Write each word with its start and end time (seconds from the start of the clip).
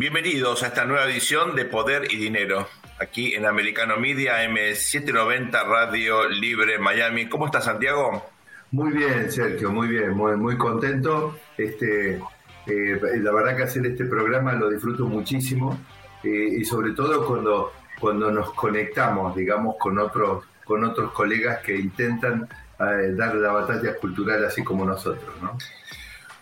Bienvenidos 0.00 0.62
a 0.62 0.68
esta 0.68 0.86
nueva 0.86 1.04
edición 1.04 1.54
de 1.54 1.66
Poder 1.66 2.10
y 2.10 2.16
Dinero, 2.16 2.66
aquí 2.98 3.34
en 3.34 3.44
Americano 3.44 3.98
Media 3.98 4.42
M790 4.48 5.62
Radio 5.66 6.26
Libre 6.26 6.78
Miami. 6.78 7.28
¿Cómo 7.28 7.44
está 7.44 7.60
Santiago? 7.60 8.24
Muy 8.70 8.92
bien, 8.92 9.30
Sergio, 9.30 9.70
muy 9.70 9.88
bien, 9.88 10.12
muy, 10.12 10.38
muy 10.38 10.56
contento. 10.56 11.38
Este, 11.54 12.14
eh, 12.14 13.00
la 13.20 13.30
verdad 13.30 13.54
que 13.58 13.64
hacer 13.64 13.84
este 13.84 14.06
programa 14.06 14.54
lo 14.54 14.70
disfruto 14.70 15.04
muchísimo 15.04 15.78
eh, 16.24 16.48
y 16.58 16.64
sobre 16.64 16.92
todo 16.92 17.26
cuando, 17.26 17.70
cuando 18.00 18.30
nos 18.30 18.52
conectamos, 18.54 19.36
digamos, 19.36 19.76
con 19.78 19.98
otros, 19.98 20.46
con 20.64 20.82
otros 20.82 21.12
colegas 21.12 21.58
que 21.58 21.76
intentan 21.76 22.48
eh, 22.78 23.12
dar 23.12 23.34
la 23.34 23.52
batalla 23.52 23.94
cultural 23.96 24.46
así 24.46 24.64
como 24.64 24.86
nosotros, 24.86 25.34
¿no? 25.42 25.58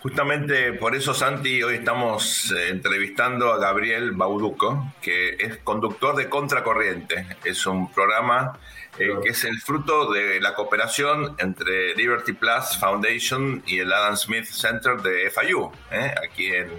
Justamente 0.01 0.75
por 0.75 0.95
eso, 0.95 1.13
Santi, 1.13 1.61
hoy 1.61 1.77
estamos 1.77 2.53
eh, 2.53 2.69
entrevistando 2.69 3.53
a 3.53 3.59
Gabriel 3.59 4.13
Bauduco, 4.13 4.95
que 5.03 5.31
es 5.31 5.57
conductor 5.59 6.15
de 6.15 6.29
Contracorriente. 6.29 7.27
Es 7.45 7.67
un 7.67 7.93
programa 7.93 8.57
eh, 8.97 9.11
que 9.21 9.31
es 9.31 9.43
el 9.43 9.61
fruto 9.61 10.13
de 10.13 10.41
la 10.41 10.55
cooperación 10.55 11.35
entre 11.39 11.97
Liberty 11.97 12.33
Plus 12.33 12.77
Foundation 12.79 13.61
y 13.67 13.81
el 13.81 13.93
Adam 13.93 14.17
Smith 14.17 14.45
Center 14.45 14.99
de 14.99 15.31
FIU, 15.31 15.73
eh, 15.91 16.15
aquí 16.25 16.47
en 16.55 16.71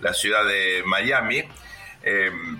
la 0.00 0.14
ciudad 0.14 0.42
de 0.46 0.82
Miami. 0.86 1.44
Em, 2.02 2.58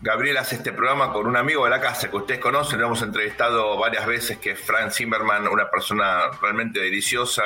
Gabriel 0.00 0.36
hace 0.38 0.56
este 0.56 0.72
programa 0.72 1.12
con 1.12 1.28
un 1.28 1.36
amigo 1.36 1.62
de 1.62 1.70
la 1.70 1.80
casa 1.80 2.10
que 2.10 2.16
ustedes 2.16 2.40
conocen, 2.40 2.80
lo 2.80 2.86
hemos 2.86 3.02
entrevistado 3.02 3.78
varias 3.78 4.04
veces, 4.04 4.38
que 4.38 4.50
es 4.50 4.60
Frank 4.60 4.90
Zimmerman, 4.90 5.46
una 5.46 5.70
persona 5.70 6.22
realmente 6.40 6.80
deliciosa 6.80 7.44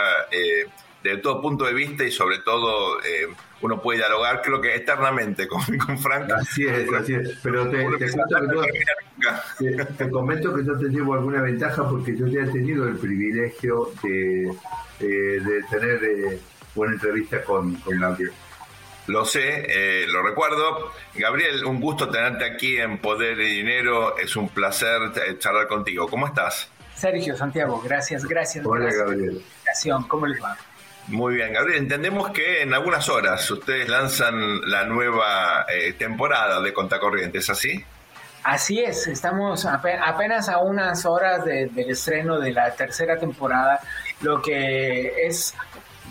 de 1.11 1.19
todo 1.19 1.41
punto 1.41 1.65
de 1.65 1.75
vista 1.75 2.05
y 2.05 2.11
sobre 2.11 2.39
todo 2.39 3.01
eh, 3.01 3.29
uno 3.63 3.81
puede 3.81 3.99
dialogar, 3.99 4.43
creo 4.43 4.61
que 4.61 4.75
eternamente 4.75 5.47
con, 5.47 5.63
con 5.79 5.99
Frank. 5.99 6.31
Así 6.31 6.67
es, 6.67 6.93
así 6.93 7.15
es. 7.15 7.39
Pero 7.43 7.69
te, 7.69 7.85
comento 10.11 10.55
que 10.55 10.65
yo 10.65 10.79
te 10.79 10.89
llevo 10.89 11.15
alguna 11.15 11.41
ventaja 11.43 11.89
porque 11.89 12.17
yo 12.17 12.27
ya 12.27 12.43
he 12.43 12.49
tenido 12.49 12.87
el 12.87 12.97
privilegio 12.97 13.91
de, 14.03 14.53
de 15.01 15.63
tener 15.71 16.05
eh, 16.05 16.41
una 16.75 16.93
entrevista 16.93 17.43
con, 17.43 17.75
con 17.77 17.99
Gabriel. 17.99 18.33
Lo 19.07 19.25
sé, 19.25 19.67
eh, 19.69 20.07
lo 20.09 20.23
recuerdo. 20.23 20.91
Gabriel, 21.15 21.65
un 21.65 21.81
gusto 21.81 22.09
tenerte 22.09 22.45
aquí 22.45 22.77
en 22.77 22.99
Poder 22.99 23.41
y 23.41 23.59
Dinero. 23.59 24.19
Es 24.19 24.35
un 24.35 24.49
placer 24.49 25.39
charlar 25.39 25.69
contigo. 25.69 26.09
¿Cómo 26.09 26.27
estás? 26.27 26.69
Sergio, 26.97 27.37
Santiago, 27.37 27.81
gracias, 27.83 28.25
gracias. 28.25 28.65
Hola, 28.67 28.91
Gabriel. 28.93 29.43
¿Cómo 30.09 30.27
les 30.27 30.43
va? 30.43 30.57
Muy 31.09 31.35
bien, 31.35 31.53
Gabriel. 31.53 31.83
Entendemos 31.83 32.31
que 32.31 32.63
en 32.63 32.75
algunas 32.75 33.09
horas 33.09 33.49
ustedes 33.51 33.89
lanzan 33.89 34.69
la 34.69 34.85
nueva 34.85 35.65
eh, 35.69 35.93
temporada 35.93 36.61
de 36.61 36.73
Contacorriente, 36.73 37.39
¿es 37.39 37.49
así? 37.49 37.85
Así 38.43 38.81
es, 38.81 39.09
estamos 39.09 39.67
apenas 39.67 40.49
a 40.49 40.59
unas 40.59 41.05
horas 41.05 41.45
del 41.45 41.91
estreno 41.91 42.39
de 42.39 42.53
la 42.53 42.73
tercera 42.73 43.19
temporada, 43.19 43.81
lo 44.21 44.41
que 44.41 45.27
es 45.27 45.53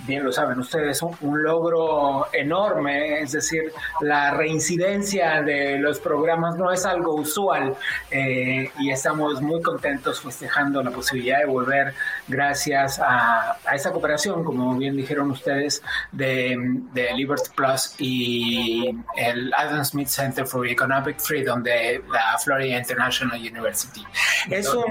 bien 0.06 0.24
lo 0.24 0.32
saben 0.32 0.60
ustedes, 0.60 1.02
un, 1.02 1.16
un, 1.22 1.44
logro 1.44 2.28
enorme, 2.34 3.22
es 3.22 3.34
decir, 3.34 3.72
la 4.02 4.32
reincidencia 4.32 5.42
de 5.42 5.78
los 5.78 6.00
programas 6.00 6.56
no 6.58 6.72
es 6.72 6.86
algo 6.86 7.16
usual 7.16 7.76
eh, 8.12 8.72
y 8.80 8.92
estamos 8.92 9.42
muy 9.42 9.62
contentos 9.62 10.22
festejando 10.22 10.82
la 10.84 10.92
posibilidad 10.92 11.40
de 11.40 11.46
volver 11.46 11.94
gracias 12.28 13.00
a, 13.00 13.58
a 13.66 13.76
esa 13.76 13.92
cooperación, 13.92 14.44
como 14.44 14.76
bien 14.76 14.96
dijeron 14.96 15.32
ustedes, 15.32 15.82
de, 16.12 16.56
de, 16.94 17.14
Liberty 17.16 17.50
Plus 17.56 17.96
y 17.98 18.96
el 19.16 19.54
Adam 19.54 19.86
Smith 19.86 20.08
Center 20.08 20.46
for 20.46 20.68
Economic 20.68 21.20
Freedom 21.20 21.64
de 21.64 22.04
la 22.12 22.38
Florida 22.38 22.78
International 22.78 23.40
University. 23.40 24.04
Es 24.50 24.74
un, 24.74 24.86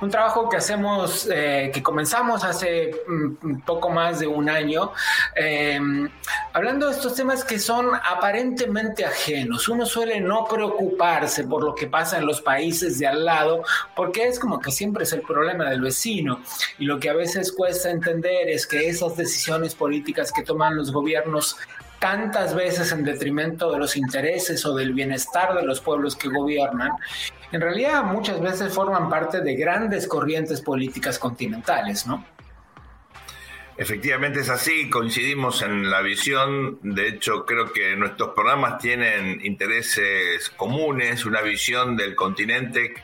un 0.00 0.10
trabajo 0.10 0.48
que 0.48 0.56
hacemos, 0.58 1.28
eh, 1.32 1.70
que 1.72 1.82
comenzamos 1.82 2.44
hace 2.44 2.92
mm, 3.06 3.60
poco 3.60 3.90
más 3.90 4.20
de 4.20 4.26
un 4.26 4.43
año, 4.48 4.92
eh, 5.36 5.78
hablando 6.52 6.86
de 6.86 6.92
estos 6.92 7.14
temas 7.14 7.44
que 7.44 7.58
son 7.58 7.90
aparentemente 7.94 9.04
ajenos. 9.04 9.68
Uno 9.68 9.86
suele 9.86 10.20
no 10.20 10.44
preocuparse 10.44 11.44
por 11.44 11.64
lo 11.64 11.74
que 11.74 11.86
pasa 11.86 12.18
en 12.18 12.26
los 12.26 12.40
países 12.40 12.98
de 12.98 13.06
al 13.06 13.24
lado, 13.24 13.62
porque 13.94 14.24
es 14.28 14.38
como 14.38 14.60
que 14.60 14.70
siempre 14.70 15.04
es 15.04 15.12
el 15.12 15.22
problema 15.22 15.70
del 15.70 15.80
vecino. 15.80 16.40
Y 16.78 16.84
lo 16.84 16.98
que 16.98 17.10
a 17.10 17.14
veces 17.14 17.52
cuesta 17.52 17.90
entender 17.90 18.48
es 18.48 18.66
que 18.66 18.88
esas 18.88 19.16
decisiones 19.16 19.74
políticas 19.74 20.32
que 20.32 20.42
toman 20.42 20.76
los 20.76 20.92
gobiernos 20.92 21.56
tantas 21.98 22.54
veces 22.54 22.92
en 22.92 23.02
detrimento 23.02 23.72
de 23.72 23.78
los 23.78 23.96
intereses 23.96 24.66
o 24.66 24.74
del 24.74 24.92
bienestar 24.92 25.54
de 25.54 25.62
los 25.62 25.80
pueblos 25.80 26.16
que 26.16 26.28
gobiernan, 26.28 26.92
en 27.50 27.60
realidad 27.60 28.04
muchas 28.04 28.40
veces 28.40 28.74
forman 28.74 29.08
parte 29.08 29.40
de 29.40 29.54
grandes 29.54 30.06
corrientes 30.06 30.60
políticas 30.60 31.18
continentales, 31.18 32.06
¿no? 32.06 32.22
Efectivamente 33.76 34.38
es 34.38 34.50
así, 34.50 34.88
coincidimos 34.88 35.62
en 35.62 35.90
la 35.90 36.00
visión, 36.00 36.78
de 36.82 37.08
hecho 37.08 37.44
creo 37.44 37.72
que 37.72 37.96
nuestros 37.96 38.30
programas 38.30 38.78
tienen 38.78 39.44
intereses 39.44 40.48
comunes, 40.50 41.24
una 41.24 41.40
visión 41.40 41.96
del 41.96 42.14
continente 42.14 42.94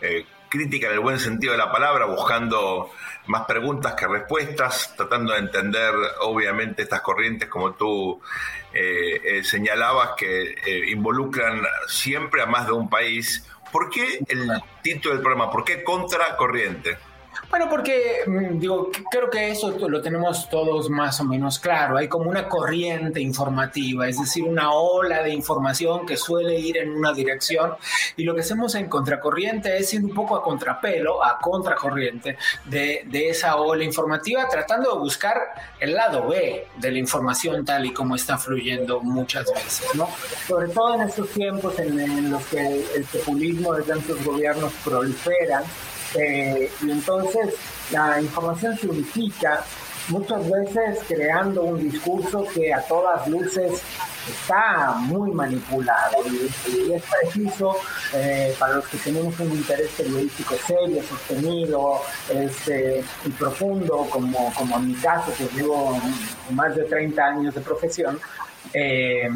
eh, 0.00 0.24
crítica 0.48 0.86
en 0.86 0.92
el 0.92 1.00
buen 1.00 1.18
sentido 1.18 1.52
de 1.54 1.58
la 1.58 1.72
palabra, 1.72 2.04
buscando 2.04 2.92
más 3.26 3.46
preguntas 3.46 3.94
que 3.94 4.06
respuestas, 4.06 4.94
tratando 4.96 5.32
de 5.32 5.40
entender 5.40 5.92
obviamente 6.20 6.82
estas 6.82 7.00
corrientes 7.00 7.48
como 7.48 7.74
tú 7.74 8.20
eh, 8.72 9.20
eh, 9.24 9.42
señalabas 9.42 10.10
que 10.16 10.54
involucran 10.86 11.62
siempre 11.88 12.42
a 12.42 12.46
más 12.46 12.66
de 12.66 12.72
un 12.74 12.88
país. 12.88 13.44
¿Por 13.72 13.90
qué 13.90 14.20
el 14.28 14.48
título 14.82 15.14
del 15.14 15.22
programa? 15.24 15.50
¿Por 15.50 15.64
qué 15.64 15.82
contracorriente? 15.82 16.96
Bueno, 17.48 17.68
porque 17.70 18.24
mm, 18.26 18.58
digo, 18.58 18.90
creo 19.10 19.30
que 19.30 19.50
eso 19.50 19.76
lo 19.88 20.02
tenemos 20.02 20.48
todos 20.50 20.90
más 20.90 21.20
o 21.20 21.24
menos 21.24 21.58
claro. 21.58 21.96
Hay 21.96 22.08
como 22.08 22.28
una 22.28 22.48
corriente 22.48 23.20
informativa, 23.20 24.08
es 24.08 24.18
decir, 24.18 24.44
una 24.44 24.72
ola 24.72 25.22
de 25.22 25.30
información 25.30 26.06
que 26.06 26.16
suele 26.16 26.58
ir 26.58 26.78
en 26.78 26.90
una 26.90 27.12
dirección 27.12 27.74
y 28.16 28.24
lo 28.24 28.34
que 28.34 28.40
hacemos 28.40 28.74
en 28.74 28.88
contracorriente 28.88 29.76
es 29.76 29.92
ir 29.94 30.04
un 30.04 30.14
poco 30.14 30.36
a 30.36 30.42
contrapelo, 30.42 31.24
a 31.24 31.38
contracorriente 31.38 32.36
de, 32.64 33.02
de 33.06 33.30
esa 33.30 33.56
ola 33.56 33.84
informativa, 33.84 34.48
tratando 34.48 34.92
de 34.92 34.98
buscar 34.98 35.38
el 35.78 35.94
lado 35.94 36.28
B 36.28 36.66
de 36.76 36.90
la 36.90 36.98
información 36.98 37.64
tal 37.64 37.86
y 37.86 37.92
como 37.92 38.16
está 38.16 38.38
fluyendo 38.38 39.00
muchas 39.00 39.46
veces, 39.54 39.94
¿no? 39.94 40.08
Sobre 40.46 40.68
todo 40.68 40.94
en 40.94 41.02
estos 41.02 41.28
tiempos 41.30 41.78
en, 41.78 41.98
en 42.00 42.30
los 42.30 42.44
que 42.46 42.84
el 42.94 43.04
populismo 43.04 43.74
de 43.74 43.82
tantos 43.84 44.22
gobiernos 44.24 44.72
proliferan 44.84 45.62
y 46.18 46.90
entonces 46.90 47.54
la 47.90 48.20
información 48.20 48.76
se 48.76 48.88
unifica 48.88 49.64
muchas 50.08 50.48
veces 50.48 51.00
creando 51.08 51.62
un 51.62 51.90
discurso 51.90 52.44
que 52.54 52.72
a 52.72 52.80
todas 52.82 53.26
luces 53.28 53.82
está 54.28 54.94
muy 54.98 55.30
manipulado 55.30 56.16
y, 56.26 56.92
es 56.92 57.02
preciso 57.02 57.76
eh, 58.14 58.54
para 58.58 58.74
los 58.74 58.86
que 58.88 58.98
tenemos 58.98 59.38
un 59.38 59.52
interés 59.52 59.90
periodístico 59.96 60.56
serio, 60.66 61.02
sostenido 61.02 62.00
este, 62.28 63.04
y 63.24 63.30
profundo, 63.30 64.06
como, 64.10 64.52
como 64.54 64.76
en 64.78 64.88
mi 64.88 64.94
caso, 64.94 65.32
que 65.36 65.48
llevo 65.54 66.00
más 66.50 66.74
de 66.74 66.84
30 66.84 67.24
años 67.24 67.54
de 67.54 67.60
profesión, 67.60 68.18
eh, 68.72 69.28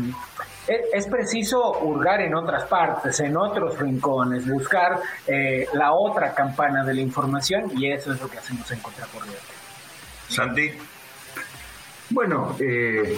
es 0.92 1.06
preciso 1.08 1.80
hurgar 1.80 2.20
en 2.20 2.34
otras 2.34 2.64
partes, 2.64 3.18
en 3.20 3.36
otros 3.36 3.78
rincones, 3.78 4.46
buscar 4.46 5.00
eh, 5.26 5.66
la 5.72 5.92
otra 5.92 6.32
campana 6.32 6.84
de 6.84 6.94
la 6.94 7.00
información 7.00 7.72
y 7.76 7.90
eso 7.90 8.12
es 8.12 8.20
lo 8.20 8.28
que 8.28 8.38
hacemos 8.38 8.70
en 8.70 8.78
Contracorriente. 8.78 9.40
Santi. 10.28 10.70
Bueno, 12.10 12.56
eh, 12.60 13.16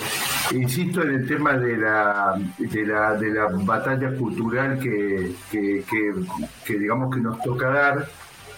insisto 0.52 1.02
en 1.02 1.14
el 1.14 1.26
tema 1.26 1.54
de 1.54 1.76
la, 1.76 2.38
de 2.58 2.86
la, 2.86 3.14
de 3.14 3.30
la 3.30 3.48
batalla 3.50 4.14
cultural 4.16 4.78
que, 4.78 5.32
que, 5.50 6.78
digamos 6.78 7.14
que 7.14 7.20
nos 7.20 7.40
toca 7.42 7.68
dar. 7.68 8.06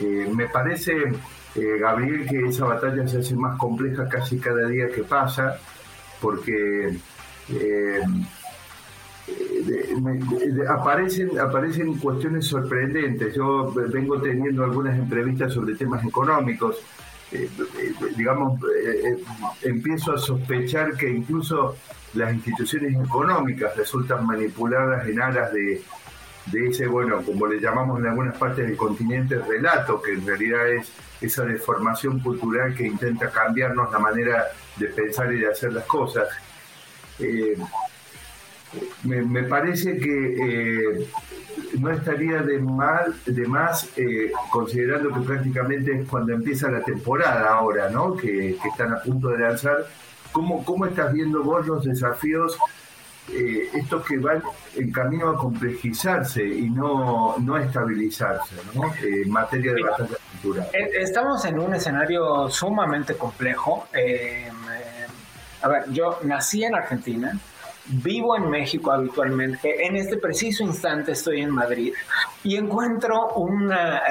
Eh, 0.00 0.28
me 0.32 0.48
parece, 0.48 0.92
Gabriel, 1.54 2.26
que 2.28 2.48
esa 2.48 2.64
batalla 2.64 3.06
se 3.06 3.18
hace 3.18 3.34
más 3.36 3.56
compleja 3.58 4.08
casi 4.08 4.38
cada 4.38 4.66
día 4.66 4.88
que 4.88 5.04
pasa, 5.04 5.56
porque 6.20 6.96
aparecen, 10.68 11.38
aparecen 11.38 11.94
cuestiones 11.98 12.46
sorprendentes. 12.46 13.34
Yo 13.34 13.72
vengo 13.72 14.20
teniendo 14.20 14.64
algunas 14.64 14.98
entrevistas 14.98 15.52
sobre 15.52 15.74
temas 15.74 16.04
económicos. 16.04 16.76
Eh, 17.32 17.48
eh, 17.78 17.92
digamos, 18.16 18.60
eh, 18.62 19.18
empiezo 19.62 20.12
a 20.12 20.18
sospechar 20.18 20.96
que 20.96 21.10
incluso 21.10 21.76
las 22.14 22.32
instituciones 22.32 22.94
económicas 22.94 23.76
resultan 23.76 24.24
manipuladas 24.24 25.08
en 25.08 25.20
aras 25.20 25.52
de, 25.52 25.82
de 26.46 26.68
ese, 26.68 26.86
bueno, 26.86 27.22
como 27.22 27.46
le 27.46 27.60
llamamos 27.60 27.98
en 27.98 28.06
algunas 28.06 28.36
partes 28.36 28.66
del 28.66 28.76
continente, 28.76 29.38
relato, 29.38 30.00
que 30.00 30.12
en 30.12 30.26
realidad 30.26 30.68
es 30.68 30.92
esa 31.20 31.44
deformación 31.44 32.20
cultural 32.20 32.74
que 32.74 32.86
intenta 32.86 33.30
cambiarnos 33.30 33.90
la 33.90 33.98
manera 33.98 34.44
de 34.76 34.86
pensar 34.88 35.32
y 35.32 35.38
de 35.38 35.48
hacer 35.48 35.72
las 35.72 35.84
cosas. 35.86 36.28
Me, 39.04 39.42
parece 39.44 39.96
que 39.98 40.94
eh, 40.94 41.06
no 41.78 41.90
estaría 41.90 42.42
de 42.42 42.58
mal 42.58 43.14
de 43.26 43.46
más 43.46 43.88
eh, 43.96 44.32
considerando 44.50 45.12
que 45.12 45.20
prácticamente 45.20 46.00
es 46.00 46.08
cuando 46.08 46.32
empieza 46.32 46.70
la 46.70 46.82
temporada 46.82 47.50
ahora, 47.50 47.88
¿no? 47.88 48.16
Que, 48.16 48.50
están 48.50 48.92
a 48.92 49.02
punto 49.02 49.28
de 49.28 49.38
lanzar. 49.38 49.86
¿Cómo, 50.32 50.64
¿Cómo 50.64 50.86
estás 50.86 51.12
viendo 51.12 51.42
vos 51.42 51.66
los 51.66 51.84
desafíos 51.84 52.58
eh, 53.32 53.68
estos 53.72 54.04
que 54.04 54.18
van 54.18 54.42
en 54.76 54.92
camino 54.92 55.30
a 55.30 55.36
complejizarse 55.36 56.44
y 56.44 56.68
no, 56.68 57.36
no 57.38 57.56
estabilizarse 57.56 58.54
¿no? 58.74 58.92
En 59.02 59.30
materia 59.30 59.72
de 59.72 59.82
batalla 59.82 60.16
cultural. 60.32 60.68
Eh, 60.72 60.90
estamos 61.00 61.44
en 61.44 61.58
un 61.58 61.74
escenario 61.74 62.50
sumamente 62.50 63.14
complejo. 63.14 63.86
a 65.62 65.68
ver, 65.68 65.90
yo 65.90 66.18
nací 66.24 66.64
en 66.64 66.74
Argentina, 66.74 67.38
vivo 67.86 68.36
en 68.36 68.50
México 68.50 68.92
habitualmente, 68.92 69.86
en 69.86 69.96
este 69.96 70.16
preciso 70.16 70.62
instante 70.64 71.12
estoy 71.12 71.42
en 71.42 71.50
Madrid 71.50 71.92
y 72.42 72.56
encuentro 72.56 73.34
una 73.34 74.02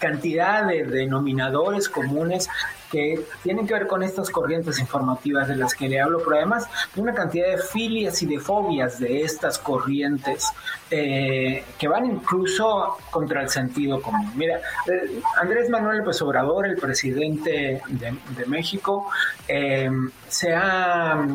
cantidad 0.00 0.66
de 0.66 0.84
denominadores 0.84 1.88
comunes 1.88 2.48
que 2.90 3.20
tienen 3.42 3.66
que 3.66 3.74
ver 3.74 3.86
con 3.86 4.02
estas 4.02 4.30
corrientes 4.30 4.78
informativas 4.78 5.48
de 5.48 5.56
las 5.56 5.74
que 5.74 5.88
le 5.88 6.00
hablo, 6.00 6.20
pero 6.24 6.36
además 6.36 6.66
una 6.96 7.12
cantidad 7.12 7.48
de 7.48 7.58
filias 7.58 8.22
y 8.22 8.26
de 8.26 8.38
fobias 8.38 8.98
de 8.98 9.22
estas 9.22 9.58
corrientes 9.58 10.52
eh, 10.90 11.64
que 11.78 11.88
van 11.88 12.06
incluso 12.06 12.98
contra 13.10 13.42
el 13.42 13.50
sentido 13.50 14.00
común. 14.00 14.32
Mira, 14.34 14.60
eh, 14.86 15.20
Andrés 15.40 15.68
Manuel 15.68 15.98
López 15.98 16.20
Obrador, 16.22 16.66
el 16.66 16.76
presidente 16.76 17.82
de, 17.88 18.46
México, 18.46 19.10
eh, 19.46 19.90
se 20.28 20.54
ha 20.54 21.26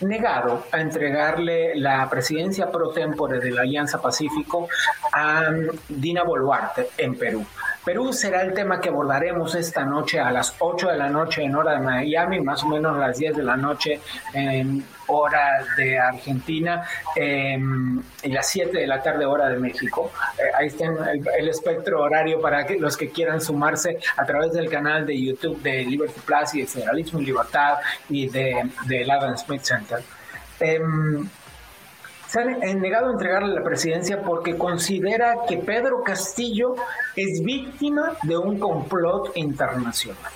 negado 0.00 0.66
a 0.72 0.80
entregarle 0.80 1.74
la 1.76 2.08
presidencia 2.08 2.70
pro 2.70 2.90
tempore 2.90 3.40
de 3.40 3.50
la 3.50 3.62
Alianza 3.62 4.00
Pacífico 4.00 4.68
a 5.12 5.50
Dina 5.88 6.22
Boluarte 6.22 6.88
en 6.98 7.16
Perú. 7.16 7.46
Perú 7.86 8.12
será 8.12 8.42
el 8.42 8.52
tema 8.52 8.80
que 8.80 8.88
abordaremos 8.88 9.54
esta 9.54 9.84
noche 9.84 10.18
a 10.18 10.32
las 10.32 10.56
8 10.58 10.88
de 10.88 10.96
la 10.96 11.08
noche 11.08 11.44
en 11.44 11.54
hora 11.54 11.74
de 11.74 11.78
Miami, 11.78 12.40
más 12.40 12.64
o 12.64 12.66
menos 12.66 12.96
a 12.96 12.98
las 12.98 13.16
10 13.16 13.36
de 13.36 13.42
la 13.44 13.56
noche 13.56 14.00
en 14.34 14.84
hora 15.06 15.64
de 15.76 15.96
Argentina 15.96 16.84
em, 17.14 18.02
y 18.24 18.32
las 18.32 18.48
7 18.48 18.76
de 18.76 18.88
la 18.88 19.00
tarde 19.00 19.24
hora 19.24 19.48
de 19.50 19.60
México. 19.60 20.10
Eh, 20.36 20.50
ahí 20.58 20.66
está 20.66 20.86
el, 21.38 21.48
espectro 21.48 22.02
horario 22.02 22.40
para 22.40 22.66
los 22.70 22.96
que 22.96 23.10
quieran 23.10 23.40
sumarse 23.40 24.00
a 24.16 24.26
través 24.26 24.52
del 24.52 24.68
canal 24.68 25.06
de 25.06 25.22
YouTube 25.22 25.62
de 25.62 25.84
Liberty 25.84 26.20
Plus 26.26 26.54
y 26.54 26.62
de 26.62 26.66
Federalismo 26.66 27.20
y 27.20 27.26
Libertad 27.26 27.78
y 28.08 28.28
de, 28.28 28.68
de 28.88 29.08
Adam 29.08 29.36
Smith 29.38 29.62
Center. 29.62 30.02
Em, 30.58 31.28
se 32.28 32.40
han 32.40 32.80
negado 32.80 33.08
a 33.08 33.12
entregarle 33.12 33.54
la 33.54 33.62
presidencia 33.62 34.22
porque 34.22 34.56
considera 34.56 35.36
que 35.48 35.58
Pedro 35.58 36.02
Castillo 36.02 36.74
es 37.14 37.42
víctima 37.42 38.12
de 38.22 38.36
un 38.36 38.58
complot 38.58 39.36
internacional. 39.36 40.32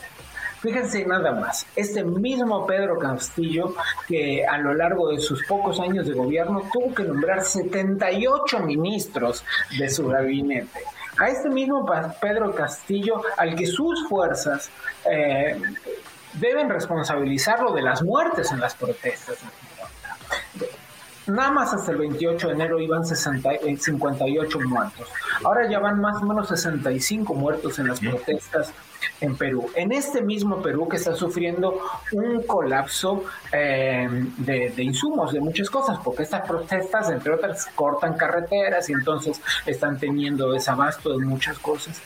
Fíjense 0.60 1.06
nada 1.06 1.32
más, 1.32 1.66
este 1.74 2.04
mismo 2.04 2.66
Pedro 2.66 2.98
Castillo, 2.98 3.74
que 4.06 4.44
a 4.44 4.58
lo 4.58 4.74
largo 4.74 5.08
de 5.08 5.18
sus 5.18 5.42
pocos 5.46 5.80
años 5.80 6.06
de 6.06 6.12
gobierno 6.12 6.62
tuvo 6.70 6.94
que 6.94 7.02
nombrar 7.02 7.42
78 7.42 8.58
ministros 8.60 9.42
de 9.78 9.88
su 9.88 10.06
gabinete. 10.08 10.80
A 11.18 11.28
este 11.28 11.48
mismo 11.48 11.86
Pedro 12.20 12.54
Castillo, 12.54 13.22
al 13.38 13.56
que 13.56 13.66
sus 13.66 14.06
fuerzas 14.06 14.70
eh, 15.10 15.58
deben 16.34 16.68
responsabilizarlo 16.68 17.72
de 17.72 17.82
las 17.82 18.02
muertes 18.02 18.52
en 18.52 18.60
las 18.60 18.74
protestas 18.74 19.38
Nada 21.30 21.50
más 21.50 21.72
hasta 21.72 21.92
el 21.92 21.98
28 21.98 22.48
de 22.48 22.54
enero 22.54 22.80
iban 22.80 23.04
58 23.04 24.58
eh, 24.58 24.64
muertos. 24.64 25.08
Ahora 25.44 25.68
ya 25.68 25.78
van 25.78 26.00
más 26.00 26.22
o 26.22 26.26
menos 26.26 26.48
65 26.48 27.34
muertos 27.34 27.78
en 27.78 27.88
las 27.88 28.00
protestas 28.00 28.72
en 29.20 29.36
Perú. 29.36 29.70
En 29.74 29.92
este 29.92 30.22
mismo 30.22 30.60
Perú 30.62 30.88
que 30.88 30.96
está 30.96 31.14
sufriendo 31.14 31.80
un 32.12 32.42
colapso 32.42 33.24
eh, 33.52 34.08
de, 34.38 34.70
de, 34.70 34.82
insumos, 34.82 35.32
de 35.32 35.40
muchas 35.40 35.70
cosas, 35.70 35.98
porque 36.02 36.22
estas 36.22 36.46
protestas, 36.46 37.10
entre 37.10 37.32
otras, 37.32 37.66
cortan 37.74 38.14
carreteras 38.14 38.88
y 38.90 38.92
entonces 38.92 39.40
están 39.66 39.98
teniendo 39.98 40.52
desabasto 40.52 41.16
de 41.16 41.24
muchas 41.24 41.58
cosas. 41.58 42.00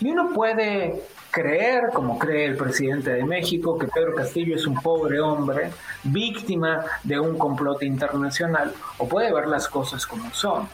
Y 0.00 0.10
uno 0.10 0.32
puede 0.32 1.02
creer, 1.30 1.90
como 1.92 2.18
cree 2.18 2.46
el 2.46 2.56
presidente 2.56 3.10
de 3.10 3.24
México, 3.24 3.78
que 3.78 3.86
Pedro 3.86 4.14
Castillo 4.14 4.56
es 4.56 4.66
un 4.66 4.74
pobre 4.74 5.20
hombre, 5.20 5.70
víctima 6.04 6.84
de 7.04 7.18
un 7.18 7.38
complot 7.38 7.82
internacional, 7.82 8.72
o 8.98 9.08
puede 9.08 9.32
ver 9.32 9.46
las 9.46 9.68
cosas 9.68 10.06
como 10.06 10.30
son. 10.32 10.68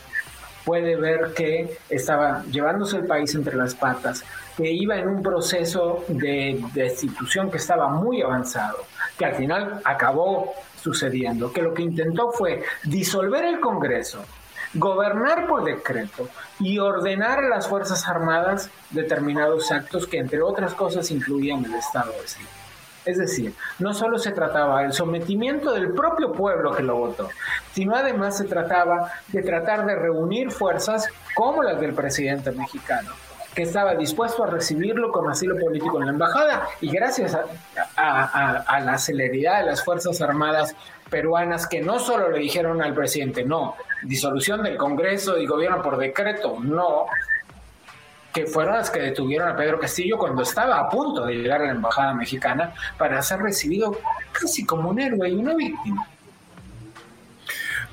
Puede 0.64 0.96
ver 0.96 1.32
que 1.34 1.78
estaba 1.88 2.42
llevándose 2.50 2.96
el 2.96 3.06
país 3.06 3.34
entre 3.34 3.56
las 3.56 3.74
patas, 3.74 4.24
que 4.56 4.70
iba 4.70 4.96
en 4.96 5.08
un 5.08 5.22
proceso 5.22 6.04
de 6.08 6.60
destitución 6.74 7.50
que 7.50 7.58
estaba 7.58 7.88
muy 7.88 8.22
avanzado, 8.22 8.78
que 9.16 9.26
al 9.26 9.34
final 9.34 9.80
acabó 9.84 10.54
sucediendo, 10.80 11.52
que 11.52 11.62
lo 11.62 11.72
que 11.72 11.82
intentó 11.82 12.30
fue 12.32 12.62
disolver 12.84 13.44
el 13.44 13.60
Congreso, 13.60 14.24
gobernar 14.78 15.46
por 15.46 15.64
decreto 15.64 16.28
y 16.60 16.78
ordenar 16.78 17.40
a 17.40 17.48
las 17.48 17.68
Fuerzas 17.68 18.06
Armadas 18.08 18.70
determinados 18.90 19.70
actos 19.72 20.06
que, 20.06 20.18
entre 20.18 20.42
otras 20.42 20.74
cosas, 20.74 21.10
incluían 21.10 21.64
el 21.64 21.74
Estado 21.74 22.12
de 22.12 22.28
Sitio. 22.28 22.48
Es 23.04 23.18
decir, 23.18 23.54
no 23.78 23.94
solo 23.94 24.18
se 24.18 24.32
trataba 24.32 24.82
del 24.82 24.92
sometimiento 24.92 25.72
del 25.72 25.92
propio 25.92 26.32
pueblo 26.32 26.74
que 26.74 26.82
lo 26.82 26.96
votó, 26.96 27.28
sino 27.72 27.94
además 27.94 28.36
se 28.36 28.44
trataba 28.44 29.12
de 29.28 29.42
tratar 29.42 29.86
de 29.86 29.94
reunir 29.94 30.50
fuerzas 30.50 31.06
como 31.34 31.62
las 31.62 31.80
del 31.80 31.94
presidente 31.94 32.50
mexicano, 32.50 33.12
que 33.56 33.62
estaba 33.62 33.94
dispuesto 33.94 34.44
a 34.44 34.48
recibirlo 34.48 35.10
con 35.10 35.30
asilo 35.30 35.58
político 35.58 35.98
en 35.98 36.04
la 36.04 36.12
embajada 36.12 36.68
y 36.82 36.90
gracias 36.90 37.34
a, 37.96 38.80
la 38.84 38.98
celeridad 38.98 39.60
de 39.60 39.66
las 39.66 39.82
Fuerzas 39.82 40.20
Armadas 40.20 40.76
peruanas 41.08 41.66
que 41.66 41.80
no 41.80 41.98
solo 41.98 42.30
le 42.30 42.38
dijeron 42.38 42.82
al 42.82 42.92
presidente, 42.92 43.44
no, 43.44 43.74
disolución 44.02 44.62
del 44.62 44.76
Congreso 44.76 45.38
y 45.38 45.46
gobierno 45.46 45.80
por 45.80 45.96
decreto, 45.96 46.58
no, 46.60 47.06
que 48.34 48.44
fueron 48.44 48.74
las 48.74 48.90
que 48.90 49.00
detuvieron 49.00 49.48
a 49.48 49.56
Pedro 49.56 49.80
Castillo 49.80 50.18
cuando 50.18 50.42
estaba 50.42 50.78
a 50.78 50.90
punto 50.90 51.24
de 51.24 51.36
llegar 51.36 51.62
a 51.62 51.64
la 51.64 51.72
embajada 51.72 52.12
mexicana 52.12 52.74
para 52.98 53.22
ser 53.22 53.40
recibido 53.40 53.98
casi 54.32 54.66
como 54.66 54.90
un 54.90 55.00
héroe 55.00 55.30
y 55.30 55.34
una 55.34 55.54
víctima. 55.54 56.06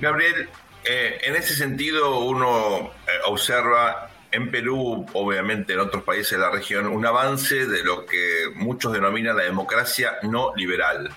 Gabriel, 0.01 0.49
eh, 0.83 1.21
en 1.23 1.37
ese 1.37 1.55
sentido 1.55 2.19
uno 2.19 2.79
eh, 2.79 3.11
observa 3.27 4.09
en 4.33 4.51
Perú, 4.51 5.05
obviamente 5.13 5.73
en 5.73 5.79
otros 5.79 6.03
países 6.03 6.31
de 6.31 6.39
la 6.39 6.49
región, 6.49 6.87
un 6.87 7.05
avance 7.05 7.65
de 7.65 7.83
lo 7.83 8.05
que 8.05 8.49
muchos 8.55 8.91
denominan 8.91 9.37
la 9.37 9.43
democracia 9.43 10.17
no 10.23 10.53
liberal 10.55 11.09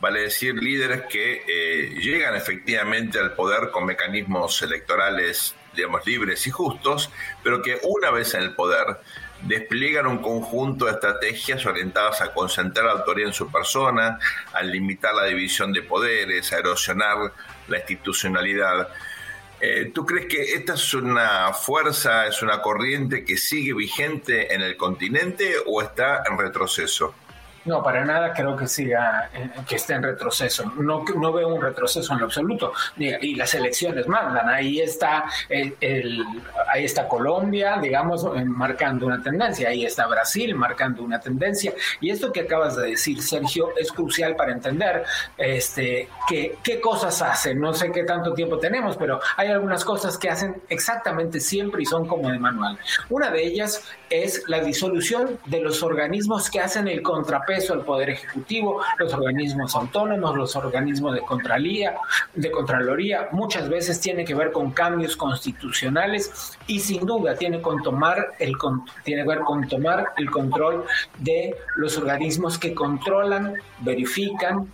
vale 0.00 0.22
decir 0.22 0.54
líderes 0.54 1.02
que 1.08 1.42
eh, 1.46 1.94
llegan 2.00 2.34
efectivamente 2.34 3.18
al 3.18 3.32
poder 3.32 3.70
con 3.70 3.86
mecanismos 3.86 4.60
electorales, 4.62 5.54
digamos, 5.74 6.06
libres 6.06 6.46
y 6.46 6.50
justos, 6.50 7.10
pero 7.42 7.62
que 7.62 7.78
una 7.82 8.10
vez 8.10 8.34
en 8.34 8.42
el 8.42 8.54
poder 8.54 8.98
despliegan 9.42 10.06
un 10.06 10.18
conjunto 10.18 10.86
de 10.86 10.92
estrategias 10.92 11.64
orientadas 11.66 12.20
a 12.22 12.32
concentrar 12.32 12.86
la 12.86 12.92
autoridad 12.92 13.28
en 13.28 13.34
su 13.34 13.50
persona, 13.50 14.18
a 14.52 14.62
limitar 14.62 15.14
la 15.14 15.24
división 15.24 15.72
de 15.72 15.82
poderes, 15.82 16.52
a 16.52 16.58
erosionar 16.58 17.32
la 17.68 17.78
institucionalidad. 17.78 18.88
Eh, 19.60 19.90
¿Tú 19.94 20.04
crees 20.04 20.26
que 20.26 20.54
esta 20.54 20.74
es 20.74 20.94
una 20.94 21.52
fuerza, 21.52 22.26
es 22.26 22.42
una 22.42 22.60
corriente 22.60 23.24
que 23.24 23.38
sigue 23.38 23.72
vigente 23.72 24.54
en 24.54 24.60
el 24.60 24.76
continente 24.76 25.54
o 25.64 25.80
está 25.80 26.22
en 26.30 26.38
retroceso? 26.38 27.14
No, 27.66 27.82
para 27.82 28.04
nada 28.04 28.32
creo 28.32 28.56
que 28.56 28.68
siga, 28.68 29.28
eh, 29.34 29.50
que 29.68 29.74
esté 29.74 29.94
en 29.94 30.04
retroceso. 30.04 30.72
No, 30.76 31.04
no 31.16 31.32
veo 31.32 31.48
un 31.48 31.60
retroceso 31.60 32.12
en 32.12 32.20
lo 32.20 32.26
absoluto. 32.26 32.72
Y 32.96 33.34
las 33.34 33.54
elecciones 33.54 34.06
mandan. 34.06 34.48
Ahí 34.48 34.80
está, 34.80 35.24
eh, 35.48 35.74
ahí 36.72 36.84
está 36.84 37.08
Colombia, 37.08 37.78
digamos, 37.82 38.24
eh, 38.24 38.44
marcando 38.44 39.06
una 39.06 39.20
tendencia. 39.20 39.68
Ahí 39.68 39.84
está 39.84 40.06
Brasil 40.06 40.54
marcando 40.54 41.02
una 41.02 41.18
tendencia. 41.18 41.74
Y 42.00 42.10
esto 42.10 42.32
que 42.32 42.42
acabas 42.42 42.76
de 42.76 42.90
decir, 42.90 43.20
Sergio, 43.20 43.70
es 43.76 43.90
crucial 43.90 44.36
para 44.36 44.52
entender 44.52 45.02
este, 45.36 46.08
que, 46.28 46.58
qué 46.62 46.80
cosas 46.80 47.20
hacen. 47.20 47.60
No 47.60 47.74
sé 47.74 47.90
qué 47.90 48.04
tanto 48.04 48.32
tiempo 48.32 48.58
tenemos, 48.58 48.96
pero 48.96 49.20
hay 49.36 49.48
algunas 49.48 49.84
cosas 49.84 50.16
que 50.16 50.30
hacen 50.30 50.62
exactamente 50.68 51.40
siempre 51.40 51.82
y 51.82 51.86
son 51.86 52.06
como 52.06 52.30
de 52.30 52.38
manual. 52.38 52.78
Una 53.08 53.30
de 53.30 53.44
ellas 53.44 53.82
es 54.08 54.44
la 54.46 54.60
disolución 54.60 55.40
de 55.46 55.60
los 55.60 55.82
organismos 55.82 56.48
que 56.48 56.60
hacen 56.60 56.86
el 56.86 57.02
contrapeso 57.02 57.55
al 57.72 57.84
Poder 57.84 58.10
Ejecutivo, 58.10 58.80
los 58.98 59.12
organismos 59.12 59.74
autónomos, 59.74 60.36
los 60.36 60.56
organismos 60.56 61.14
de 61.14 61.20
Contralía, 61.20 61.96
de 62.34 62.50
Contraloría, 62.50 63.28
muchas 63.32 63.68
veces 63.68 64.00
tiene 64.00 64.24
que 64.24 64.34
ver 64.34 64.52
con 64.52 64.70
cambios 64.72 65.16
constitucionales 65.16 66.56
y 66.66 66.80
sin 66.80 67.06
duda 67.06 67.34
tiene, 67.34 67.60
con 67.60 67.82
tomar 67.82 68.34
el, 68.38 68.54
tiene 69.04 69.22
que 69.22 69.28
ver 69.28 69.40
con 69.40 69.66
tomar 69.68 70.12
el 70.16 70.30
control 70.30 70.84
de 71.18 71.56
los 71.76 71.96
organismos 71.96 72.58
que 72.58 72.74
controlan, 72.74 73.54
verifican, 73.80 74.72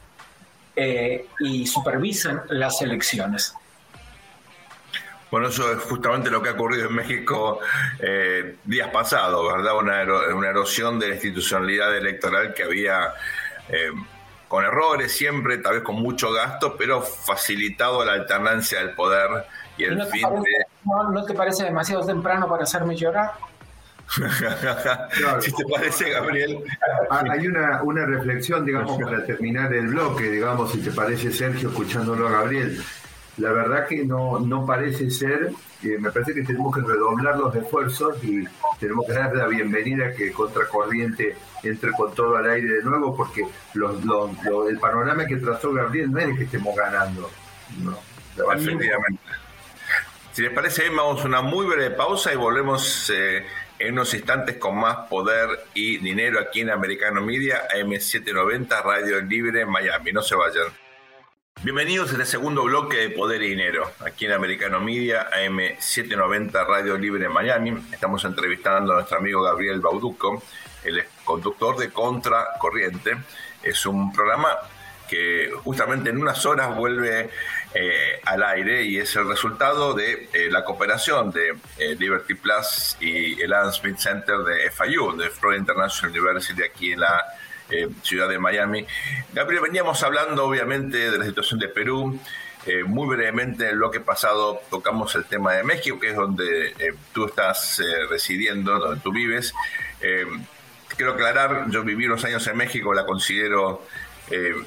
eh, 0.75 1.27
y 1.39 1.67
supervisan 1.67 2.43
las 2.49 2.81
elecciones. 2.81 3.55
Bueno, 5.33 5.49
eso 5.49 5.73
es 5.73 5.79
justamente 5.79 6.31
lo 6.31 6.43
que 6.43 6.51
ha 6.51 6.53
ocurrido 6.53 6.89
en 6.91 6.95
México 6.95 7.61
eh, 7.99 8.57
días 8.65 8.91
pasados, 8.91 9.51
¿verdad? 9.51 9.79
Una, 9.79 10.35
una, 10.35 10.51
erosión 10.51 10.99
de 10.99 11.09
la 11.09 11.15
institucionalidad 11.15 11.97
electoral 11.97 12.53
que 12.53 12.65
había 12.65 13.15
eh, 13.71 13.93
con 14.47 14.63
errores 14.63 15.11
siempre, 15.11 15.57
tal 15.57 15.77
vez 15.77 15.83
con 15.83 15.95
mucho 15.95 16.31
gasto, 16.33 16.77
pero 16.77 17.01
facilitado 17.01 18.05
la 18.05 18.13
alternancia 18.13 18.81
del 18.81 18.91
poder 18.91 19.47
y 19.79 19.85
el 19.85 19.97
¿No 19.97 20.05
fin 20.05 20.21
parece, 20.21 20.51
de... 20.51 20.67
¿no, 20.85 21.25
te 21.25 21.33
parece 21.33 21.65
demasiado 21.65 22.05
temprano 22.05 22.47
para 22.47 22.65
hacerme 22.65 22.95
llorar? 22.95 23.31
si 25.41 25.51
te 25.51 25.65
parece, 25.65 26.11
Gabriel. 26.11 26.63
Ah, 27.09 27.25
hay 27.31 27.47
una, 27.47 27.83
una 27.83 28.05
reflexión, 28.05 28.67
digamos, 28.67 29.01
para 29.01 29.25
terminar 29.25 29.73
el 29.73 29.87
bloque, 29.87 30.25
digamos, 30.25 30.73
si 30.73 30.83
te 30.83 30.91
parece, 30.91 31.33
Sergio, 31.33 31.71
escuchándolo 31.71 32.29
a 32.29 32.33
Gabriel. 32.33 32.85
La 33.39 33.51
verdad 33.51 33.87
que 33.89 34.05
no, 34.05 34.39
no 34.41 34.67
parece 34.67 35.11
ser, 35.11 35.53
eh, 35.83 35.97
me 35.99 36.11
parece 36.11 36.35
que 36.35 36.43
tenemos 36.43 36.75
que 36.75 36.83
redoblar 36.83 37.39
los 37.39 37.55
esfuerzos 37.55 38.23
y 38.23 38.45
tenemos 38.79 39.07
que 39.07 39.13
dar 39.13 39.35
la 39.35 39.47
bienvenida 39.47 40.13
que 40.13 40.33
Contracorriente 40.33 41.37
entre 41.63 41.93
con 41.93 42.15
todo 42.15 42.37
al 42.37 42.51
aire 42.51 42.69
de 42.69 42.83
nuevo, 42.83 43.17
porque 43.17 43.43
los, 43.75 44.05
los, 44.05 44.31
el 44.69 44.79
panorama 44.79 45.27
que 45.27 45.37
trazó 45.37 45.73
Gabriel 45.73 46.13
no 46.13 46.19
es 46.19 46.37
que 46.37 46.45
estemos 46.45 46.77
ganando. 46.77 47.31
No, 47.83 47.99
Efectivamente. 48.53 49.23
Si 50.33 50.43
les 50.43 50.51
parece, 50.51 50.89
vamos 50.89 51.23
a 51.23 51.27
una 51.27 51.43
muy 51.43 51.67
breve 51.67 51.91
pausa 51.91 52.33
y 52.33 52.37
volvemos 52.37 53.11
eh, 53.15 53.45
en 53.79 53.93
unos 53.93 54.15
instantes 54.15 54.57
con 54.57 54.79
más 54.79 55.09
poder 55.09 55.49
y 55.75 55.99
dinero 55.99 56.41
aquí 56.41 56.61
en 56.61 56.71
Americano 56.71 57.21
Media, 57.21 57.69
AM790, 57.69 58.83
Radio 58.83 59.21
Libre, 59.21 59.67
Miami. 59.67 60.13
No 60.13 60.23
se 60.23 60.35
vayan. 60.35 60.82
Bienvenidos 61.61 62.13
en 62.13 62.21
el 62.21 62.27
segundo 62.27 62.65
bloque 62.65 62.97
de 62.97 63.11
Poder 63.11 63.41
y 63.41 63.51
Dinero, 63.51 63.93
aquí 64.01 64.27
en 64.27 64.33
Americano 64.33 64.81
Media, 64.81 65.29
AM790 65.31 66.67
Radio 66.67 66.99
Libre 66.99 67.27
en 67.27 67.33
Miami. 67.33 67.73
Estamos 67.93 68.25
entrevistando 68.25 68.93
a 68.93 68.97
nuestro 68.97 69.19
amigo 69.19 69.43
Gabriel 69.43 69.79
Bauduco, 69.79 70.43
el 70.83 71.05
conductor 71.25 71.77
de 71.77 71.91
Contra 71.91 72.49
Corriente. 72.59 73.17
Es 73.63 73.87
un 73.87 74.13
programa 74.13 74.49
que 75.09 75.53
justamente 75.63 76.11
en 76.11 76.21
unas 76.21 76.45
horas 76.47 76.75
vuelve 76.75 77.31
eh, 77.75 78.21
al 78.25 78.43
aire 78.43 78.83
y 78.83 78.99
es 78.99 79.15
el 79.15 79.29
resultado 79.29 79.95
de 79.95 80.31
eh, 80.33 80.49
la 80.51 80.65
cooperación 80.65 81.31
de 81.31 81.55
eh, 81.79 81.95
Liberty 81.99 82.35
Plus 82.35 82.97
y 82.99 83.41
el 83.41 83.53
Adam 83.53 83.73
Smith 83.73 83.99
Center 83.99 84.39
de 84.39 84.71
FIU, 84.71 85.17
de 85.17 85.31
Florida 85.31 85.61
International 85.61 86.11
University, 86.11 86.63
aquí 86.63 86.93
en 86.93 87.01
la 87.01 87.25
eh, 87.73 87.89
ciudad 88.03 88.29
de 88.29 88.39
Miami. 88.39 88.87
Gabriel, 89.33 89.63
veníamos 89.63 90.03
hablando 90.03 90.45
obviamente 90.45 91.11
de 91.11 91.19
la 91.19 91.25
situación 91.25 91.59
de 91.59 91.69
Perú. 91.69 92.21
Eh, 92.67 92.85
muy 92.85 93.09
brevemente, 93.09 93.71
en 93.71 93.79
lo 93.79 93.91
que 93.91 93.99
pasado 93.99 94.61
tocamos 94.71 95.15
el 95.17 95.25
tema 95.25 95.55
de 95.55 95.65
México, 95.65 95.99
que 95.99 96.11
es 96.11 96.17
donde 96.17 96.69
eh, 96.79 96.95
tú 97.13 97.27
estás 97.27 97.83
residiendo, 98.09 98.79
donde 98.79 99.01
tú 99.01 99.11
vives. 99.11 99.53
quiero 100.97 101.13
aclarar, 101.13 101.71
yo 101.71 101.83
viví 101.83 102.07
unos 102.07 102.25
años 102.25 102.47
en 102.47 102.57
México, 102.57 102.93
la 102.95 103.07
considero 103.07 103.87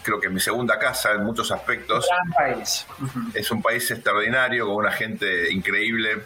creo 0.03 0.19
que 0.19 0.29
mi 0.29 0.39
segunda 0.39 0.77
casa 0.77 1.13
en 1.13 1.23
muchos 1.23 1.51
aspectos. 1.51 2.05
país. 2.35 2.85
Es 3.33 3.49
un 3.49 3.61
país 3.63 3.89
extraordinario, 3.89 4.67
con 4.67 4.75
una 4.75 4.91
gente 4.91 5.51
increíble, 5.51 6.23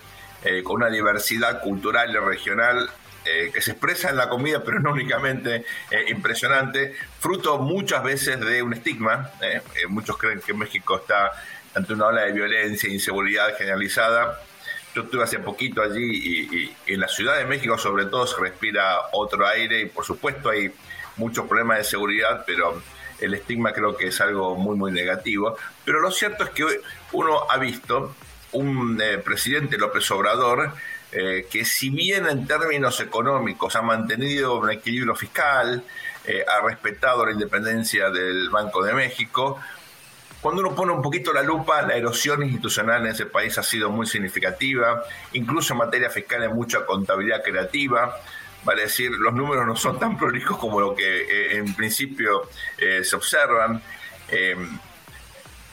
con 0.64 0.78
una 0.78 0.90
diversidad 0.90 1.62
cultural 1.62 2.10
y 2.10 2.18
regional 2.18 2.90
eh, 3.32 3.52
que 3.54 3.62
se 3.62 3.72
expresa 3.72 4.10
en 4.10 4.18
la 4.18 4.28
comida, 4.28 4.64
pero 4.64 4.80
no 4.80 4.92
únicamente 4.92 5.64
eh, 5.92 6.06
impresionante, 6.08 6.96
fruto 7.20 7.60
muchas 7.60 8.04
veces 8.04 8.40
de 8.40 8.64
un 8.64 8.74
estigma. 8.74 9.30
Eh, 9.40 9.62
muchos 9.88 10.18
creen 10.18 10.42
que 10.42 10.52
México 10.52 10.98
está 10.98 11.32
ante 11.76 11.94
una 11.94 12.08
ola 12.08 12.22
de 12.24 12.32
violencia 12.32 12.90
e 12.90 12.94
inseguridad 12.94 13.56
generalizada. 13.56 14.42
Yo 14.96 15.04
estuve 15.04 15.24
hace 15.24 15.38
poquito 15.38 15.84
allí 15.84 16.02
y, 16.02 16.76
en 16.92 17.00
la 17.00 17.08
Ciudad 17.08 17.38
de 17.38 17.46
México 17.46 17.78
sobre 17.78 18.06
todo 18.06 18.26
se 18.26 18.42
respira 18.42 18.98
otro 19.12 19.46
aire 19.46 19.82
y 19.82 19.86
por 19.86 20.06
supuesto 20.06 20.50
hay 20.50 20.74
muchos 21.18 21.46
problemas 21.46 21.78
de 21.78 21.84
seguridad, 21.84 22.44
pero 22.48 22.82
el 23.20 23.36
estigma 23.36 23.74
creo 23.74 23.96
que 23.96 24.08
es 24.08 24.20
algo 24.22 24.56
muy, 24.56 24.76
muy 24.76 24.92
negativo. 24.92 25.56
Pero 25.86 26.00
lo 26.00 26.10
cierto 26.10 26.46
es 26.46 26.50
que 26.50 26.66
uno 27.12 27.46
ha 27.48 27.58
visto 27.60 28.16
un 28.54 29.00
presidente 29.24 29.78
López 29.78 30.10
Obrador 30.10 30.74
eh, 31.12 31.48
que 31.50 31.66
si 31.66 31.90
bien 31.90 32.28
en 32.28 32.46
términos 32.46 33.00
económicos 33.00 33.76
ha 33.76 33.82
mantenido 33.82 34.60
un 34.60 34.70
equilibrio 34.70 35.16
fiscal, 35.16 35.84
eh, 36.24 36.46
ha 36.48 36.62
respetado 36.62 37.26
la 37.26 37.32
independencia 37.32 38.12
del 38.12 38.50
Banco 38.52 38.84
de 38.84 38.94
México, 38.94 39.60
cuando 40.40 40.62
uno 40.62 40.76
pone 40.76 40.92
un 40.94 41.02
poquito 41.02 41.34
la 41.34 41.42
lupa, 41.42 41.82
la 41.82 41.96
erosión 41.96 42.44
institucional 42.44 43.02
en 43.02 43.12
ese 43.12 43.26
país 43.26 43.58
ha 43.58 43.64
sido 43.64 43.90
muy 43.90 44.06
significativa, 44.06 45.04
incluso 45.34 45.74
en 45.74 45.80
materia 45.80 46.12
fiscal 46.12 46.44
hay 46.44 46.50
mucha 46.50 46.86
contabilidad 46.86 47.42
creativa, 47.44 48.16
vale 48.64 48.84
decir, 48.84 49.10
los 49.12 49.34
números 49.34 49.66
no 49.66 49.76
son 49.76 50.00
tan 50.00 50.16
prolijos 50.16 50.58
como 50.58 50.80
lo 50.80 50.94
que 50.94 51.22
eh, 51.22 51.58
en 51.58 51.74
principio 51.74 52.50
se 52.78 53.16
observan. 53.16 53.82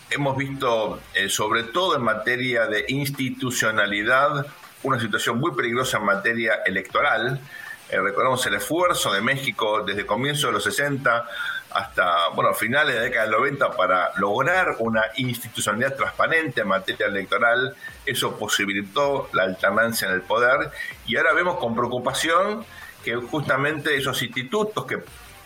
hemos 0.08 0.36
visto, 0.36 1.00
sobre 1.28 1.64
todo 1.64 1.96
en 1.96 2.02
materia 2.02 2.66
de 2.66 2.86
institucionalidad, 2.88 4.46
una 4.82 5.00
situación 5.00 5.38
muy 5.38 5.52
peligrosa 5.52 5.98
en 5.98 6.04
materia 6.04 6.62
electoral. 6.64 7.40
Eh, 7.88 8.00
recordamos 8.00 8.44
el 8.46 8.54
esfuerzo 8.54 9.12
de 9.12 9.20
México 9.20 9.82
desde 9.84 10.04
comienzos 10.04 10.44
de 10.50 10.52
los 10.52 10.64
60 10.64 11.28
hasta 11.70 12.28
bueno 12.34 12.54
finales 12.54 12.94
de 12.94 13.00
la 13.00 13.04
década 13.04 13.26
del 13.26 13.32
90 13.32 13.70
para 13.76 14.12
lograr 14.16 14.76
una 14.78 15.02
institucionalidad 15.16 15.94
transparente 15.94 16.62
en 16.62 16.68
materia 16.68 17.06
electoral. 17.06 17.76
Eso 18.04 18.36
posibilitó 18.38 19.28
la 19.32 19.44
alternancia 19.44 20.08
en 20.08 20.14
el 20.14 20.22
poder 20.22 20.70
y 21.06 21.16
ahora 21.16 21.32
vemos 21.32 21.58
con 21.58 21.74
preocupación 21.74 22.64
que 23.04 23.14
justamente 23.14 23.96
esos 23.96 24.20
institutos 24.22 24.84
que 24.84 24.98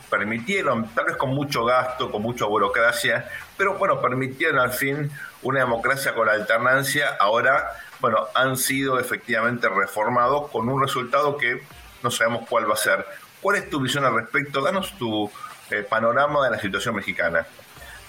permitieron, 0.09 0.89
tal 0.95 1.07
vez 1.07 1.17
con 1.17 1.31
mucho 1.31 1.65
gasto, 1.65 2.11
con 2.11 2.23
mucha 2.23 2.45
burocracia, 2.47 3.29
pero 3.57 3.75
bueno, 3.75 4.01
permitieron 4.01 4.59
al 4.59 4.73
fin 4.73 5.11
una 5.43 5.61
democracia 5.61 6.15
con 6.15 6.29
alternancia, 6.29 7.17
ahora 7.21 7.71
bueno, 8.00 8.26
han 8.35 8.57
sido 8.57 8.99
efectivamente 8.99 9.69
reformados 9.69 10.50
con 10.50 10.69
un 10.69 10.80
resultado 10.80 11.37
que 11.37 11.62
no 12.02 12.11
sabemos 12.11 12.49
cuál 12.49 12.69
va 12.69 12.75
a 12.75 12.78
ser. 12.78 13.04
¿Cuál 13.40 13.57
es 13.57 13.71
tu 13.71 13.80
visión 13.80 14.04
al 14.04 14.14
respecto? 14.14 14.61
Danos 14.61 14.92
tu 14.99 15.30
eh, 15.71 15.87
panorama 15.88 16.45
de 16.45 16.50
la 16.50 16.59
situación 16.59 16.97
mexicana. 16.97 17.47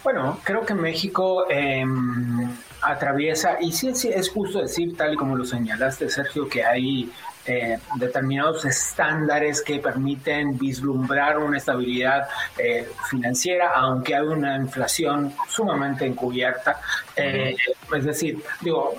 Bueno, 0.03 0.39
creo 0.43 0.65
que 0.65 0.73
México 0.73 1.45
em, 1.49 2.49
atraviesa, 2.81 3.57
y 3.61 3.71
sí, 3.71 3.93
sí, 3.93 4.09
es 4.09 4.29
justo 4.29 4.59
decir, 4.59 4.97
tal 4.97 5.13
y 5.13 5.15
como 5.15 5.35
lo 5.35 5.45
señalaste, 5.45 6.09
Sergio, 6.09 6.49
que 6.49 6.63
hay 6.63 7.11
eh, 7.45 7.79
determinados 7.95 8.65
estándares 8.65 9.61
que 9.61 9.79
permiten 9.79 10.57
vislumbrar 10.57 11.39
una 11.39 11.57
estabilidad 11.57 12.27
eh, 12.57 12.87
financiera, 13.09 13.71
aunque 13.75 14.15
hay 14.15 14.21
una 14.21 14.55
inflación 14.57 15.33
sumamente 15.49 16.05
encubierta. 16.05 16.79
Eh, 17.15 17.55
es 17.95 18.05
decir, 18.05 18.41
digo, 18.61 18.93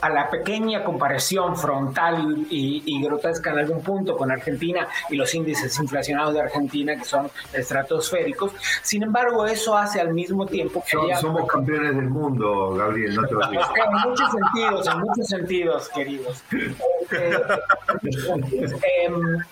a, 0.00 0.08
la 0.08 0.30
pequeña 0.30 0.84
comparación 0.84 1.56
frontal 1.56 2.46
y, 2.50 3.02
grotesca 3.04 3.50
en 3.50 3.58
algún 3.58 3.82
punto 3.82 4.16
con 4.16 4.30
Argentina 4.30 4.88
y 5.10 5.16
los 5.16 5.34
índices 5.34 5.78
inflacionados 5.78 6.34
de 6.34 6.40
Argentina, 6.40 6.96
que 6.96 7.04
son 7.04 7.30
estratosféricos, 7.52 8.52
sin 8.82 9.02
embargo, 9.02 9.46
eso 9.46 9.76
hace 9.76 10.00
al 10.00 10.14
mismo 10.14 10.46
tiempo 10.46 10.82
que... 10.88 11.14
somos 11.16 11.46
campeones 11.46 11.94
del 11.94 12.08
mundo, 12.08 12.74
Gabriel, 12.74 13.14
no 13.14 13.26
te 13.26 13.34
olvides. 13.34 13.66
En 13.84 14.10
muchos 14.10 14.30
sentidos, 14.30 14.86
en 14.86 14.98
muchos 15.00 15.26
sentidos, 15.26 15.88
queridos. 15.90 16.44
Em, 19.04 19.42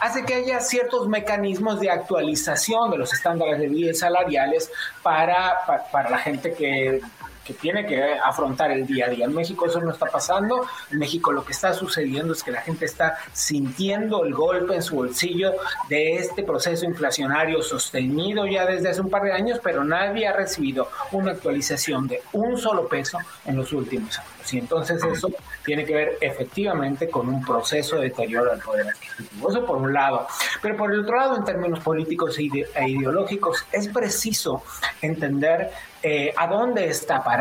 hace 0.00 0.24
que 0.24 0.34
haya 0.34 0.60
ciertos 0.60 1.08
mecanismos 1.08 1.80
de 1.80 1.90
actualización 1.90 2.90
de 2.90 2.98
los 2.98 3.12
estándares 3.12 3.58
de 3.58 3.68
vida 3.68 3.94
salariales 3.94 4.70
para, 5.02 5.58
para 5.92 6.10
la 6.10 6.18
gente 6.18 6.54
que 6.54 7.00
que 7.46 7.54
tiene 7.54 7.86
que 7.86 8.02
afrontar 8.24 8.70
el 8.70 8.86
día 8.86 9.06
a 9.06 9.08
día. 9.08 9.24
En 9.26 9.34
México 9.34 9.66
eso 9.66 9.80
no 9.80 9.92
está 9.92 10.06
pasando. 10.06 10.66
En 10.90 10.98
México 10.98 11.32
lo 11.32 11.44
que 11.44 11.52
está 11.52 11.72
sucediendo 11.72 12.32
es 12.32 12.42
que 12.42 12.50
la 12.50 12.62
gente 12.62 12.84
está 12.84 13.18
sintiendo 13.32 14.24
el 14.24 14.34
golpe 14.34 14.74
en 14.74 14.82
su 14.82 14.96
bolsillo 14.96 15.52
de 15.88 16.16
este 16.16 16.42
proceso 16.42 16.84
inflacionario 16.84 17.62
sostenido 17.62 18.46
ya 18.46 18.66
desde 18.66 18.90
hace 18.90 19.00
un 19.00 19.10
par 19.10 19.22
de 19.22 19.32
años, 19.32 19.60
pero 19.62 19.84
nadie 19.84 20.26
ha 20.26 20.32
recibido 20.32 20.88
una 21.12 21.32
actualización 21.32 22.08
de 22.08 22.22
un 22.32 22.58
solo 22.58 22.88
peso 22.88 23.18
en 23.44 23.56
los 23.56 23.72
últimos 23.72 24.18
años. 24.18 24.52
Y 24.52 24.58
entonces 24.58 25.02
eso 25.02 25.28
tiene 25.64 25.84
que 25.84 25.94
ver 25.94 26.18
efectivamente 26.20 27.08
con 27.08 27.28
un 27.28 27.44
proceso 27.44 27.96
de 27.96 28.04
deterioro 28.04 28.52
del 28.52 28.60
poder 28.60 28.88
adquisitivo. 28.88 29.50
Eso 29.50 29.66
por 29.66 29.78
un 29.78 29.92
lado. 29.92 30.26
Pero 30.62 30.76
por 30.76 30.92
el 30.92 31.00
otro 31.00 31.16
lado, 31.16 31.36
en 31.36 31.44
términos 31.44 31.80
políticos 31.80 32.38
e 32.38 32.88
ideológicos, 32.88 33.66
es 33.72 33.88
preciso 33.88 34.62
entender 35.02 35.70
eh, 36.02 36.32
a 36.36 36.46
dónde 36.46 36.88
está 36.88 37.24
parado 37.24 37.35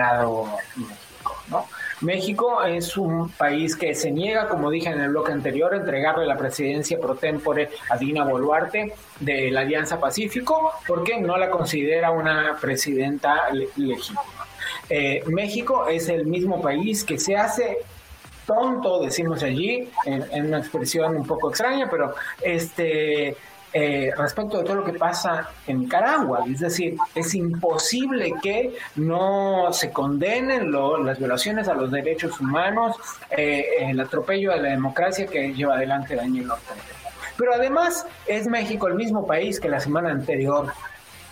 México, 2.02 2.64
es 2.64 2.98
un 2.98 3.30
país 3.30 3.76
que 3.76 3.96
se 3.96 4.12
niega, 4.12 4.48
como 4.50 4.70
dije 4.70 4.90
en 4.90 5.00
el 5.00 5.10
bloque 5.10 5.32
anterior, 5.32 5.74
a 5.74 5.78
entregarle 5.78 6.26
la 6.26 6.38
presidencia 6.38 7.00
pro 7.00 7.16
tempore 7.16 7.70
a 7.90 7.98
Dina 7.98 8.24
Boluarte 8.26 8.94
de 9.20 9.52
la 9.52 9.62
Alianza 9.62 10.00
Pacífico 10.00 10.74
porque 10.88 11.20
no 11.20 11.38
la 11.38 11.50
considera 11.50 12.12
una 12.12 12.58
presidenta 12.60 13.50
legítima. 13.52 14.22
Eh, 14.90 15.24
México 15.28 15.88
es 15.88 16.10
el 16.10 16.26
mismo 16.26 16.62
país 16.62 17.04
que 17.04 17.18
se 17.18 17.36
hace 17.36 17.78
tonto, 18.46 19.02
decimos 19.02 19.42
allí, 19.42 19.90
en, 20.06 20.46
una 20.46 20.60
expresión 20.60 21.16
un 21.16 21.26
poco 21.26 21.50
extraña, 21.50 21.90
pero 21.90 22.14
este 22.42 23.36
eh, 23.78 24.10
respecto 24.16 24.60
de 24.60 24.64
todo 24.64 24.76
lo 24.76 24.86
que 24.86 24.94
pasa 24.94 25.50
en 25.68 25.82
Nicaragua. 25.82 26.46
Es 26.50 26.62
decir, 26.62 26.96
es 27.14 27.36
imposible 27.36 28.34
que 28.42 28.74
no 28.96 29.68
se 29.74 29.92
condenen 29.92 30.72
las 30.72 31.20
violaciones 31.20 31.68
a 31.68 31.74
los 31.74 31.92
derechos 31.92 32.40
humanos, 32.40 32.96
eh, 33.30 33.66
el 33.82 34.00
atropello 34.00 34.54
a 34.54 34.56
la 34.56 34.70
democracia 34.70 35.28
que 35.28 35.54
lleva 35.54 35.76
adelante 35.76 36.16
Daniel 36.16 36.52
Ortega. 36.52 36.82
Pero 37.36 37.54
además 37.54 38.08
es 38.26 38.48
México 38.48 38.88
el 38.88 38.94
mismo 38.94 39.28
país 39.28 39.60
que 39.60 39.68
la 39.68 39.82
semana 39.82 40.10
anterior 40.10 40.72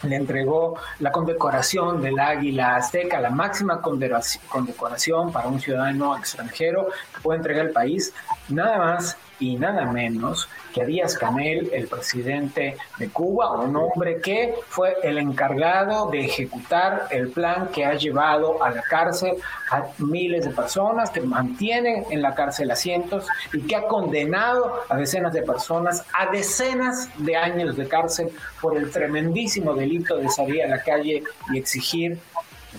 le 0.02 0.18
entregó 0.18 0.76
la 1.00 1.14
condecoración 1.14 2.02
del 2.02 2.20
águila 2.20 2.76
azteca, 2.76 3.22
la 3.22 3.30
máxima 3.30 3.82
condecoración 3.82 5.32
para 5.32 5.48
un 5.48 5.62
ciudadano 5.62 6.18
extranjero 6.18 6.90
que 7.16 7.22
puede 7.22 7.38
entregar 7.38 7.68
el 7.68 7.72
país, 7.72 8.14
nada 8.50 8.80
más 8.80 9.18
y 9.40 9.56
nada 9.56 9.86
menos 9.86 10.50
que 10.74 10.86
Díaz 10.86 11.18
Canel, 11.18 11.70
el 11.72 11.88
presidente 11.88 12.78
de 12.98 13.10
Cuba, 13.10 13.52
un 13.52 13.76
hombre 13.76 14.20
que 14.20 14.56
fue 14.68 14.98
el 15.04 15.18
encargado 15.18 16.10
de 16.10 16.26
ejecutar 16.26 17.08
el 17.12 17.30
plan 17.30 17.70
que 17.70 17.86
ha 17.86 17.94
llevado 17.94 18.62
a 18.64 18.72
la 18.72 18.82
cárcel 18.82 19.36
a 19.72 19.86
miles 20.00 20.46
de 20.46 20.52
personas, 20.52 21.12
que 21.12 21.22
mantiene 21.22 22.06
en 22.10 22.22
la 22.22 22.34
cárcel 22.34 22.72
a 22.72 22.76
cientos 22.76 23.28
y 23.54 23.62
que 23.62 23.76
ha 23.76 23.88
condenado 23.88 24.82
a 24.90 24.98
decenas 24.98 25.32
de 25.34 25.44
personas 25.44 26.06
a 26.14 26.32
decenas 26.32 27.10
de 27.18 27.36
años 27.36 27.78
de 27.78 27.88
cárcel 27.88 28.32
por 28.60 28.76
el 28.76 28.92
tremendísimo 28.92 29.74
delito 29.74 30.18
de 30.18 30.30
salir 30.30 30.64
a 30.64 30.68
la 30.68 30.82
calle 30.82 31.24
y 31.52 31.58
exigir 31.58 32.18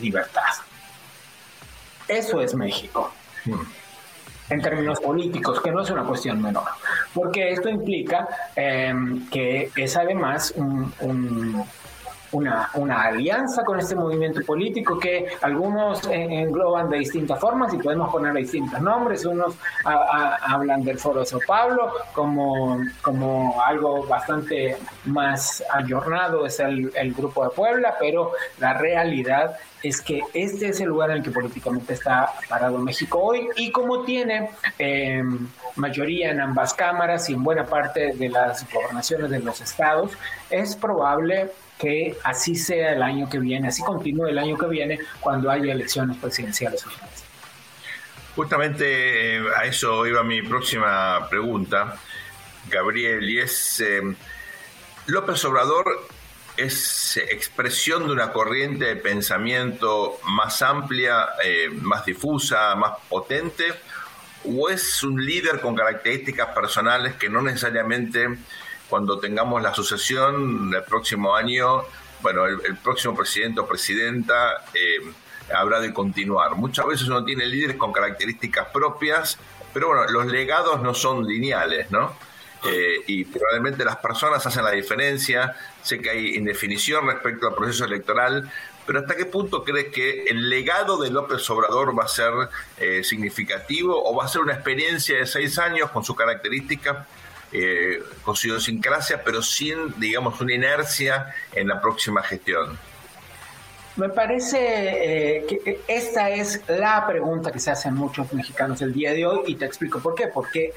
libertad. 0.01 0.43
Eso 2.09 2.41
es 2.41 2.55
México. 2.55 3.11
Hmm 3.45 3.84
en 4.51 4.61
términos 4.61 5.01
políticos, 5.01 5.61
que 5.61 5.71
no 5.71 5.83
es 5.83 5.91
una 5.91 6.05
cuestión 6.05 6.41
menor, 6.43 6.65
porque 7.13 7.53
esto 7.53 7.69
implica 7.69 8.29
em, 8.55 9.29
que 9.31 9.71
es 9.77 9.97
además 9.97 10.53
un, 10.57 11.65
una, 12.35 12.71
una, 12.75 13.03
alianza 13.03 13.64
con 13.64 13.79
este 13.79 13.95
movimiento 13.95 14.41
político 14.45 14.99
que 14.99 15.26
algunos 15.41 16.07
engloban 16.07 16.91
de 16.91 16.99
distintas 16.99 17.38
formas 17.41 17.73
y 17.73 17.79
podemos 17.79 18.11
poner 18.11 18.35
distintos 18.35 18.81
nombres. 18.81 19.25
Unos 19.25 19.55
hablan 19.85 20.85
del 20.85 20.99
Foro 20.99 21.21
de 21.21 21.26
Sao 21.26 21.41
Paulo 21.47 21.93
como, 22.12 22.81
como 23.03 23.62
algo 23.62 24.05
bastante 24.07 24.76
más 25.07 25.62
ayornado, 25.73 26.47
es 26.47 26.61
el, 26.61 26.93
Grupo 27.14 27.45
de 27.45 27.50
Puebla, 27.50 27.95
pero 27.99 28.33
la 28.59 28.75
realidad 28.75 29.57
es 29.83 30.00
que 30.00 30.23
este 30.33 30.71
es 30.71 30.81
el 30.81 30.88
lugar 30.88 31.11
en 31.11 31.19
el 31.19 31.23
que 31.23 31.31
políticamente 31.31 31.93
está 31.93 32.33
parado 32.49 32.79
México 32.79 33.21
hoy 33.21 33.49
y 33.57 33.71
como 33.71 34.03
tiene 34.03 34.50
em, 34.79 35.47
mayoría 35.76 36.31
en 36.31 36.41
ambas 36.41 36.75
cámaras 36.75 37.29
y 37.29 37.35
en 37.35 37.45
buena 37.45 37.64
parte 37.64 38.14
de 38.14 38.29
las 38.29 38.67
gobernaciones 38.73 39.31
de 39.31 39.41
los 39.41 39.61
estados, 39.61 40.12
es 40.50 40.75
probable 40.75 41.50
que 41.85 42.17
así 42.25 42.55
sea 42.57 42.93
el 42.93 43.03
año 43.03 43.29
que 43.29 43.38
viene, 43.38 43.69
así 43.69 43.83
continúe 43.83 44.29
el 44.29 44.38
año 44.38 44.57
que 44.57 44.67
viene 44.67 44.99
cuando 45.21 45.50
haya 45.50 45.73
elecciones 45.73 46.17
presidenciales. 46.17 46.85
Justamente 48.35 49.37
eh, 49.37 49.43
a 49.57 49.67
eso 49.67 50.07
iba 50.07 50.23
mi 50.25 50.43
próxima 50.43 51.29
pregunta, 51.29 51.97
Gabriel, 52.71 53.29
y 53.29 53.38
es, 53.38 53.81
em, 53.81 54.17
López 55.07 55.45
Obrador 55.45 56.09
es 56.57 57.17
expresión 57.17 58.07
de 58.07 58.12
una 58.12 58.33
corriente 58.33 58.87
de 58.87 58.97
pensamiento 58.97 60.19
más 60.25 60.62
amplia, 60.62 61.26
eh, 61.45 61.69
más 61.71 62.05
difusa, 62.07 62.75
más 62.76 62.93
potente, 63.09 63.64
o 64.44 64.68
es 64.68 65.03
un 65.03 65.25
líder 65.25 65.61
con 65.61 65.75
características 65.75 66.49
personales 66.55 67.14
que 67.14 67.29
no 67.29 67.42
necesariamente 67.42 68.29
cuando 68.94 69.18
tengamos 69.18 69.61
la 69.61 69.74
sucesión 69.74 70.72
el 70.72 70.85
próximo 70.85 71.35
año, 71.35 71.83
bueno, 72.22 72.46
el, 72.46 72.76
próximo 72.76 73.12
presidente 73.16 73.59
o 73.59 73.66
presidenta 73.66 74.62
eh, 74.72 75.00
habrá 75.52 75.80
de 75.80 75.92
continuar. 75.92 76.54
Muchas 76.54 76.87
veces 76.87 77.09
uno 77.09 77.24
tiene 77.24 77.44
líderes 77.44 77.76
con 77.76 77.92
características 77.92 78.68
propias, 78.68 79.37
pero 79.72 79.88
bueno, 79.88 80.07
los 80.12 80.26
legados 80.26 80.80
no 80.80 80.94
son 80.94 81.26
lineales, 81.26 81.90
¿no? 81.90 82.16
Eh, 82.70 83.02
y 83.09 83.24
probablemente 83.24 83.85
las 83.85 83.96
personas 83.96 84.46
hacen 84.46 84.62
la 84.62 84.70
diferencia. 84.70 85.57
Sé 85.83 85.98
que 85.98 86.11
hay 86.11 86.37
indefinición 86.37 87.09
respecto 87.09 87.48
al 87.48 87.54
proceso 87.57 87.87
electoral, 87.87 88.48
pero 88.87 89.00
¿hasta 89.00 89.16
qué 89.16 89.26
punto 89.26 89.64
crees 89.64 89.92
que 89.92 90.22
el 90.26 90.48
legado 90.48 90.98
de 90.98 91.11
López 91.11 91.50
Obrador 91.50 91.98
va 91.98 92.04
a 92.04 92.09
ser 92.09 92.33
eh, 92.78 93.02
significativo 93.02 94.09
o 94.09 94.14
va 94.14 94.26
a 94.26 94.28
ser 94.28 94.42
una 94.42 94.54
experiencia 94.54 95.18
de 95.18 95.26
seis 95.26 95.59
años 95.59 95.90
con 95.90 96.04
sus 96.04 96.14
características, 96.14 97.09
eh, 97.55 98.03
con 98.23 98.35
pero 99.25 99.43
sin, 99.43 99.99
digamos, 99.99 100.40
una 100.40 100.53
inercia 100.53 101.33
en 101.53 101.69
la 101.69 101.81
próxima 101.81 102.23
gestión? 102.23 102.77
Me 103.97 104.09
parece 104.09 105.45
que 105.49 105.81
esta 105.87 106.29
es 106.31 106.61
la 106.67 107.07
pregunta 107.07 107.53
que 107.53 107.61
se 107.61 107.71
hacen 107.71 107.95
muchos 107.95 108.33
mexicanos 108.33 108.83
el 108.83 108.93
día 108.93 109.12
de 109.12 109.25
hoy 109.25 109.43
y 109.47 109.55
te 109.55 109.67
explico 109.67 110.01
por 110.01 110.17
qué. 110.17 110.27
Porque 110.27 110.73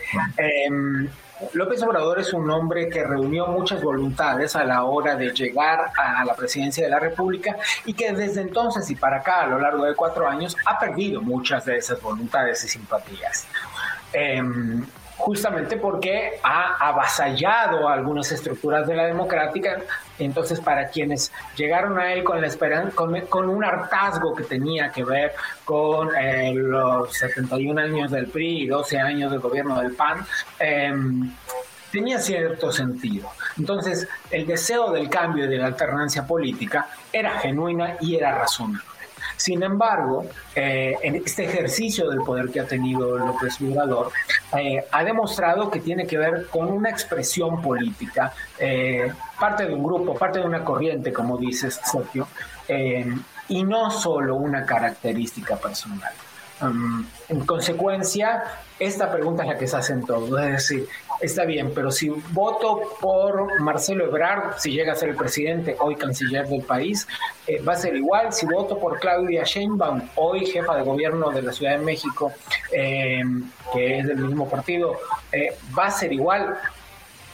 López 1.54 1.82
Obrador 1.84 2.20
es 2.20 2.34
un 2.34 2.50
hombre 2.50 2.90
que 2.90 3.04
reunió 3.04 3.48
muchas 3.48 3.82
voluntades 3.82 4.56
a 4.56 4.64
la 4.64 4.84
hora 4.84 5.16
de 5.16 5.32
llegar 5.32 5.92
a 5.96 6.26
la 6.26 6.36
presidencia 6.36 6.84
de 6.84 6.90
la 6.90 7.00
República 7.00 7.58
y 7.86 7.94
que 7.94 8.12
desde 8.12 8.42
entonces 8.42 8.90
y 8.90 8.96
para 8.96 9.18
acá, 9.18 9.44
a 9.44 9.48
lo 9.48 9.60
largo 9.60 9.86
de 9.86 9.94
cuatro 9.94 10.28
años, 10.28 10.56
ha 10.66 10.80
perdido 10.80 11.22
muchas 11.22 11.66
de 11.66 11.78
esas 11.78 12.02
voluntades 12.02 12.64
y 12.64 12.68
simpatías. 12.68 13.48
Em, 14.14 14.86
justamente 15.18 15.78
porque 15.78 16.40
ha 16.44 16.76
avasallado 16.88 17.88
algunas 17.90 18.32
estructuras 18.32 18.88
de 18.88 18.96
la 18.96 19.06
democrática. 19.06 19.82
Entonces, 20.20 20.60
para 20.60 20.88
quienes 20.88 21.32
llegaron 21.56 22.00
a 22.00 22.14
él 22.14 22.24
con 22.24 22.40
la 22.40 22.48
esperanza, 22.48 22.96
con, 22.96 23.50
un 23.50 23.64
hartazgo 23.64 24.36
que 24.36 24.44
tenía 24.44 24.90
que 24.90 25.04
ver 25.04 25.34
con 25.66 26.16
eh, 26.16 26.54
los 26.54 27.14
71 27.14 27.82
años 27.82 28.12
del 28.12 28.28
PRI 28.28 28.64
y 28.64 28.68
12 28.68 29.00
años 29.00 29.32
del 29.32 29.40
gobierno 29.40 29.80
del 29.80 29.94
PAN, 29.94 30.26
em, 30.60 31.32
tenía 31.92 32.20
cierto 32.20 32.72
sentido. 32.72 33.30
Entonces, 33.58 34.08
el 34.30 34.46
deseo 34.46 34.92
del 34.92 35.10
cambio 35.10 35.46
y 35.46 35.48
de 35.48 35.58
la 35.58 35.68
alternancia 35.68 36.26
política 36.26 36.88
era 37.12 37.40
genuina 37.40 37.98
y 38.02 38.16
era 38.16 38.38
razonable. 38.38 38.97
Sin 39.38 39.62
embargo, 39.62 40.26
eh, 40.56 40.96
en 41.04 41.16
este 41.16 41.46
ejercicio 41.46 42.10
del 42.10 42.20
poder 42.22 42.50
que 42.50 42.60
ha 42.60 42.66
tenido 42.66 43.18
López 43.18 43.62
Obrador, 43.62 44.12
eh, 44.58 44.84
ha 44.92 45.04
demostrado 45.04 45.70
que 45.70 45.80
tiene 45.80 46.08
que 46.08 46.18
ver 46.18 46.48
con 46.48 46.68
una 46.70 46.90
expresión 46.90 47.62
política, 47.62 48.34
eh, 48.58 49.14
parte 49.40 49.68
de 49.68 49.76
un 49.76 49.84
grupo, 49.84 50.16
parte 50.16 50.40
de 50.40 50.46
una 50.46 50.66
corriente, 50.66 51.14
como 51.14 51.38
dices, 51.38 51.80
Sergio, 51.86 52.28
y 53.48 53.64
no 53.64 53.92
solo 53.92 54.36
una 54.36 54.66
característica 54.66 55.56
personal. 55.56 56.12
Um, 56.60 57.06
en 57.30 57.46
consecuencia, 57.46 58.44
esta 58.80 59.12
pregunta 59.12 59.44
es 59.44 59.50
la 59.50 59.58
que 59.60 59.68
se 59.68 59.78
hacen 59.78 60.04
todos, 60.04 60.42
es 60.42 60.52
decir, 60.52 60.88
está 61.22 61.46
bien, 61.46 61.72
pero 61.74 61.92
si 61.92 62.10
voto 62.10 62.82
por 63.00 63.60
Marcelo 63.62 64.06
Ebrard, 64.06 64.58
si 64.58 64.72
llega 64.72 64.94
a 64.94 64.96
ser 64.96 65.10
el 65.10 65.16
presidente, 65.16 65.76
hoy 65.80 65.96
canciller 65.96 66.48
del 66.48 66.64
país, 66.64 67.08
eh, 67.46 67.62
va 67.62 67.74
a 67.74 67.76
ser 67.76 67.96
igual. 67.96 68.34
Si 68.34 68.46
voto 68.46 68.80
por 68.80 69.00
Claudia 69.00 69.44
Sheinbaum, 69.44 70.02
hoy 70.16 70.46
jefa 70.48 70.76
de 70.76 70.84
gobierno 70.84 71.30
de 71.30 71.44
la 71.44 71.54
Ciudad 71.54 71.78
de 71.78 71.86
México, 71.86 72.32
eh, 72.72 73.22
que 73.74 74.00
es 74.00 74.08
del 74.08 74.18
mismo 74.18 74.50
partido, 74.50 74.98
eh, 75.32 75.56
va 75.78 75.86
a 75.86 75.92
ser 75.92 76.12
igual. 76.12 76.58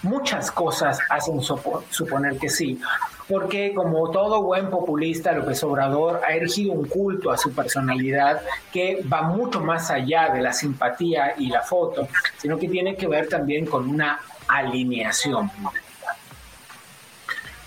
Muchas 0.03 0.51
cosas 0.51 0.99
hacen 1.09 1.39
suponer 1.41 2.37
que 2.37 2.49
sí, 2.49 2.79
porque 3.27 3.73
como 3.73 4.11
todo 4.11 4.41
buen 4.43 4.69
populista, 4.69 5.31
López 5.31 5.63
Obrador 5.63 6.19
ha 6.27 6.33
erigido 6.33 6.73
un 6.73 6.85
culto 6.87 7.31
a 7.31 7.37
su 7.37 7.53
personalidad 7.53 8.41
que 8.71 9.01
va 9.11 9.21
mucho 9.21 9.61
más 9.61 9.89
allá 9.89 10.29
de 10.33 10.41
la 10.41 10.51
simpatía 10.51 11.35
y 11.37 11.47
la 11.47 11.61
foto, 11.61 12.07
sino 12.37 12.57
que 12.57 12.67
tiene 12.67 12.97
que 12.97 13.07
ver 13.07 13.29
también 13.29 13.65
con 13.65 13.89
una 13.89 14.19
alineación. 14.47 15.49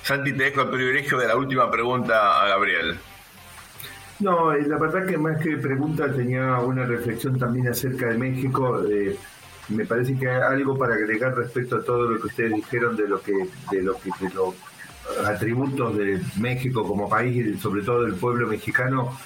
Santi, 0.03 0.33
te 0.33 0.45
dejo 0.45 0.61
el 0.61 0.69
privilegio 0.69 1.19
de 1.19 1.27
la 1.27 1.37
última 1.37 1.71
pregunta 1.71 2.43
a 2.43 2.49
Gabriel. 2.49 2.99
No, 4.21 4.53
la 4.53 4.79
verdad 4.79 5.07
que 5.07 5.19
más 5.19 5.41
que 5.43 5.57
pregunta 5.57 6.11
tenía 6.13 6.59
una 6.61 6.85
reflexión 6.85 7.39
también 7.39 7.69
acerca 7.69 8.07
de 8.07 8.17
México. 8.17 8.83
Eh, 8.89 9.17
me 9.69 9.85
parece 9.85 10.17
que 10.17 10.29
hay 10.29 10.41
algo 10.41 10.79
para 10.79 10.95
agregar 10.95 11.35
respecto 11.35 11.77
a 11.77 11.85
todo 11.85 12.11
lo 12.11 12.21
que 12.21 12.27
ustedes 12.29 12.55
dijeron 12.55 12.97
de 12.97 13.09
lo 13.09 13.21
que 13.21 13.33
de 13.71 13.83
lo 13.83 13.95
que 13.99 14.11
de 14.21 14.35
los 14.35 14.55
atributos 15.25 15.97
de 15.97 16.21
México 16.39 16.87
como 16.87 17.09
país 17.09 17.47
y 17.47 17.59
sobre 17.59 17.83
todo 17.83 18.03
del 18.03 18.15
pueblo 18.15 18.47
mexicano 18.47 19.17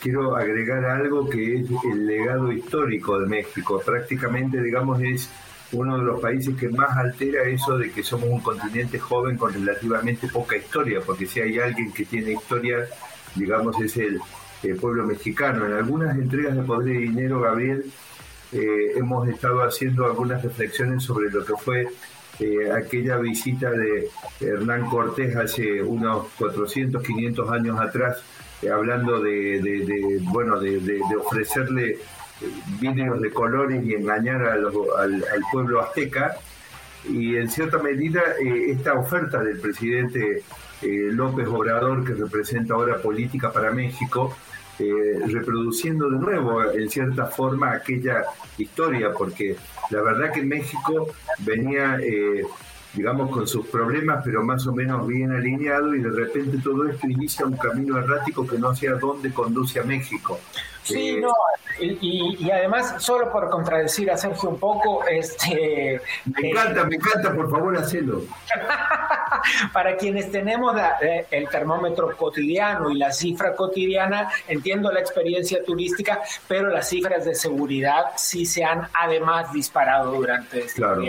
quiero 0.00 0.36
agregar 0.36 0.84
algo 0.84 1.28
que 1.28 1.60
es 1.60 1.68
el 1.90 2.06
legado 2.06 2.52
histórico 2.52 3.18
de 3.18 3.26
México. 3.26 3.82
Prácticamente, 3.84 4.62
digamos, 4.62 5.00
es 5.02 5.28
uno 5.72 5.98
de 5.98 6.04
los 6.04 6.20
países 6.20 6.56
que 6.56 6.68
más 6.68 6.96
altera 6.96 7.42
eso 7.48 7.76
de 7.76 7.90
que 7.90 8.02
somos 8.02 8.28
un 8.28 8.40
continente 8.40 8.98
joven 8.98 9.36
con 9.36 9.52
relativamente 9.52 10.28
poca 10.28 10.56
historia, 10.56 11.00
porque 11.04 11.26
si 11.26 11.40
hay 11.40 11.58
alguien 11.58 11.92
que 11.92 12.04
tiene 12.04 12.32
historia, 12.32 12.86
digamos, 13.34 13.80
es 13.80 13.96
el, 13.96 14.20
pueblo 14.80 15.06
mexicano. 15.06 15.64
En 15.64 15.74
algunas 15.74 16.16
entregas 16.16 16.56
de 16.56 16.62
Poder 16.62 16.96
y 16.96 17.08
Dinero, 17.08 17.40
Gabriel, 17.40 17.84
eh, 18.52 18.92
hemos 18.96 19.28
estado 19.28 19.62
haciendo 19.62 20.06
algunas 20.06 20.42
reflexiones 20.42 21.02
sobre 21.02 21.30
lo 21.30 21.44
que 21.44 21.54
fue 21.54 21.88
eh, 22.38 22.70
aquella 22.70 23.16
visita 23.16 23.70
de 23.70 24.08
Hernán 24.40 24.88
Cortés 24.88 25.34
hace 25.34 25.82
unos 25.82 26.28
400, 26.38 27.02
500 27.02 27.50
años 27.50 27.80
atrás, 27.80 28.22
eh, 28.62 28.70
hablando 28.70 29.20
de, 29.20 30.20
bueno, 30.30 30.60
de, 30.60 31.02
ofrecerle 31.18 31.98
vídeos 32.78 33.20
de 33.20 33.30
colores 33.30 33.84
y 33.84 33.94
engañar 33.94 34.42
al, 34.42 34.70
pueblo 35.50 35.80
azteca. 35.80 36.36
Y 37.08 37.36
en 37.36 37.48
cierta 37.50 37.78
medida 37.78 38.20
esta 38.40 38.94
oferta 38.94 39.42
del 39.42 39.60
presidente 39.60 40.42
López 40.82 41.46
Obrador, 41.48 42.04
que 42.04 42.14
representa 42.14 42.74
ahora 42.74 43.00
política 43.00 43.52
para 43.52 43.70
México, 43.70 44.36
eh, 44.78 45.18
reproduciendo 45.26 46.10
de 46.10 46.18
nuevo 46.18 46.70
en 46.72 46.90
cierta 46.90 47.26
forma 47.26 47.72
aquella 47.72 48.24
historia, 48.58 49.12
porque 49.12 49.56
la 49.90 50.02
verdad 50.02 50.32
que 50.32 50.42
México 50.42 51.08
venía, 51.38 51.98
eh, 52.02 52.44
digamos, 52.92 53.30
con 53.30 53.46
sus 53.46 53.66
problemas, 53.68 54.22
pero 54.24 54.44
más 54.44 54.66
o 54.66 54.74
menos 54.74 55.06
bien 55.06 55.32
alineado 55.32 55.94
y 55.94 56.00
de 56.00 56.10
repente 56.10 56.58
todo 56.58 56.86
esto 56.88 57.06
inicia 57.08 57.46
un 57.46 57.56
camino 57.56 57.98
errático 57.98 58.46
que 58.46 58.58
no 58.58 58.74
sé 58.74 58.88
a 58.88 58.94
dónde 58.94 59.32
conduce 59.32 59.80
a 59.80 59.84
México. 59.84 60.38
Sí, 60.86 61.08
eh, 61.10 61.20
no, 61.20 61.32
y, 61.80 62.50
además, 62.50 63.02
solo 63.02 63.30
por 63.32 63.50
contradecir 63.50 64.10
a 64.10 64.16
Sergio 64.16 64.50
un 64.50 64.58
poco, 64.58 65.04
este... 65.06 66.00
Me 66.26 66.50
encanta, 66.50 66.84
me 66.84 66.94
encanta, 66.94 67.34
por 67.34 67.50
favor, 67.50 67.76
hacelo. 67.76 68.22
Para 69.72 69.96
quienes 69.96 70.30
tenemos 70.30 70.76
eh, 71.00 71.26
el 71.30 71.48
termómetro 71.48 72.16
cotidiano 72.16 72.88
y 72.90 72.98
la 72.98 73.12
cifra 73.12 73.54
cotidiana, 73.54 74.30
entiendo 74.46 74.92
la 74.92 75.00
experiencia 75.00 75.64
turística, 75.64 76.20
pero 76.46 76.68
las 76.68 76.88
cifras 76.88 77.24
de 77.24 77.34
seguridad 77.34 78.12
sí 78.16 78.46
se 78.46 78.64
han 78.64 78.88
además 78.94 79.52
disparado 79.52 80.12
durante 80.12 80.60
este 80.60 80.80
claro. 80.80 81.02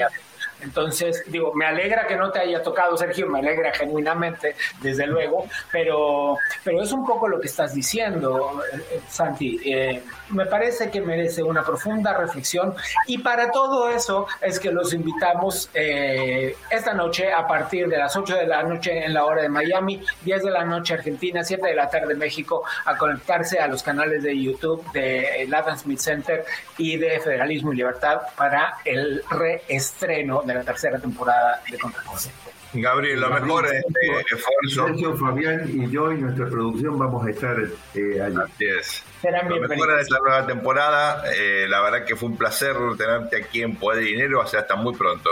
Entonces, 0.62 1.24
digo, 1.28 1.54
me 1.54 1.65
alegra 1.65 2.08
que 2.08 2.15
no 2.15 2.32
te 2.32 2.39
haya 2.39 2.62
tocado, 2.63 2.98
Sergio, 2.98 3.28
me 3.28 3.39
alegra 3.39 3.72
genuinamente, 3.74 4.56
desde 4.82 5.06
luego, 5.06 5.48
pero, 5.72 6.38
pero 6.63 6.82
es 6.82 6.91
un 6.91 7.06
poco 7.06 7.28
lo 7.28 7.39
que 7.39 7.48
estás 7.48 7.74
diciendo, 7.74 8.62
eh, 8.74 9.02
Santi. 9.08 9.60
Eh, 9.65 10.04
me 10.30 10.46
parece 10.46 10.89
que 10.89 11.02
merece 11.02 11.43
una 11.43 11.63
profunda 11.63 12.17
reflexión 12.17 12.76
y 13.06 13.20
para 13.20 13.52
todo 13.52 13.89
eso 13.89 14.28
es 14.41 14.60
que 14.60 14.72
los 14.72 14.93
invitamos 14.93 15.70
eh, 15.74 16.56
esta 16.70 16.93
noche 16.93 17.32
a 17.32 17.48
partir 17.48 17.88
de 17.88 17.98
las 17.98 18.15
8 18.15 18.36
de 18.36 18.48
la 18.48 18.63
noche 18.63 19.06
en 19.06 19.13
la 19.13 19.26
hora 19.26 19.41
de 19.41 19.50
Miami, 19.50 20.02
10 20.24 20.43
de 20.43 20.52
la 20.52 20.65
noche 20.65 20.96
Argentina, 20.96 21.43
7 21.43 21.67
de 21.67 21.76
la 21.76 21.89
tarde 21.89 22.15
México, 22.15 22.63
a 22.86 22.98
conectarse 22.98 23.60
a 23.60 23.67
los 23.67 23.84
canales 23.84 24.24
de 24.24 24.38
YouTube 24.38 24.84
de 24.91 25.48
Adam 25.54 25.78
Smith 25.78 26.00
Center 26.00 26.46
y 26.78 26.98
de 26.98 27.20
Federalismo 27.20 27.74
y 27.74 27.78
Libertad 27.78 28.22
para 28.36 28.78
el 28.86 29.24
reestreno 29.30 30.43
de 30.47 30.53
la 30.55 30.63
tercera 30.63 30.97
temporada 30.99 31.62
de 31.69 31.77
Contracorriente. 31.77 32.57
Gabriel, 32.73 33.19
lo 33.19 33.29
mejor 33.29 33.65
es 33.67 33.83
este 33.86 34.36
esfuerzo. 34.36 34.88
Sergio, 34.88 35.15
Fabián 35.15 35.69
y 35.69 35.89
yo 35.89 36.12
y 36.12 36.17
nuestra 36.17 36.47
producción 36.47 36.99
vamos 36.99 37.25
a 37.25 37.29
estar 37.29 37.57
eh, 37.93 38.21
allí. 38.21 38.36
Así 38.36 38.65
es. 38.65 39.03
lo 39.49 39.67
mejor 39.67 39.95
de 39.95 40.01
esta 40.01 40.19
nueva 40.19 40.45
temporada. 40.45 41.23
Eh, 41.33 41.65
la 41.69 41.81
verdad 41.81 42.05
que 42.05 42.15
fue 42.15 42.29
un 42.29 42.38
placer 42.38 42.75
tenerte 42.97 43.38
aquí 43.38 43.62
en 43.62 43.75
Poder 43.75 44.03
y 44.03 44.07
Dinero. 44.07 44.41
O 44.41 44.47
sea, 44.47 44.62
hasta 44.62 44.75
muy 44.75 44.95
pronto. 44.95 45.29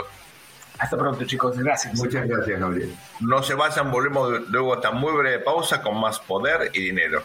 Hasta 0.79 0.97
pronto, 0.97 1.23
chicos. 1.25 1.57
Gracias. 1.57 1.93
Muchas 1.95 2.27
gracias, 2.27 2.59
Gabriel. 2.59 2.95
No 3.21 3.43
se 3.43 3.53
vayan, 3.53 3.91
volvemos 3.91 4.49
luego 4.49 4.73
a 4.73 4.75
esta 4.77 4.91
muy 4.91 5.13
breve 5.13 5.39
pausa 5.39 5.81
con 5.81 5.99
más 5.99 6.19
Poder 6.19 6.71
y 6.73 6.81
Dinero. 6.81 7.23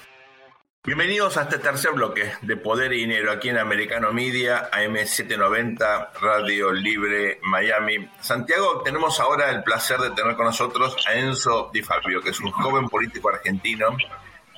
Bienvenidos 0.83 1.37
a 1.37 1.43
este 1.43 1.59
tercer 1.59 1.93
bloque 1.93 2.33
de 2.41 2.57
Poder 2.57 2.95
y 2.95 3.01
Dinero 3.01 3.31
aquí 3.31 3.51
en 3.51 3.59
Americano 3.59 4.15
Media, 4.15 4.71
AM790, 4.71 6.09
Radio 6.23 6.73
Libre 6.73 7.39
Miami. 7.43 8.09
Santiago, 8.23 8.81
tenemos 8.83 9.21
ahora 9.21 9.51
el 9.51 9.63
placer 9.63 9.99
de 9.99 10.11
tener 10.13 10.37
con 10.37 10.47
nosotros 10.47 10.97
a 11.07 11.13
Enzo 11.17 11.71
Di 11.71 11.83
Fabio, 11.83 12.23
que 12.23 12.31
es 12.31 12.41
un 12.41 12.51
joven 12.51 12.89
político 12.89 13.29
argentino, 13.29 13.95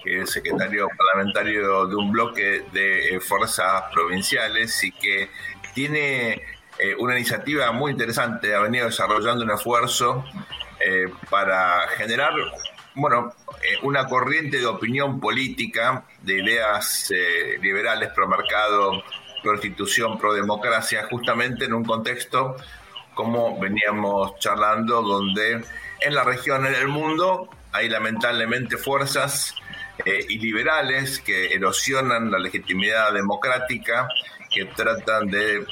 que 0.04 0.20
es 0.20 0.30
secretario 0.30 0.86
parlamentario 0.96 1.88
de 1.88 1.96
un 1.96 2.12
bloque 2.12 2.66
de 2.72 3.16
eh, 3.16 3.20
fuerzas 3.20 3.82
provinciales 3.92 4.84
y 4.84 4.92
que 4.92 5.28
tiene 5.74 6.40
eh, 6.78 6.94
una 7.00 7.16
iniciativa 7.16 7.72
muy 7.72 7.90
interesante, 7.90 8.54
ha 8.54 8.60
venido 8.60 8.86
desarrollando 8.86 9.42
un 9.44 9.50
esfuerzo 9.50 10.24
eh, 10.78 11.12
para 11.28 11.88
generar, 11.96 12.32
bueno, 12.94 13.34
eh, 13.62 13.78
una 13.82 14.06
corriente 14.06 14.58
de 14.58 14.66
opinión 14.66 15.20
política, 15.20 16.04
de 16.22 16.40
ideas 16.42 17.10
eh, 17.10 17.58
liberales 17.60 18.10
pro 18.10 18.28
mercado, 18.28 19.02
pro 20.18 20.34
democracia, 20.34 21.06
justamente 21.10 21.64
en 21.64 21.74
un 21.74 21.84
contexto 21.84 22.56
como 23.14 23.58
veníamos 23.58 24.38
charlando, 24.38 25.02
donde 25.02 25.62
en 26.00 26.14
la 26.14 26.24
región, 26.24 26.66
en 26.66 26.74
el 26.74 26.88
mundo, 26.88 27.48
hay 27.72 27.88
lamentablemente 27.88 28.78
fuerzas 28.78 29.54
eh, 30.04 30.26
que 31.24 31.52
erosionan 31.52 32.30
la 32.30 32.38
legitimidad 32.38 33.12
democrática, 33.12 34.08
que 34.50 34.64
tratan 34.66 35.28
de 35.28 35.66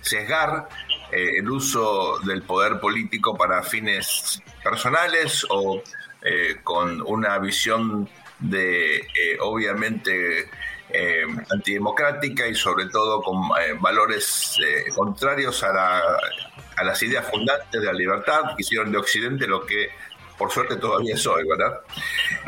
sesgar 0.00 0.68
el 1.12 1.48
uso 1.48 2.18
del 2.20 2.42
poder 2.42 2.80
político 2.80 3.36
para 3.36 3.62
fines 3.62 4.42
personales 4.62 5.46
o 5.48 5.82
eh, 6.24 6.56
con 6.64 7.02
una 7.02 7.38
visión 7.38 8.08
de, 8.38 8.96
eh, 8.96 9.38
obviamente, 9.40 10.48
eh, 10.88 11.26
antidemocrática 11.50 12.46
y 12.46 12.54
sobre 12.54 12.86
todo 12.86 13.22
con 13.22 13.48
valores 13.80 14.56
contrarios 14.94 15.62
a, 15.64 16.00
a, 16.76 16.84
las 16.84 17.02
ideas 17.02 17.28
fundantes 17.30 17.80
de 17.80 17.86
la 17.86 17.92
libertad 17.92 18.54
que 18.56 18.62
hicieron 18.62 18.90
de 18.90 18.98
Occidente 18.98 19.46
lo 19.46 19.66
que 19.66 19.90
por 20.38 20.50
suerte 20.50 20.76
todavía 20.76 21.14
es 21.14 21.26
hoy, 21.26 21.46
¿verdad? 21.46 21.80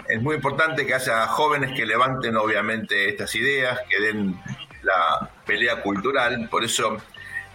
Es 0.09 0.21
muy 0.21 0.37
importante 0.37 0.87
que 0.87 0.95
haya 0.95 1.27
jóvenes 1.29 1.73
que 1.77 1.87
levanten 1.87 2.37
obviamente 2.37 3.09
estas 3.09 3.35
ideas, 3.35 3.79
que 3.89 4.01
den 4.01 4.41
la 4.83 5.31
pelea 5.45 5.83
cultural, 5.83 6.49
por 6.51 6.65
eso 6.65 6.97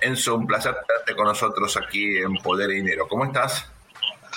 Enzo, 0.01 0.35
un 0.35 0.47
placer 0.47 0.75
tenerte 0.87 1.15
con 1.15 1.25
nosotros 1.25 1.77
aquí 1.77 2.17
en 2.17 2.33
Poder 2.37 2.71
y 2.71 2.75
Dinero. 2.75 3.07
¿Cómo 3.07 3.25
estás? 3.25 3.71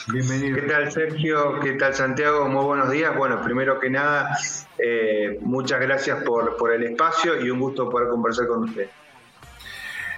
Bienvenido. 0.07 0.57
¿Qué 0.57 0.63
tal 0.69 0.93
Sergio? 0.93 1.61
¿Qué 1.61 1.73
tal 1.73 1.95
Santiago? 1.95 2.47
Muy 2.47 2.63
buenos 2.63 2.91
días. 2.91 3.17
Bueno, 3.17 3.41
primero 3.43 3.81
que 3.81 3.89
nada, 3.89 4.37
eh, 4.77 5.39
muchas 5.41 5.81
gracias 5.81 6.23
por, 6.23 6.59
por, 6.59 6.73
el 6.73 6.83
espacio 6.83 7.43
y 7.43 7.49
un 7.49 7.59
gusto 7.59 7.89
poder 7.89 8.11
conversar 8.11 8.47
con 8.47 8.65
usted. 8.65 8.91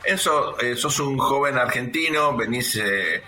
Eso, 0.03 0.59
eh, 0.59 0.75
sos 0.75 0.99
un 0.99 1.17
joven 1.17 1.57
argentino, 1.57 2.37
venís 2.37 2.75
eh, 2.77 3.23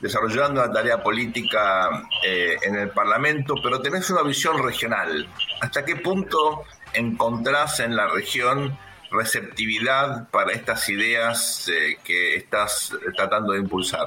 desarrollando 0.00 0.60
la 0.60 0.70
tarea 0.70 1.02
política 1.02 1.88
en 2.22 2.76
el 2.76 2.90
Parlamento, 2.90 3.54
pero 3.62 3.80
tenés 3.80 4.10
una 4.10 4.22
visión 4.22 4.62
regional. 4.62 5.26
¿Hasta 5.62 5.82
qué 5.82 5.96
punto 5.96 6.64
encontrás 6.92 7.80
en 7.80 7.96
la 7.96 8.08
región 8.08 8.78
receptividad 9.10 10.28
para 10.28 10.52
estas 10.52 10.86
ideas 10.90 11.70
que 12.04 12.36
estás 12.36 12.92
tratando 13.16 13.54
de 13.54 13.60
impulsar? 13.60 14.06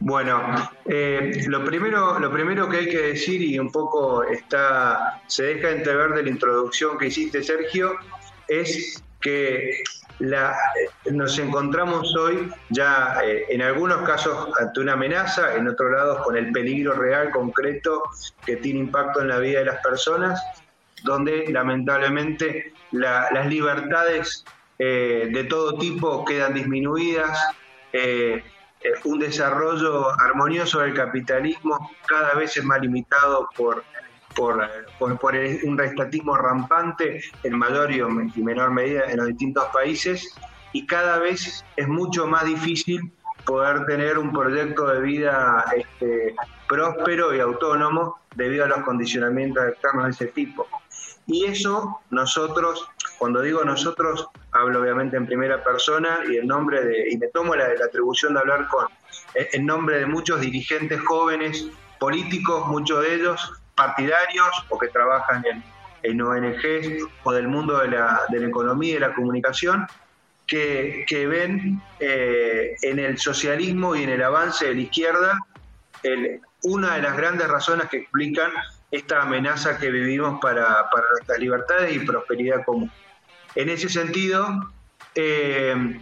Bueno, 0.00 0.70
eh, 0.84 1.44
lo, 1.46 1.64
primero, 1.64 2.18
lo 2.18 2.30
primero 2.30 2.68
que 2.68 2.78
hay 2.78 2.88
que 2.88 2.98
decir, 2.98 3.42
y 3.42 3.58
un 3.58 3.70
poco 3.70 4.22
está, 4.24 5.22
se 5.26 5.44
deja 5.44 5.70
entrever 5.70 6.12
de 6.14 6.24
la 6.24 6.30
introducción 6.30 6.98
que 6.98 7.06
hiciste, 7.06 7.42
Sergio, 7.42 7.96
es 8.48 9.02
que 9.20 9.82
nos 11.10 11.38
encontramos 11.38 12.14
hoy 12.16 12.50
ya 12.70 13.18
eh, 13.24 13.46
en 13.48 13.62
algunos 13.62 14.06
casos 14.06 14.48
ante 14.60 14.80
una 14.80 14.92
amenaza, 14.92 15.56
en 15.56 15.66
otros 15.68 15.90
lados 15.90 16.22
con 16.22 16.36
el 16.36 16.52
peligro 16.52 16.92
real, 16.94 17.30
concreto, 17.30 18.02
que 18.44 18.56
tiene 18.56 18.80
impacto 18.80 19.22
en 19.22 19.28
la 19.28 19.38
vida 19.38 19.60
de 19.60 19.64
las 19.66 19.82
personas, 19.82 20.40
donde 21.02 21.46
lamentablemente 21.48 22.72
las 22.92 23.46
libertades 23.46 24.44
eh, 24.78 25.28
de 25.32 25.44
todo 25.44 25.78
tipo 25.78 26.24
quedan 26.24 26.54
disminuidas. 26.54 27.38
Un 29.04 29.18
desarrollo 29.18 30.10
armonioso 30.20 30.80
del 30.80 30.94
capitalismo 30.94 31.90
cada 32.06 32.34
vez 32.34 32.56
es 32.56 32.64
más 32.64 32.80
limitado 32.80 33.48
por, 33.56 33.84
por, 34.34 34.68
un 35.62 35.78
restatismo 35.78 36.36
rampante 36.36 37.20
en 37.42 37.58
mayor 37.58 37.90
y 37.92 38.42
menor 38.42 38.70
medida 38.70 39.04
en 39.08 39.18
los 39.18 39.28
distintos 39.28 39.64
países 39.72 40.34
y 40.72 40.86
cada 40.86 41.18
vez 41.18 41.64
es 41.76 41.88
mucho 41.88 42.26
más 42.26 42.44
difícil 42.44 43.12
poder 43.44 43.86
tener 43.86 44.18
un 44.18 44.32
proyecto 44.32 44.86
de 44.86 45.00
vida 45.00 45.64
este, 45.76 46.34
próspero 46.68 47.34
y 47.34 47.40
autónomo 47.40 48.18
debido 48.34 48.64
a 48.64 48.68
los 48.68 48.80
condicionamientos 48.80 49.68
externos 49.68 50.04
de 50.04 50.10
ese 50.10 50.26
tipo. 50.28 50.66
Y 51.26 51.46
eso 51.46 52.00
nosotros, 52.10 52.88
cuando 53.18 53.40
digo 53.40 53.64
nosotros, 53.64 54.26
hablo 54.52 54.80
obviamente 54.80 55.16
en 55.16 55.26
primera 55.26 55.62
persona 55.62 56.20
y 56.28 56.36
en 56.36 56.46
nombre 56.46 56.84
de, 56.84 57.10
y 57.10 57.16
me 57.16 57.28
tomo 57.28 57.54
la, 57.54 57.74
la 57.74 57.86
atribución 57.86 58.34
de 58.34 58.40
hablar 58.40 58.68
con, 58.68 58.86
en 59.34 59.66
nombre 59.66 59.98
de 59.98 60.06
muchos 60.06 60.40
dirigentes 60.40 61.00
jóvenes 61.00 61.66
políticos, 61.98 62.66
muchos 62.66 63.02
de 63.02 63.14
ellos 63.14 63.52
partidarios 63.74 64.48
o 64.68 64.78
que 64.78 64.88
trabajan 64.88 65.44
en, 65.46 65.64
en 66.02 66.20
ONGs 66.20 67.04
o 67.22 67.32
del 67.32 67.48
mundo 67.48 67.78
de 67.78 67.88
la, 67.88 68.20
de 68.28 68.40
la 68.40 68.48
economía 68.48 68.90
y 68.90 68.94
de 68.94 69.00
la 69.00 69.14
comunicación, 69.14 69.86
que, 70.46 71.04
que 71.08 71.26
ven 71.26 71.80
eh, 72.00 72.76
en 72.82 72.98
el 72.98 73.18
socialismo 73.18 73.96
y 73.96 74.02
en 74.02 74.10
el 74.10 74.22
avance 74.22 74.66
de 74.66 74.74
la 74.74 74.80
izquierda 74.82 75.38
el, 76.02 76.40
una 76.62 76.96
de 76.96 77.02
las 77.02 77.16
grandes 77.16 77.48
razones 77.48 77.88
que 77.88 77.98
explican 77.98 78.50
esta 78.90 79.22
amenaza 79.22 79.78
que 79.78 79.90
vivimos 79.90 80.38
para, 80.40 80.88
para 80.90 81.06
nuestras 81.10 81.38
libertades 81.38 81.96
y 81.96 82.00
prosperidad 82.00 82.64
común. 82.64 82.90
En 83.54 83.68
ese 83.68 83.88
sentido, 83.88 84.72
eh, 85.14 86.00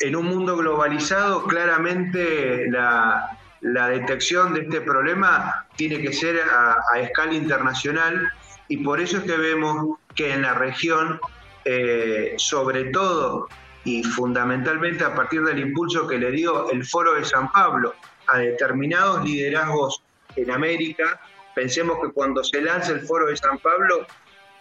en 0.00 0.16
un 0.16 0.26
mundo 0.26 0.56
globalizado, 0.56 1.44
claramente 1.44 2.68
la, 2.70 3.38
la, 3.60 3.88
detección 3.88 4.54
de 4.54 4.62
este 4.62 4.80
problema 4.80 5.66
tiene 5.76 6.00
que 6.00 6.12
ser 6.12 6.40
a, 6.40 6.98
escala 6.98 7.34
internacional 7.34 8.32
y 8.68 8.78
por 8.78 9.00
eso 9.00 9.18
es 9.18 9.24
que 9.24 9.36
vemos 9.36 9.98
que 10.14 10.32
en 10.32 10.42
la 10.42 10.54
región, 10.54 11.20
eh, 11.64 12.34
sobre 12.38 12.84
todo 12.86 13.48
y 13.84 14.02
fundamentalmente 14.02 15.04
a 15.04 15.14
partir 15.14 15.42
del 15.42 15.58
impulso 15.58 16.06
que 16.06 16.18
le 16.18 16.30
dio 16.30 16.70
el 16.70 16.84
Foro 16.84 17.14
de 17.14 17.24
San 17.24 17.50
Pablo 17.52 17.94
a 18.26 18.38
determinados 18.38 19.24
liderazgos 19.24 20.02
en 20.36 20.50
América, 20.50 21.20
pensemos 21.54 21.98
que 22.02 22.10
cuando 22.12 22.42
se 22.44 22.60
lanza 22.60 22.92
el 22.92 23.00
Foro 23.00 23.26
de 23.26 23.36
San 23.36 23.58
Pablo, 23.58 24.06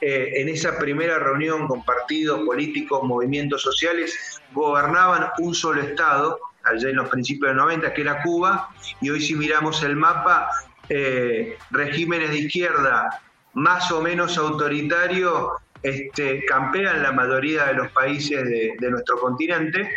eh, 0.02 0.32
en 0.36 0.50
esa 0.50 0.78
primera 0.78 1.20
reunión 1.20 1.68
con 1.68 1.84
partidos 1.84 2.42
políticos, 2.46 3.04
movimientos 3.04 3.62
sociales, 3.62 4.42
gobernaban 4.54 5.28
un 5.40 5.54
solo 5.54 5.82
Estado, 5.82 6.40
allá 6.64 6.90
en 6.90 6.96
los 6.96 7.10
principios 7.10 7.52
de 7.52 7.56
los 7.56 7.66
90, 7.66 7.94
que 7.94 8.02
era 8.02 8.22
Cuba, 8.22 8.70
y 9.02 9.10
hoy 9.10 9.22
si 9.22 9.36
miramos 9.36 9.84
el 9.84 9.96
mapa, 9.96 10.50
eh, 10.88 11.58
regímenes 11.72 12.32
de 12.32 12.40
izquierda 12.40 13.22
más 13.54 13.92
o 13.92 14.02
menos 14.02 14.38
autoritarios 14.38 15.52
este, 15.82 16.44
campean 16.46 17.04
la 17.04 17.12
mayoría 17.12 17.66
de 17.66 17.74
los 17.74 17.92
países 17.92 18.44
de, 18.44 18.90
nuestro 18.90 19.20
continente, 19.20 19.90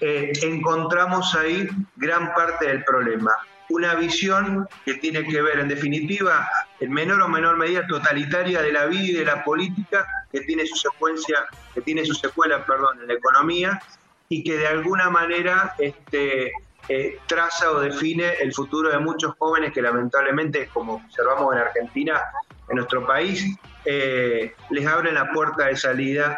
eh, 0.00 0.32
encontramos 0.42 1.34
ahí 1.34 1.68
gran 1.96 2.34
parte 2.34 2.66
del 2.66 2.84
problema. 2.84 3.32
Una 3.70 3.94
visión 3.94 4.68
que 4.84 4.94
tiene 4.94 5.24
que 5.24 5.40
ver, 5.40 5.60
en 5.60 5.68
definitiva, 5.68 6.48
en 6.80 6.92
menor 6.92 7.22
o 7.22 7.28
menor 7.28 7.56
medida 7.56 7.86
totalitaria 7.86 8.60
de 8.62 8.72
la 8.72 8.86
vida 8.86 9.08
y 9.08 9.12
de 9.12 9.24
la 9.24 9.44
política, 9.44 10.06
que 10.32 10.40
tiene 10.40 10.66
su 10.66 10.76
secuencia, 10.76 11.46
que 11.72 11.80
tiene 11.80 12.04
su 12.04 12.14
secuela, 12.14 12.64
perdón, 12.66 13.00
en 13.00 13.06
la 13.08 13.14
economía, 13.14 13.80
y 14.28 14.42
que 14.42 14.58
de 14.58 14.66
alguna 14.66 15.08
manera 15.08 15.74
este, 15.78 16.52
eh, 16.88 17.18
traza 17.26 17.70
o 17.70 17.80
define 17.80 18.34
el 18.40 18.52
futuro 18.52 18.90
de 18.90 18.98
muchos 18.98 19.34
jóvenes 19.38 19.72
que 19.72 19.82
lamentablemente, 19.82 20.68
como 20.72 20.94
observamos 20.94 21.54
en 21.54 21.60
Argentina, 21.60 22.20
en 22.68 22.76
nuestro 22.76 23.06
país, 23.06 23.44
eh, 23.84 24.54
les 24.70 24.86
abre 24.86 25.12
la 25.12 25.30
puerta 25.30 25.66
de 25.66 25.76
salida, 25.76 26.36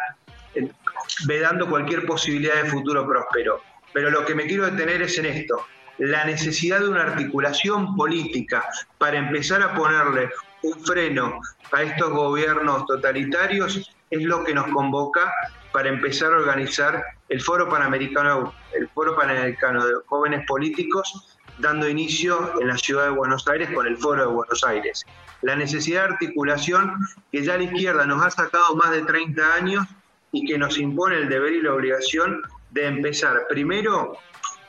eh, 0.53 0.69
vedando 1.25 1.67
cualquier 1.67 2.05
posibilidad 2.05 2.61
de 2.61 2.69
futuro 2.69 3.07
próspero. 3.07 3.61
Pero 3.93 4.11
lo 4.11 4.25
que 4.25 4.35
me 4.35 4.45
quiero 4.45 4.65
detener 4.69 5.01
es 5.01 5.17
en 5.17 5.25
esto, 5.25 5.65
la 5.97 6.25
necesidad 6.25 6.79
de 6.79 6.89
una 6.89 7.03
articulación 7.03 7.95
política 7.95 8.65
para 8.97 9.17
empezar 9.17 9.61
a 9.61 9.75
ponerle 9.75 10.29
un 10.63 10.79
freno 10.83 11.39
a 11.71 11.81
estos 11.83 12.09
gobiernos 12.11 12.85
totalitarios 12.85 13.91
es 14.09 14.23
lo 14.23 14.43
que 14.43 14.53
nos 14.53 14.67
convoca 14.67 15.31
para 15.71 15.89
empezar 15.89 16.31
a 16.31 16.37
organizar 16.37 17.03
el 17.29 17.41
Foro 17.41 17.67
Panamericano, 17.67 18.53
el 18.73 18.87
Foro 18.89 19.15
Panamericano 19.15 19.85
de 19.85 19.93
Jóvenes 20.05 20.45
Políticos, 20.47 21.37
dando 21.57 21.89
inicio 21.89 22.53
en 22.61 22.67
la 22.67 22.77
ciudad 22.77 23.05
de 23.05 23.09
Buenos 23.09 23.47
Aires 23.47 23.69
con 23.73 23.87
el 23.87 23.97
Foro 23.97 24.21
de 24.21 24.27
Buenos 24.27 24.63
Aires. 24.63 25.03
La 25.41 25.55
necesidad 25.55 26.07
de 26.07 26.13
articulación 26.13 26.95
que 27.31 27.43
ya 27.43 27.57
la 27.57 27.63
izquierda 27.63 28.05
nos 28.05 28.23
ha 28.23 28.29
sacado 28.29 28.75
más 28.75 28.91
de 28.91 29.01
30 29.01 29.55
años 29.55 29.85
y 30.31 30.45
que 30.45 30.57
nos 30.57 30.77
impone 30.77 31.17
el 31.17 31.29
deber 31.29 31.53
y 31.53 31.61
la 31.61 31.73
obligación 31.73 32.41
de 32.71 32.87
empezar 32.87 33.47
primero 33.49 34.17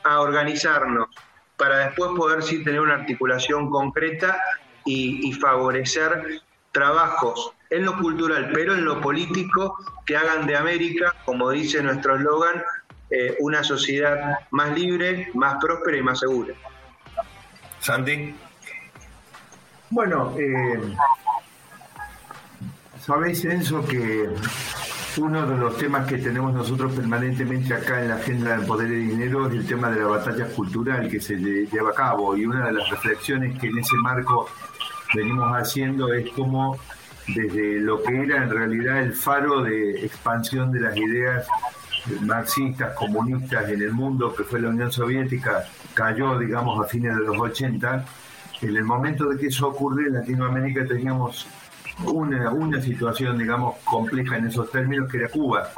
a 0.04 0.20
organizarnos 0.20 1.08
para 1.56 1.78
después 1.78 2.10
poder 2.16 2.42
sí 2.42 2.62
tener 2.62 2.80
una 2.80 2.94
articulación 2.94 3.70
concreta 3.70 4.40
y, 4.84 5.28
y 5.28 5.32
favorecer 5.32 6.42
trabajos 6.72 7.52
en 7.70 7.84
lo 7.84 7.98
cultural, 7.98 8.50
pero 8.52 8.74
en 8.74 8.84
lo 8.84 9.00
político, 9.00 9.76
que 10.06 10.16
hagan 10.16 10.46
de 10.46 10.56
América, 10.56 11.14
como 11.24 11.50
dice 11.50 11.82
nuestro 11.82 12.16
eslogan, 12.16 12.62
eh, 13.10 13.36
una 13.40 13.62
sociedad 13.62 14.38
más 14.50 14.76
libre, 14.76 15.30
más 15.34 15.56
próspera 15.60 15.96
y 15.96 16.02
más 16.02 16.20
segura. 16.20 16.54
Sandy. 17.80 18.34
Bueno, 19.90 20.34
eh, 20.38 20.96
sabéis, 23.00 23.44
Enzo, 23.44 23.84
que 23.86 24.28
uno 25.18 25.46
de 25.46 25.56
los 25.56 25.76
temas 25.76 26.06
que 26.06 26.18
tenemos 26.18 26.52
nosotros 26.52 26.92
permanentemente 26.92 27.74
acá 27.74 28.00
en 28.00 28.08
la 28.08 28.16
agenda 28.16 28.56
del 28.56 28.66
poder 28.66 28.90
y 28.90 29.06
dinero 29.06 29.46
es 29.46 29.54
el 29.54 29.66
tema 29.66 29.90
de 29.90 30.00
la 30.00 30.06
batalla 30.06 30.46
cultural 30.46 31.08
que 31.08 31.20
se 31.20 31.36
lleva 31.36 31.90
a 31.90 31.94
cabo 31.94 32.36
y 32.36 32.46
una 32.46 32.66
de 32.66 32.72
las 32.72 32.88
reflexiones 32.90 33.58
que 33.58 33.68
en 33.68 33.78
ese 33.78 33.96
marco 33.96 34.48
venimos 35.14 35.50
haciendo 35.52 36.12
es 36.12 36.30
cómo 36.30 36.78
desde 37.28 37.80
lo 37.80 38.02
que 38.02 38.22
era 38.22 38.42
en 38.42 38.50
realidad 38.50 39.02
el 39.02 39.14
faro 39.14 39.62
de 39.62 40.04
expansión 40.04 40.72
de 40.72 40.80
las 40.80 40.96
ideas 40.96 41.46
marxistas, 42.20 42.94
comunistas 42.94 43.68
en 43.68 43.82
el 43.82 43.92
mundo, 43.92 44.34
que 44.34 44.44
fue 44.44 44.60
la 44.60 44.68
Unión 44.68 44.92
Soviética, 44.92 45.64
cayó, 45.94 46.38
digamos, 46.38 46.84
a 46.84 46.88
fines 46.88 47.16
de 47.16 47.22
los 47.22 47.38
80. 47.38 48.04
En 48.60 48.76
el 48.76 48.84
momento 48.84 49.26
de 49.28 49.38
que 49.38 49.46
eso 49.46 49.68
ocurre, 49.68 50.08
en 50.08 50.14
Latinoamérica 50.14 50.84
teníamos 50.86 51.46
una, 52.06 52.50
una 52.50 52.80
situación, 52.80 53.38
digamos, 53.38 53.76
compleja 53.84 54.36
en 54.36 54.46
esos 54.46 54.70
términos, 54.70 55.10
que 55.10 55.18
era 55.18 55.28
Cuba. 55.28 55.70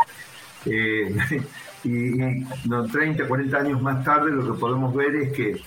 Eh, 0.64 1.14
y, 1.85 2.22
y 2.22 2.46
no, 2.64 2.85
30, 2.87 3.26
40 3.26 3.57
años 3.57 3.83
más 3.83 4.05
tarde 4.05 4.31
lo 4.31 4.55
que 4.55 4.59
podemos 4.59 4.94
ver 4.94 5.14
es 5.16 5.33
que 5.33 5.61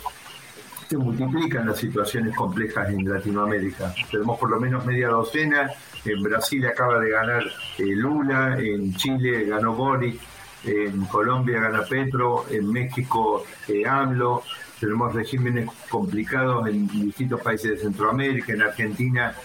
se 0.90 0.98
multiplican 0.98 1.68
las 1.68 1.78
situaciones 1.78 2.36
complejas 2.36 2.90
en 2.90 3.08
Latinoamérica. 3.08 3.94
Tenemos 4.10 4.40
por 4.40 4.50
lo 4.50 4.60
menos 4.60 4.84
media 4.86 5.10
docena. 5.10 5.70
En 6.04 6.24
Brasil 6.24 6.66
acaba 6.66 7.00
de 7.00 7.12
ganar 7.12 7.44
eh, 7.78 7.84
Lula, 7.96 8.58
en 8.60 8.96
Chile 8.96 9.46
ganó 9.46 9.76
Boric, 9.76 10.20
en 10.64 11.06
Colombia 11.06 11.62
gana 11.62 11.84
Petro, 11.84 12.46
en 12.50 12.72
México 12.72 13.46
eh, 13.68 13.86
AMLO. 13.88 14.42
Tenemos 14.80 15.14
regímenes 15.14 15.70
complicados 15.90 16.68
en 16.68 16.88
distintos 16.88 17.40
países 17.42 17.72
de 17.72 17.78
Centroamérica, 17.78 18.54
en 18.54 18.64
Argentina 18.64 19.36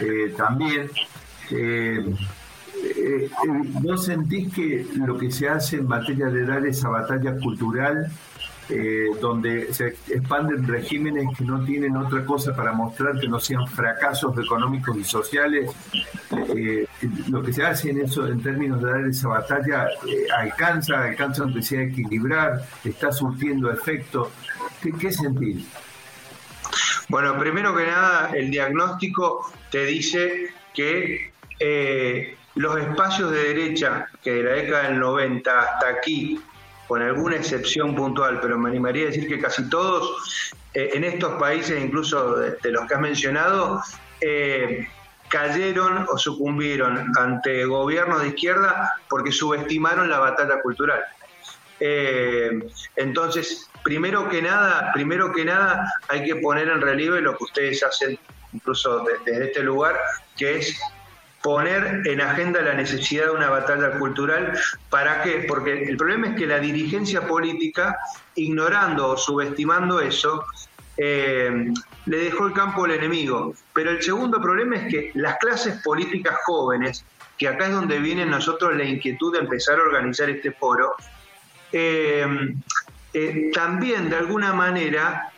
eh, 0.00 0.34
también. 0.36 0.90
Eh, 1.50 2.04
eh, 2.82 3.30
¿No 3.82 3.98
sentís 3.98 4.52
que 4.52 4.86
lo 4.94 5.18
que 5.18 5.30
se 5.30 5.48
hace 5.48 5.76
en 5.76 5.88
materia 5.88 6.26
de 6.26 6.46
dar 6.46 6.64
esa 6.66 6.88
batalla 6.88 7.36
cultural 7.36 8.10
eh, 8.68 9.06
donde 9.20 9.74
se 9.74 9.88
expanden 10.08 10.66
regímenes 10.66 11.26
que 11.36 11.44
no 11.44 11.64
tienen 11.64 11.96
otra 11.96 12.24
cosa 12.24 12.54
para 12.54 12.72
mostrar 12.72 13.18
que 13.18 13.28
no 13.28 13.40
sean 13.40 13.66
fracasos 13.66 14.38
económicos 14.38 14.96
y 14.96 15.04
sociales. 15.04 15.70
Lo 17.28 17.42
que 17.42 17.52
se 17.52 17.64
hace 17.64 17.90
en 17.90 18.02
eso, 18.02 18.28
en 18.28 18.40
términos 18.40 18.80
de 18.80 18.90
dar 18.90 19.06
esa 19.06 19.28
batalla, 19.28 19.88
alcanza, 20.38 21.02
alcanza 21.02 21.42
aunque 21.42 21.62
sea 21.62 21.82
equilibrar, 21.82 22.64
está 22.84 23.10
surtiendo 23.10 23.72
efecto. 23.72 24.30
¿Qué, 24.80 24.92
qué 24.92 25.10
sentir? 25.10 25.64
Bueno, 27.08 27.36
primero 27.40 27.74
que 27.74 27.86
nada, 27.86 28.30
el 28.34 28.52
diagnóstico 28.52 29.50
te 29.70 29.84
dice 29.86 30.48
que 30.74 31.32
eh, 31.58 32.36
los 32.54 32.78
espacios 32.78 33.30
de 33.30 33.54
derecha 33.54 34.06
que 34.22 34.34
de 34.34 34.42
la 34.42 34.52
década 34.52 34.88
del 34.88 35.00
90 35.00 35.60
hasta 35.60 35.88
aquí 35.88 36.40
con 36.88 37.02
alguna 37.02 37.36
excepción 37.36 37.94
puntual, 37.94 38.40
pero 38.40 38.58
me 38.58 38.68
animaría 38.68 39.04
a 39.04 39.06
decir 39.10 39.28
que 39.28 39.38
casi 39.38 39.68
todos 39.70 40.52
eh, 40.74 40.90
en 40.94 41.04
estos 41.04 41.34
países, 41.34 41.80
incluso 41.80 42.36
de, 42.36 42.72
los 42.72 42.86
que 42.86 42.94
has 42.94 43.00
mencionado, 43.00 43.80
eh, 44.20 44.88
cayeron 45.28 46.06
o 46.12 46.18
sucumbieron 46.18 47.12
ante 47.16 47.64
gobiernos 47.64 48.22
de 48.22 48.28
izquierda 48.28 48.92
porque 49.08 49.30
subestimaron 49.30 50.10
la 50.10 50.18
batalla 50.18 50.60
cultural. 50.60 51.00
Eh, 51.78 52.50
entonces, 52.96 53.70
primero 53.82 54.28
que 54.28 54.42
nada, 54.42 54.90
primero 54.92 55.32
que 55.32 55.44
nada, 55.44 55.90
hay 56.08 56.24
que 56.24 56.36
poner 56.36 56.68
en 56.68 56.80
relieve 56.80 57.20
lo 57.20 57.36
que 57.36 57.44
ustedes 57.44 57.82
hacen, 57.82 58.18
incluso 58.52 59.04
desde, 59.24 59.46
este 59.46 59.62
lugar, 59.62 59.98
que 60.36 60.58
es 60.58 60.78
poner 61.42 62.02
en 62.06 62.20
agenda 62.20 62.60
la 62.60 62.74
necesidad 62.74 63.26
de 63.26 63.30
una 63.30 63.48
batalla 63.48 63.98
cultural. 63.98 64.58
¿Para 64.90 65.22
qué? 65.22 65.44
Porque 65.48 65.84
el 65.84 65.96
problema 65.96 66.28
es 66.28 66.36
que 66.36 66.46
la 66.46 66.58
dirigencia 66.58 67.26
política, 67.26 67.96
ignorando 68.34 69.08
o 69.08 69.16
subestimando 69.16 70.00
eso, 70.00 70.44
eh, 70.96 71.72
le 72.06 72.16
dejó 72.16 72.46
el 72.46 72.52
campo 72.52 72.84
al 72.84 72.90
enemigo. 72.90 73.54
Pero 73.72 73.90
el 73.90 74.02
segundo 74.02 74.40
problema 74.40 74.76
es 74.76 74.90
que 74.90 75.10
las 75.14 75.38
clases 75.38 75.80
políticas 75.82 76.36
jóvenes, 76.44 77.04
que 77.38 77.48
acá 77.48 77.66
es 77.66 77.72
donde 77.72 77.98
viene 77.98 78.26
nosotros 78.26 78.76
la 78.76 78.84
inquietud 78.84 79.32
de 79.32 79.38
empezar 79.38 79.78
a 79.78 79.82
organizar 79.82 80.28
este 80.28 80.52
foro, 80.52 80.94
eh, 81.72 82.26
eh, 83.14 83.50
también 83.54 84.10
de 84.10 84.16
alguna 84.16 84.52
manera 84.52 85.32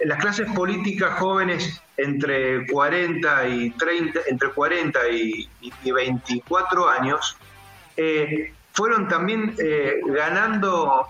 las 0.00 0.18
clases 0.18 0.50
políticas 0.52 1.18
jóvenes 1.18 1.82
entre 1.96 2.66
40 2.66 3.48
y 3.48 3.70
30, 3.70 4.20
entre 4.28 4.50
40 4.50 5.08
y, 5.08 5.48
24 5.90 6.88
años, 6.90 7.36
fueron 8.72 9.08
también 9.08 9.56
ganando 10.06 11.08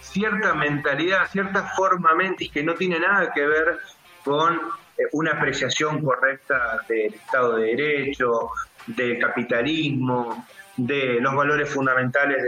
cierta 0.00 0.54
mentalidad, 0.54 1.28
cierta 1.30 1.64
forma 1.76 2.14
mentis 2.14 2.50
que 2.50 2.62
no 2.62 2.74
tiene 2.74 2.98
nada 2.98 3.32
que 3.32 3.46
ver 3.46 3.78
con 4.24 4.54
eh, 4.98 5.04
una 5.12 5.32
apreciación 5.32 6.02
correcta 6.02 6.80
del 6.88 7.14
Estado 7.14 7.56
de 7.56 7.74
Derecho, 7.74 8.50
del 8.86 9.18
capitalismo, 9.18 10.46
de 10.76 11.18
los 11.20 11.34
valores 11.34 11.70
fundamentales 11.70 12.38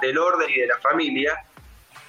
del 0.00 0.18
orden 0.18 0.48
y 0.50 0.60
de 0.60 0.66
la 0.66 0.78
familia, 0.78 1.44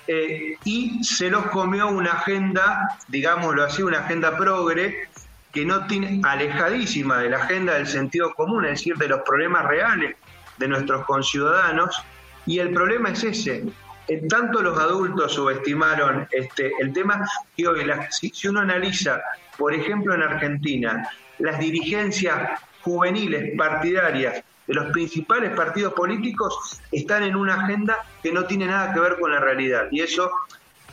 eh, 0.08 0.58
y 0.64 1.04
se 1.04 1.30
los 1.30 1.46
comió 1.48 1.88
una 1.88 2.12
agenda, 2.12 2.98
digámoslo 3.08 3.64
así, 3.64 3.84
una 3.84 4.00
agenda 4.00 4.38
progre, 4.38 5.08
que 5.52 5.66
no 5.66 5.86
tiene 5.86 6.20
alejadísima 6.24 7.20
de 7.20 7.30
la 7.30 7.38
agenda 7.38 7.76
del 7.76 7.88
sentido 7.88 8.34
común, 8.34 8.66
es 8.66 8.72
decir, 8.72 8.96
de 8.96 9.08
los 9.08 9.22
problemas 9.22 9.66
reales 9.66 10.16
de 10.58 10.68
nuestros 10.68 11.06
conciudadanos, 11.06 12.04
y 12.46 12.60
el 12.60 12.74
problema 12.74 13.10
es 13.10 13.24
ese, 13.24 13.64
en 14.08 14.28
tanto 14.28 14.62
los 14.62 14.78
adultos 14.78 15.34
subestimaron 15.34 16.28
este, 16.32 16.72
el 16.80 16.92
tema 16.92 17.26
que 17.56 17.68
hoy, 17.68 17.86
si, 18.10 18.48
uno 18.48 18.62
analiza, 18.62 19.22
por 19.58 19.74
ejemplo, 19.74 20.14
en 20.14 20.24
Argentina, 20.24 21.08
las 21.40 21.60
dirigencias 21.60 22.60
juveniles 22.82 23.58
partidarias 23.58 24.44
de 24.68 24.74
los 24.74 24.92
principales 24.92 25.52
partidos 25.56 25.94
políticos 25.94 26.82
están 26.92 27.24
en 27.24 27.36
una 27.36 27.56
agenda 27.56 27.98
que 28.22 28.32
no 28.32 28.46
tiene 28.46 28.66
nada 28.66 28.94
que 28.94 29.00
ver 29.00 29.18
con 29.20 29.32
la 29.32 29.40
realidad. 29.40 29.88
Y 29.92 30.02
eso 30.02 30.32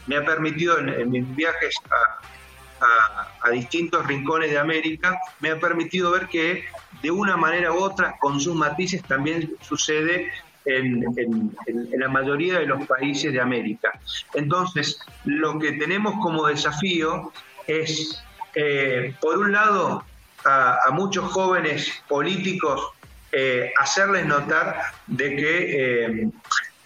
me 0.07 0.17
ha 0.17 0.25
permitido 0.25 0.79
en, 0.79 1.11
mis 1.11 1.37
viajes 1.37 1.77
a, 1.91 3.51
distintos 3.51 4.07
rincones 4.07 4.51
de 4.51 4.59
América, 4.59 5.19
me 5.41 5.51
ha 5.51 5.59
permitido 5.59 6.13
ver 6.13 6.29
que 6.29 6.65
de 7.03 7.11
una 7.11 7.37
manera 7.37 7.73
u 7.73 7.79
otra, 7.79 8.17
con 8.21 8.41
sus 8.41 8.55
matices, 8.55 9.03
también 9.03 9.53
sucede 9.61 10.31
en, 10.65 11.55
la 11.99 12.09
mayoría 12.09 12.59
de 12.59 12.67
los 12.67 12.87
países 12.87 13.33
de 13.33 13.41
América. 13.41 13.99
Entonces, 14.35 15.01
lo 15.25 15.59
que 15.59 15.73
tenemos 15.73 16.15
como 16.23 16.47
desafío 16.47 17.33
es, 17.67 18.23
eh, 18.55 19.15
por 19.21 19.39
un 19.39 19.53
lado, 19.53 20.05
a, 20.45 20.91
muchos 20.93 21.31
jóvenes 21.33 21.93
políticos 22.09 22.93
eh, 23.33 23.73
hacerles 23.79 24.27
notar 24.27 24.81
de 25.07 25.37
que, 25.37 26.05
eh, 26.05 26.31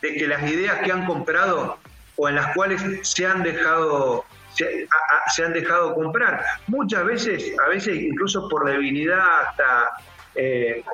de 0.03 0.15
que 0.15 0.27
las 0.27 0.43
ideas 0.51 0.81
que 0.83 0.93
han 0.93 1.07
comprado 1.07 1.79
o 2.17 2.29
en 2.29 2.37
las 2.37 2.55
cuales 2.55 2.83
se 3.03 3.27
han 3.27 3.43
dejado 3.43 4.25
se, 4.55 5.45
han 5.45 5.53
dejado 5.53 5.95
comprar. 5.95 6.45
Muchas 6.69 7.05
veces, 7.05 7.53
a 7.65 7.69
veces 7.69 7.97
incluso 7.97 8.49
por 8.49 8.65
debilidad 8.65 9.49
hasta 9.49 9.91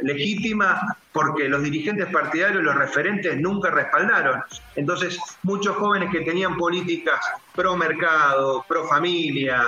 legítima, 0.03 0.97
porque 1.13 1.49
los 1.49 1.63
dirigentes 1.63 2.07
partidarios, 2.07 2.63
los 2.63 2.75
referentes 2.75 3.39
nunca 3.39 3.71
respaldaron. 3.71 4.43
Entonces, 4.77 5.19
muchos 5.43 5.77
jóvenes 5.77 6.11
que 6.11 6.21
tenían 6.21 6.57
políticas 6.57 7.21
pro 7.55 7.77
mercado, 7.77 8.65
pro 8.69 8.87
familia, 8.87 9.67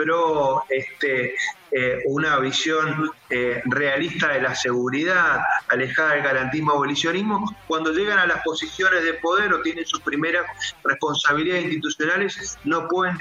pro 0.00 0.64
este, 0.68 1.34
eh, 1.70 2.02
una 2.06 2.38
visión 2.38 3.10
eh, 3.28 3.62
realista 3.66 4.28
de 4.28 4.40
la 4.40 4.54
seguridad, 4.54 5.40
alejada 5.68 6.14
del 6.14 6.22
garantismo 6.22 6.72
abolicionismo, 6.72 7.56
cuando 7.66 7.92
llegan 7.92 8.18
a 8.18 8.26
las 8.26 8.42
posiciones 8.42 9.04
de 9.04 9.14
poder 9.14 9.52
o 9.52 9.60
tienen 9.62 9.86
sus 9.86 10.00
primeras 10.00 10.46
responsabilidades 10.84 11.64
institucionales, 11.64 12.58
no 12.64 12.88
pueden 12.88 13.18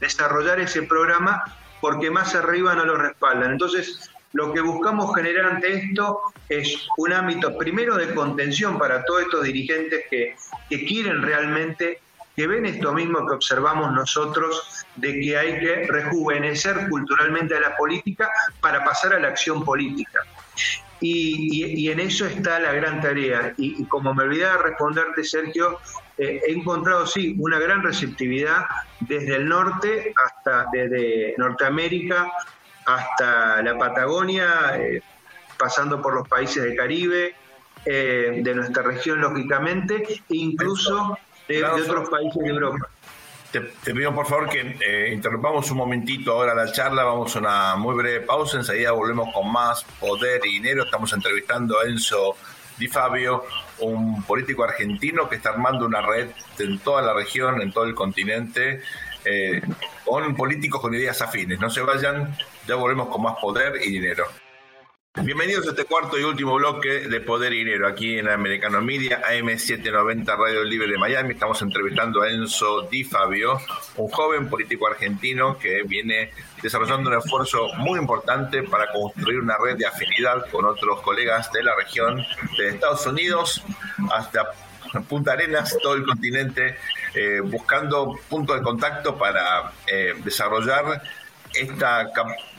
desarrollar 0.00 0.60
ese 0.60 0.82
programa 0.82 1.42
porque 1.80 2.10
más 2.10 2.34
arriba 2.34 2.74
no 2.74 2.84
lo 2.84 2.96
respaldan. 2.96 3.52
Entonces, 3.52 4.10
lo 4.32 4.52
que 4.52 4.60
buscamos 4.60 5.14
generar 5.14 5.46
ante 5.46 5.74
esto 5.74 6.20
es 6.48 6.88
un 6.96 7.12
ámbito 7.12 7.56
primero 7.56 7.96
de 7.96 8.12
contención 8.14 8.78
para 8.78 9.04
todos 9.04 9.22
estos 9.22 9.44
dirigentes 9.44 10.04
que, 10.10 10.34
quieren 10.68 11.22
realmente, 11.22 12.00
que 12.36 12.46
ven 12.46 12.66
esto 12.66 12.92
mismo 12.92 13.26
que 13.26 13.34
observamos 13.34 13.92
nosotros, 13.92 14.84
de 14.96 15.20
que 15.20 15.36
hay 15.36 15.60
que 15.60 15.86
rejuvenecer 15.86 16.88
culturalmente 16.88 17.56
a 17.56 17.60
la 17.60 17.76
política 17.76 18.30
para 18.60 18.84
pasar 18.84 19.14
a 19.14 19.20
la 19.20 19.28
acción 19.28 19.64
política. 19.64 20.20
Y, 21.00 21.90
en 21.90 22.00
eso 22.00 22.26
está 22.26 22.58
la 22.58 22.72
gran 22.72 23.00
tarea. 23.00 23.52
Y, 23.56 23.84
como 23.84 24.14
me 24.14 24.24
olvidaba 24.24 24.62
responderte, 24.62 25.22
Sergio, 25.22 25.78
eh, 26.16 26.40
he 26.46 26.52
encontrado, 26.52 27.06
sí, 27.06 27.36
una 27.38 27.58
gran 27.58 27.82
receptividad 27.82 28.64
desde 29.00 29.36
el 29.36 29.48
norte 29.48 30.14
hasta 30.24 30.66
desde 30.72 31.34
Norteamérica 31.36 32.32
hasta 32.86 33.62
la 33.62 33.78
Patagonia, 33.78 34.76
eh, 34.76 35.02
pasando 35.58 36.00
por 36.00 36.14
los 36.14 36.28
países 36.28 36.62
del 36.62 36.76
Caribe, 36.76 37.34
eh, 37.84 38.40
de 38.42 38.54
nuestra 38.54 38.82
región, 38.82 39.20
lógicamente, 39.20 40.02
e 40.08 40.22
incluso 40.28 41.18
de, 41.48 41.64
otros 41.64 42.08
países 42.08 42.42
de 42.42 42.48
Europa. 42.48 42.88
Te, 43.52 43.60
pido 43.94 44.12
por 44.12 44.26
favor 44.26 44.48
que 44.48 44.76
eh, 44.80 45.12
interrumpamos 45.12 45.70
un 45.70 45.76
momentito 45.76 46.32
ahora 46.32 46.54
la 46.54 46.72
charla, 46.72 47.04
vamos 47.04 47.36
a 47.36 47.38
una 47.38 47.76
muy 47.76 47.94
breve 47.94 48.22
pausa, 48.22 48.56
enseguida 48.56 48.90
volvemos 48.90 49.32
con 49.32 49.52
más 49.52 49.84
poder 50.00 50.40
y 50.44 50.54
dinero. 50.54 50.84
Estamos 50.84 51.12
entrevistando 51.12 51.78
a 51.78 51.84
Enzo 51.84 52.36
Di 52.76 52.88
Fabio, 52.88 53.44
un 53.78 54.24
político 54.24 54.64
argentino 54.64 55.28
que 55.28 55.36
está 55.36 55.50
armando 55.50 55.86
una 55.86 56.02
red 56.02 56.30
en 56.58 56.80
toda 56.80 57.02
la 57.02 57.14
región, 57.14 57.62
en 57.62 57.72
todo 57.72 57.84
el 57.84 57.94
continente, 57.94 58.82
eh, 59.24 59.62
con 60.04 60.34
políticos 60.34 60.80
con 60.80 60.92
ideas 60.92 61.22
afines. 61.22 61.60
No 61.60 61.70
se 61.70 61.82
vayan, 61.82 62.36
ya 62.66 62.74
volvemos 62.74 63.08
con 63.08 63.22
más 63.22 63.36
poder 63.40 63.80
y 63.80 63.90
dinero. 63.92 64.26
Bienvenidos 65.22 65.64
a 65.68 65.70
este 65.70 65.84
cuarto 65.84 66.18
y 66.18 66.24
último 66.24 66.56
bloque 66.56 67.06
de 67.08 67.20
Poder 67.20 67.52
y 67.52 67.58
Dinero 67.58 67.86
aquí 67.86 68.18
en 68.18 68.28
Americano 68.28 68.82
Media, 68.82 69.22
AM790 69.22 70.26
Radio 70.26 70.64
Libre 70.64 70.88
de 70.88 70.98
Miami. 70.98 71.34
Estamos 71.34 71.62
entrevistando 71.62 72.22
a 72.22 72.30
Enzo 72.30 72.82
Di 72.90 73.04
Fabio, 73.04 73.60
un 73.96 74.08
joven 74.08 74.50
político 74.50 74.88
argentino 74.88 75.56
que 75.56 75.84
viene 75.84 76.32
desarrollando 76.60 77.10
un 77.10 77.16
esfuerzo 77.16 77.68
muy 77.76 78.00
importante 78.00 78.64
para 78.64 78.90
construir 78.90 79.38
una 79.38 79.56
red 79.56 79.76
de 79.76 79.86
afinidad 79.86 80.50
con 80.50 80.64
otros 80.64 81.00
colegas 81.02 81.50
de 81.52 81.62
la 81.62 81.76
región, 81.76 82.20
de 82.58 82.70
Estados 82.70 83.06
Unidos 83.06 83.62
hasta 84.12 84.50
Punta 85.08 85.32
Arenas, 85.32 85.76
todo 85.82 85.94
el 85.94 86.04
continente, 86.04 86.76
eh, 87.14 87.40
buscando 87.40 88.18
puntos 88.28 88.56
de 88.56 88.62
contacto 88.62 89.16
para 89.16 89.72
eh, 89.86 90.14
desarrollar 90.24 91.02
esta 91.56 92.10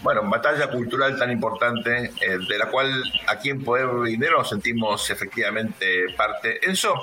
bueno, 0.01 0.23
batalla 0.29 0.69
cultural 0.69 1.17
tan 1.17 1.31
importante, 1.31 2.11
eh, 2.21 2.37
de 2.47 2.57
la 2.57 2.67
cual 2.67 2.91
aquí 3.27 3.49
en 3.49 3.63
Poder 3.63 3.87
Dinero 4.03 4.39
nos 4.39 4.49
sentimos 4.49 5.09
efectivamente 5.09 6.13
parte. 6.15 6.59
Eso, 6.61 6.93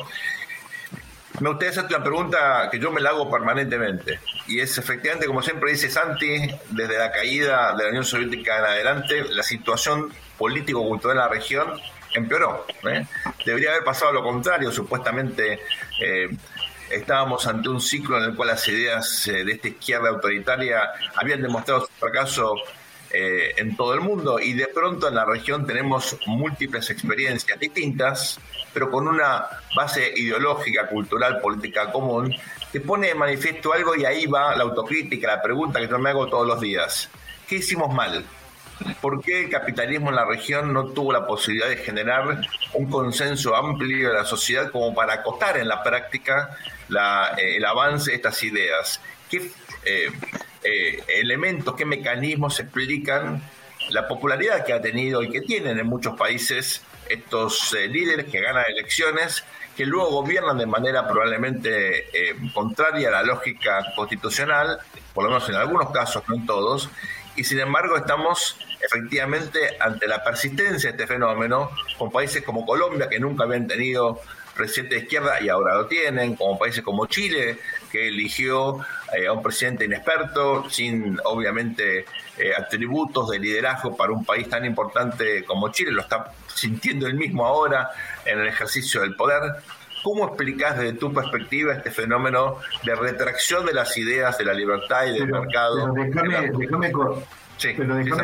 me 1.40 1.48
gustaría 1.48 1.70
hacerte 1.70 1.94
una 1.94 2.05
pregunta 2.05 2.68
que 2.70 2.78
yo 2.78 2.90
me 2.90 3.00
la 3.00 3.11
hago 3.11 3.31
permanentemente, 3.31 4.20
y 4.46 4.61
es 4.61 4.76
efectivamente, 4.78 5.26
como 5.26 5.42
siempre 5.42 5.70
dice 5.70 5.90
Santi, 5.90 6.48
desde 6.70 6.98
la 6.98 7.11
caída 7.11 7.74
de 7.74 7.85
la 7.85 7.88
Unión 7.90 8.05
Soviética 8.05 8.59
en 8.59 8.64
adelante, 8.64 9.24
la 9.31 9.42
situación 9.42 10.12
político-cultural 10.38 11.16
en 11.16 11.22
la 11.22 11.28
región 11.28 11.81
empeoró. 12.14 12.66
¿eh? 12.88 13.07
Debería 13.44 13.70
haber 13.70 13.85
pasado 13.85 14.12
lo 14.12 14.22
contrario, 14.22 14.70
supuestamente 14.70 15.61
eh, 16.00 16.28
estábamos 16.92 17.46
ante 17.46 17.68
un 17.68 17.81
ciclo 17.81 18.18
en 18.18 18.24
el 18.24 18.35
cual 18.35 18.48
las 18.48 18.66
ideas 18.68 19.26
eh, 19.28 19.44
de 19.44 19.52
esta 19.52 19.68
izquierda 19.68 20.09
autoritaria 20.09 20.90
habían 21.14 21.42
demostrado 21.42 21.83
su 21.83 21.92
fracaso 21.98 22.55
en 23.14 23.76
todo 23.76 23.92
el 23.92 24.00
mundo 24.00 24.40
y 24.40 24.55
de 24.55 24.68
pronto 24.68 25.07
en 25.07 25.16
la 25.16 25.26
región 25.26 25.66
tenemos 25.66 26.16
múltiples 26.24 26.88
experiencias 26.88 27.61
distintas, 27.61 28.40
pero 28.72 28.90
con 28.90 29.07
una 29.07 29.44
base 29.76 30.14
ideológica, 30.16 30.87
cultural, 30.88 31.38
política 31.42 31.92
común, 31.92 32.35
que 32.72 32.81
pone 32.81 33.09
de 33.09 33.14
manifiesto 33.14 33.74
algo 33.74 33.95
y 33.95 34.07
ahí 34.07 34.24
va 34.26 34.57
la 34.57 34.62
autocrítica, 34.62 35.26
la 35.28 35.43
pregunta 35.43 35.78
que 35.78 35.88
yo 35.88 35.99
me 35.99 36.09
hago 36.09 36.26
todos 36.26 36.47
los 36.47 36.59
días. 36.59 37.11
¿Qué 37.47 37.57
hicimos 37.57 37.93
mal? 37.93 38.24
¿Por 39.01 39.22
qué 39.22 39.45
el 39.45 39.51
capitalismo 39.51 40.09
en 40.09 40.16
la 40.16 40.24
región 40.24 40.72
no 40.72 40.86
tuvo 40.86 41.12
la 41.12 41.26
posibilidad 41.26 41.68
de 41.68 41.76
generar 41.76 42.40
un 42.72 42.90
consenso 42.90 43.55
amplio 43.55 44.09
de 44.09 44.14
la 44.14 44.24
sociedad 44.24 44.70
como 44.70 44.95
para 44.95 45.14
acotar 45.14 45.59
en 45.59 45.68
la 45.68 45.82
práctica 45.82 46.57
eh, 47.38 47.57
el 47.57 47.64
avance 47.64 48.11
de 48.11 48.16
estas 48.16 48.43
ideas? 48.43 49.01
¿Qué 49.30 49.51
eh, 49.84 50.11
eh, 50.64 51.03
elementos, 51.09 51.74
qué 51.74 51.84
mecanismos 51.84 52.61
explican 52.61 53.43
la 53.90 54.07
popularidad 54.07 54.64
que 54.64 54.72
ha 54.72 54.80
tenido 54.80 55.22
y 55.22 55.30
que 55.30 55.40
tienen 55.40 55.78
en 55.78 55.86
muchos 55.86 56.16
países 56.16 56.82
estos 57.09 57.74
líderes 57.88 58.26
que 58.26 58.40
ganan 58.40 58.64
elecciones, 58.68 59.45
que 59.76 59.84
luego 59.84 60.11
gobiernan 60.11 60.57
de 60.57 60.66
manera 60.66 61.09
probablemente 61.09 62.07
contraria 62.55 63.09
a 63.09 63.11
la 63.11 63.22
lógica 63.24 63.84
constitucional, 63.97 64.78
por 65.12 65.24
lo 65.24 65.30
menos 65.30 65.49
en 65.49 65.57
algunos 65.57 65.90
casos, 65.90 66.22
no 66.28 66.36
en 66.36 66.47
todos, 66.47 66.88
y 67.34 67.45
sin 67.45 67.59
embargo 67.59 67.97
estamos 67.97 68.57
efectivamente 68.80 69.76
ante 69.80 70.07
la 70.07 70.22
persistencia 70.22 70.90
de 70.90 70.97
este 71.03 71.07
fenómeno 71.07 71.70
con 71.99 72.11
países 72.11 72.43
como 72.43 72.66
Colombia, 72.66 73.09
que 73.09 73.18
nunca 73.18 73.45
habían 73.45 73.66
tenido 73.66 74.20
presidente 74.55 74.96
de 74.96 75.00
izquierda 75.03 75.40
y 75.40 75.48
ahora 75.48 75.74
lo 75.74 75.86
tienen, 75.86 76.36
como 76.36 76.59
países 76.59 76.82
como 76.82 77.07
Chile, 77.07 77.59
que 77.90 78.09
eligió 78.09 78.78
eh, 79.16 79.26
a 79.26 79.32
un 79.32 79.42
presidente 79.42 79.84
inexperto, 79.84 80.68
sin 80.70 81.18
obviamente 81.24 82.05
eh, 82.38 82.55
atributos 82.57 83.30
de 83.30 83.38
liderazgo 83.38 83.96
para 83.96 84.12
un 84.12 84.24
país 84.24 84.48
tan 84.48 84.64
importante 84.64 85.44
como 85.44 85.70
Chile, 85.70 85.90
lo 85.90 86.03
está 86.03 86.32
sintiendo 86.55 87.07
él 87.07 87.14
mismo 87.14 87.46
ahora 87.46 87.90
en 88.24 88.40
el 88.40 88.46
ejercicio 88.46 89.00
del 89.00 89.14
poder. 89.14 89.42
¿Cómo 90.03 90.26
explicas 90.26 90.78
desde 90.78 90.94
tu 90.94 91.12
perspectiva 91.12 91.74
este 91.74 91.90
fenómeno 91.90 92.57
de 92.82 92.94
retracción 92.94 93.64
de 93.64 93.72
las 93.72 93.96
ideas 93.96 94.36
de 94.36 94.44
la 94.44 94.53
libertad 94.53 95.07
y 95.07 95.12
del 95.12 95.28
mercado? 95.28 95.92
Pero 95.94 96.59
déjame, 96.59 96.92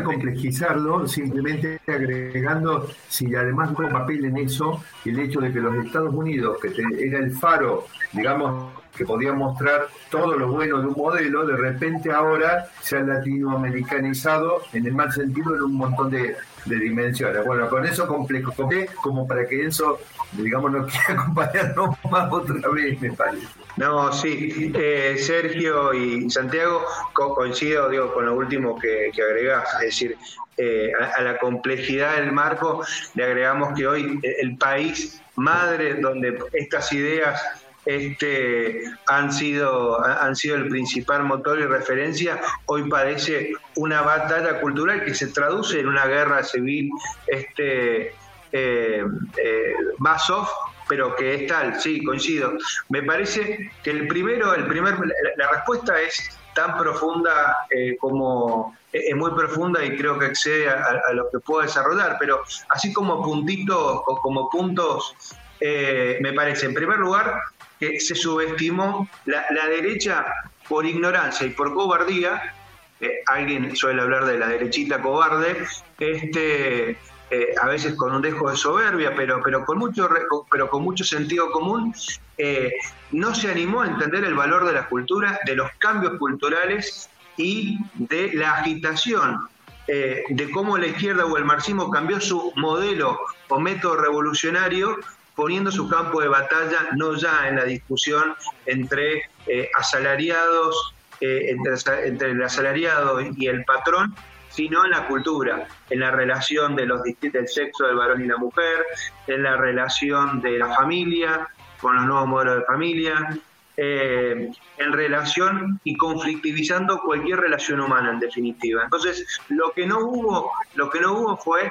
complejizarlo, 0.04 1.06
simplemente 1.06 1.80
agregando, 1.86 2.88
si 3.08 3.34
además 3.34 3.70
juega 3.74 3.92
papel 3.92 4.24
en 4.26 4.36
eso, 4.38 4.82
el 5.04 5.18
hecho 5.18 5.40
de 5.40 5.52
que 5.52 5.60
los 5.60 5.74
Estados 5.84 6.14
Unidos, 6.14 6.58
que 6.60 6.72
era 7.06 7.18
el 7.18 7.32
faro, 7.32 7.86
digamos, 8.12 8.77
que 8.98 9.04
podía 9.04 9.32
mostrar 9.32 9.86
todo 10.10 10.36
lo 10.36 10.48
bueno 10.48 10.80
de 10.80 10.88
un 10.88 10.94
modelo, 10.94 11.46
de 11.46 11.56
repente 11.56 12.10
ahora 12.10 12.68
se 12.82 12.96
ha 12.96 13.00
latinoamericanizado 13.00 14.62
en 14.72 14.86
el 14.86 14.92
mal 14.92 15.12
sentido 15.12 15.54
en 15.54 15.62
un 15.62 15.74
montón 15.74 16.10
de, 16.10 16.36
dimensiones. 16.66 17.46
Bueno, 17.46 17.68
con 17.70 17.86
eso 17.86 18.06
complejo, 18.06 18.52
como 19.00 19.26
para 19.26 19.46
que 19.46 19.64
eso, 19.64 20.00
digamos, 20.32 20.72
no 20.72 20.86
quiera 20.86 21.22
acompañarnos 21.22 21.96
más 22.10 22.32
otra 22.32 22.68
vez, 22.70 23.00
me 23.00 23.12
parece. 23.12 23.46
No, 23.76 24.12
sí, 24.12 24.72
eh, 24.74 25.14
Sergio 25.16 25.94
y 25.94 26.28
Santiago, 26.28 26.84
coincido 27.14 27.88
digo, 27.88 28.12
con 28.12 28.26
lo 28.26 28.34
último 28.34 28.76
que, 28.78 29.10
que 29.14 29.22
agregás, 29.22 29.72
es 29.74 29.80
decir, 29.80 30.16
eh, 30.56 30.90
a, 31.16 31.22
la 31.22 31.38
complejidad 31.38 32.16
del 32.16 32.32
marco 32.32 32.84
le 33.14 33.22
agregamos 33.22 33.78
que 33.78 33.86
hoy 33.86 34.18
el 34.24 34.56
país 34.56 35.22
madre 35.36 35.94
donde 36.00 36.36
estas 36.52 36.92
ideas 36.92 37.40
este, 37.88 38.82
han, 39.06 39.32
sido, 39.32 40.04
han 40.04 40.36
sido 40.36 40.56
el 40.56 40.68
principal 40.68 41.24
motor 41.24 41.58
y 41.58 41.64
referencia, 41.64 42.38
hoy 42.66 42.86
padece 42.86 43.52
una 43.76 44.02
batalla 44.02 44.60
cultural 44.60 45.06
que 45.06 45.14
se 45.14 45.28
traduce 45.28 45.80
en 45.80 45.88
una 45.88 46.04
guerra 46.04 46.42
civil 46.42 46.90
este, 47.28 48.14
eh, 48.52 49.02
eh, 49.38 49.74
más 49.96 50.26
soft, 50.26 50.50
pero 50.86 51.16
que 51.16 51.34
es 51.34 51.46
tal, 51.46 51.80
sí, 51.80 52.04
coincido. 52.04 52.52
Me 52.90 53.02
parece 53.02 53.70
que 53.82 53.90
el 53.90 54.06
primero, 54.06 54.54
el 54.54 54.66
primer, 54.66 54.94
la, 55.36 55.50
respuesta 55.50 55.98
es 55.98 56.38
tan 56.54 56.76
profunda 56.76 57.56
eh, 57.70 57.96
como 57.98 58.76
es 58.92 59.16
muy 59.16 59.30
profunda 59.30 59.82
y 59.82 59.96
creo 59.96 60.18
que 60.18 60.26
excede 60.26 60.68
a, 60.68 61.12
lo 61.14 61.30
que 61.30 61.38
puedo 61.38 61.62
desarrollar, 61.62 62.16
pero 62.20 62.42
así 62.68 62.92
como 62.92 63.22
puntitos 63.22 64.02
o 64.06 64.20
como 64.20 64.50
puntos, 64.50 65.14
me 65.60 66.32
parece, 66.34 66.66
en 66.66 66.74
primer 66.74 66.98
lugar, 66.98 67.40
que 67.78 68.00
se 68.00 68.14
subestimó 68.14 69.08
la, 69.26 69.44
derecha 69.68 70.26
por 70.68 70.86
ignorancia 70.86 71.46
y 71.46 71.50
por 71.50 71.74
cobardía, 71.74 72.54
eh, 73.00 73.22
alguien 73.26 73.74
suele 73.76 74.02
hablar 74.02 74.24
de 74.26 74.38
la 74.38 74.48
derechita 74.48 75.00
cobarde, 75.00 75.64
este, 75.98 76.90
eh, 77.30 77.54
a 77.60 77.66
veces 77.66 77.94
con 77.94 78.14
un 78.14 78.22
dejo 78.22 78.50
de 78.50 78.56
soberbia, 78.56 79.14
pero, 79.14 79.40
pero, 79.42 79.64
con, 79.64 79.78
mucho, 79.78 80.08
pero 80.50 80.68
con 80.68 80.82
mucho 80.82 81.04
sentido 81.04 81.50
común, 81.50 81.94
eh, 82.36 82.72
no 83.12 83.34
se 83.34 83.50
animó 83.50 83.82
a 83.82 83.86
entender 83.86 84.24
el 84.24 84.34
valor 84.34 84.66
de 84.66 84.72
la 84.72 84.88
cultura, 84.88 85.38
de 85.44 85.54
los 85.54 85.70
cambios 85.78 86.18
culturales 86.18 87.08
y 87.36 87.78
de 87.94 88.32
la 88.34 88.54
agitación, 88.54 89.48
de 89.86 90.50
cómo 90.52 90.76
la 90.76 90.88
izquierda 90.88 91.24
o 91.24 91.38
el 91.38 91.46
marxismo 91.46 91.90
cambió 91.90 92.20
su 92.20 92.52
modelo 92.56 93.18
o 93.48 93.58
método 93.58 93.96
revolucionario 93.96 94.98
poniendo 95.38 95.70
su 95.70 95.88
campo 95.88 96.20
de 96.20 96.26
batalla 96.26 96.88
no 96.96 97.14
ya 97.14 97.46
en 97.46 97.54
la 97.54 97.64
discusión 97.64 98.34
entre 98.66 99.22
eh, 99.46 99.70
asalariados, 99.78 100.94
eh, 101.20 101.50
entre, 101.50 102.32
el 102.32 102.42
asalariado 102.42 103.20
y 103.20 103.46
el 103.46 103.64
patrón, 103.64 104.16
sino 104.48 104.84
en 104.84 104.90
la 104.90 105.06
cultura, 105.06 105.68
en 105.90 106.00
la 106.00 106.10
relación 106.10 106.74
de 106.74 106.86
los 106.86 107.04
del 107.04 107.46
sexo 107.46 107.86
del 107.86 107.94
varón 107.94 108.24
y 108.24 108.26
la 108.26 108.36
mujer, 108.36 108.84
en 109.28 109.44
la 109.44 109.56
relación 109.56 110.40
de 110.40 110.58
la 110.58 110.74
familia 110.74 111.48
con 111.80 111.94
los 111.94 112.06
nuevos 112.06 112.26
modelos 112.26 112.58
de 112.58 112.64
familia, 112.64 113.38
eh, 113.76 114.50
en 114.78 114.92
relación 114.92 115.80
y 115.84 115.96
conflictivizando 115.96 116.98
cualquier 116.98 117.38
relación 117.38 117.78
humana 117.78 118.10
en 118.10 118.18
definitiva. 118.18 118.82
Entonces, 118.82 119.24
lo 119.50 119.70
que 119.70 119.86
no 119.86 120.00
hubo, 120.00 120.50
lo 120.74 120.90
que 120.90 120.98
no 120.98 121.12
hubo 121.12 121.36
fue 121.36 121.70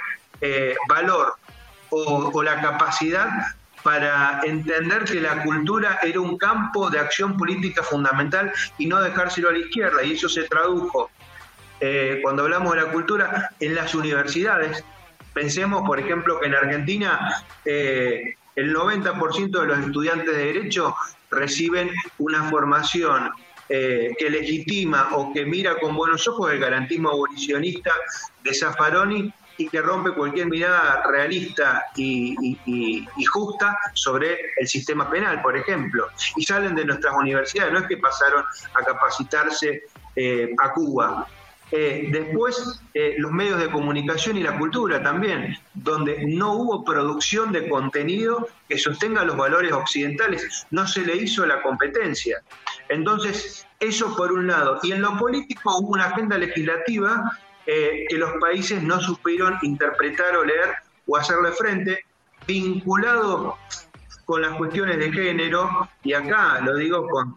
valor 0.87 1.33
o, 1.89 2.43
la 2.43 2.61
capacidad 2.61 3.29
para 3.87 4.41
entender 4.43 5.05
que 5.05 5.21
la 5.21 5.43
cultura 5.43 5.99
era 6.03 6.19
un 6.19 6.37
campo 6.37 6.89
de 6.89 6.99
acción 6.99 7.37
política 7.37 7.81
fundamental 7.81 8.51
y 8.77 8.85
no 8.85 9.01
dejárselo 9.01 9.47
a 9.47 9.53
la 9.53 9.59
izquierda. 9.59 10.03
Y 10.03 10.11
eso 10.11 10.27
se 10.27 10.43
tradujo, 10.43 11.09
eh, 11.79 12.19
cuando 12.21 12.43
hablamos 12.43 12.75
de 12.75 12.81
la 12.81 12.91
cultura, 12.91 13.51
en 13.61 13.75
las 13.75 13.95
universidades. 13.95 14.83
Pensemos, 15.33 15.87
por 15.87 16.01
ejemplo, 16.01 16.37
que 16.37 16.47
en 16.47 16.55
Argentina 16.55 17.41
eh, 17.63 18.35
el 18.57 18.75
90% 18.75 19.57
de 19.57 19.65
los 19.65 19.79
estudiantes 19.79 20.35
de 20.35 20.45
Derecho 20.47 20.93
reciben 21.31 21.89
una 22.17 22.43
formación 22.49 23.31
eh, 23.69 24.13
que 24.19 24.29
legitima 24.29 25.11
o 25.13 25.31
que 25.31 25.45
mira 25.45 25.79
con 25.79 25.95
buenos 25.95 26.27
ojos 26.27 26.51
el 26.51 26.59
garantismo 26.59 27.07
abolicionista 27.11 27.93
de 28.43 28.53
Zaffaroni 28.53 29.33
y 29.57 29.67
que 29.69 29.81
rompe 29.81 30.11
cualquier 30.11 30.47
mirada 30.47 31.03
realista 31.09 31.85
y, 31.95 32.35
justa 33.31 33.77
sobre 33.93 34.37
el 34.57 34.67
sistema 34.67 35.09
penal, 35.09 35.41
por 35.41 35.57
ejemplo. 35.57 36.07
Y 36.35 36.43
salen 36.43 36.75
de 36.75 36.85
nuestras 36.85 37.13
universidades, 37.15 37.73
no 37.73 37.79
es 37.79 37.87
que 37.87 37.97
pasaron 37.97 38.43
a 38.73 38.83
capacitarse 38.83 39.83
eh, 40.15 40.53
a 40.59 40.73
Cuba. 40.73 41.27
Eh, 41.69 42.07
después, 42.11 42.81
eh, 42.93 43.15
los 43.17 43.31
medios 43.31 43.59
de 43.59 43.69
comunicación 43.69 44.37
y 44.37 44.43
la 44.43 44.57
cultura 44.57 45.03
también, 45.03 45.57
donde 45.73 46.25
no 46.25 46.53
hubo 46.53 46.85
producción 46.85 47.51
de 47.51 47.67
contenido 47.67 48.47
que 48.69 48.77
sostenga 48.77 49.25
los 49.25 49.35
valores 49.35 49.73
occidentales, 49.73 50.65
no 50.71 50.87
se 50.87 51.01
le 51.01 51.17
hizo 51.17 51.45
la 51.45 51.61
competencia. 51.61 52.41
Entonces, 52.87 53.67
eso 53.79 54.15
por 54.15 54.31
un 54.31 54.47
lado. 54.47 54.79
Y 54.81 54.93
en 54.93 55.01
lo 55.01 55.17
político 55.17 55.77
hubo 55.77 55.89
una 55.89 56.05
agenda 56.05 56.37
legislativa 56.37 57.37
eh, 57.67 58.05
que 58.09 58.17
los 58.17 58.31
países 58.39 58.81
no 58.81 58.99
supieron 58.99 59.57
interpretar 59.61 60.37
o 60.37 60.45
leer 60.45 60.75
o 61.05 61.17
hacerle 61.17 61.51
frente, 61.51 62.05
vinculado 62.47 63.57
con 64.25 64.41
las 64.41 64.55
cuestiones 64.55 64.97
de 64.97 65.11
género, 65.11 65.89
y 66.03 66.13
acá 66.13 66.59
lo 66.61 66.75
digo 66.75 67.07
con, 67.07 67.35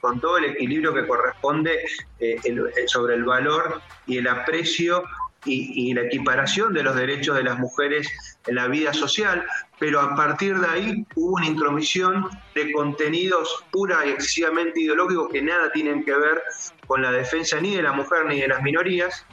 con, 0.00 0.20
todo 0.20 0.38
el 0.38 0.44
equilibrio 0.44 0.94
que 0.94 1.06
corresponde 1.06 1.84
eh, 2.20 2.38
sobre 2.86 3.14
el 3.14 3.24
valor 3.24 3.80
y 4.06 4.18
el 4.18 4.28
aprecio 4.28 5.02
y, 5.46 5.92
la 5.94 6.02
equiparación 6.02 6.72
de 6.72 6.82
los 6.82 6.96
derechos 6.96 7.36
de 7.36 7.44
las 7.44 7.58
mujeres 7.58 8.08
en 8.46 8.54
la 8.54 8.66
vida 8.66 8.92
social, 8.92 9.44
pero 9.78 10.00
a 10.00 10.14
partir 10.16 10.58
de 10.58 10.66
ahí 10.66 11.06
hubo 11.16 11.36
una 11.36 11.46
intromisión 11.46 12.28
de 12.54 12.72
contenidos 12.72 13.64
pura 13.70 14.06
y 14.06 14.10
excesivamente 14.10 14.80
ideológicos 14.80 15.30
que 15.30 15.42
nada 15.42 15.70
tienen 15.72 16.04
que 16.04 16.14
ver 16.14 16.42
con 16.86 17.02
la 17.02 17.12
defensa 17.12 17.60
ni 17.60 17.76
de 17.76 17.82
la 17.82 17.92
mujer 17.92 18.26
ni 18.26 18.40
de 18.40 18.48
las 18.48 18.62
minorías. 18.62 19.26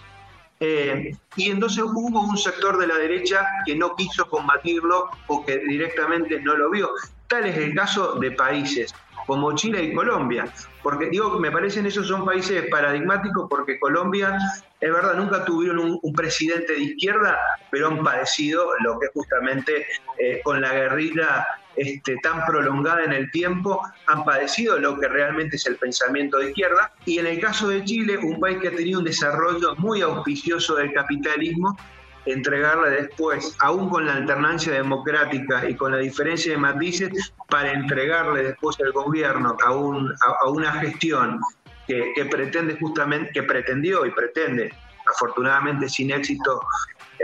Eh, 0.60 1.16
y 1.36 1.50
entonces 1.50 1.84
hubo 1.84 2.22
un 2.22 2.38
sector 2.38 2.78
de 2.78 2.86
la 2.86 2.96
derecha 2.98 3.48
que 3.66 3.76
no 3.76 3.96
quiso 3.96 4.30
combatirlo 4.30 5.10
o 5.28 5.46
que 5.46 5.58
directamente 5.58 6.40
no 6.42 6.56
lo 6.56 6.70
vio. 6.70 6.90
Tal 7.28 7.46
es 7.46 7.58
el 7.58 7.74
caso 7.74 8.16
de 8.16 8.32
países 8.32 8.94
como 9.26 9.56
Chile 9.56 9.84
y 9.84 9.94
Colombia. 9.94 10.46
Porque 10.84 11.10
digo, 11.10 11.40
me 11.40 11.52
parecen 11.52 11.86
esos 11.86 12.08
son 12.08 12.26
países 12.26 12.68
paradigmáticos 12.70 13.48
porque 13.50 13.80
Colombia, 13.80 14.38
es 14.80 14.92
verdad, 14.92 15.16
nunca 15.16 15.46
tuvieron 15.46 16.00
un, 16.02 16.14
presidente 16.14 16.74
de 16.74 16.80
izquierda, 16.80 17.40
pero 17.70 17.88
han 17.88 18.04
padecido 18.04 18.72
lo 18.82 19.00
que 19.00 19.08
justamente 19.14 19.86
eh, 20.18 20.42
con 20.44 20.62
la 20.62 20.74
guerrilla 20.74 21.48
este, 21.76 22.18
tan 22.22 22.46
prolongada 22.46 23.04
en 23.04 23.14
el 23.14 23.32
tiempo, 23.32 23.82
han 24.08 24.24
padecido 24.26 24.78
lo 24.80 25.00
que 25.00 25.08
realmente 25.08 25.56
es 25.56 25.66
el 25.66 25.78
pensamiento 25.78 26.38
de 26.38 26.50
izquierda. 26.50 26.92
Y 27.06 27.20
en 27.20 27.28
el 27.28 27.40
caso 27.40 27.70
de 27.70 27.84
Chile, 27.84 28.18
un 28.18 28.40
país 28.40 28.58
que 28.60 28.70
ha 28.70 28.76
tenido 28.76 29.00
un 29.00 29.06
desarrollo 29.06 29.76
muy 29.78 30.02
auspicioso 30.02 30.76
del 30.76 30.94
capitalismo, 30.94 31.78
entregarle 32.26 32.90
después, 32.92 33.56
aún 33.60 33.90
con 33.90 34.06
la 34.06 34.16
alternancia 34.16 34.74
democrática 34.74 35.68
y 35.68 35.76
con 35.76 35.92
la 35.92 35.98
diferencia 35.98 36.52
de 36.52 36.58
matices, 36.58 37.34
para 37.50 37.72
entregarle 37.72 38.44
después 38.44 38.80
al 38.80 38.92
gobierno 38.92 39.58
a, 39.66 39.72
un, 39.72 40.14
a, 40.44 40.50
una 40.50 40.72
gestión 40.74 41.40
que, 41.88 42.26
pretende 42.30 42.78
justamente, 42.80 43.32
que 43.34 43.44
pretendió 43.44 44.06
y 44.06 44.12
pretende 44.12 44.74
afortunadamente 45.06 45.90
sin 45.90 46.12
éxito 46.12 46.62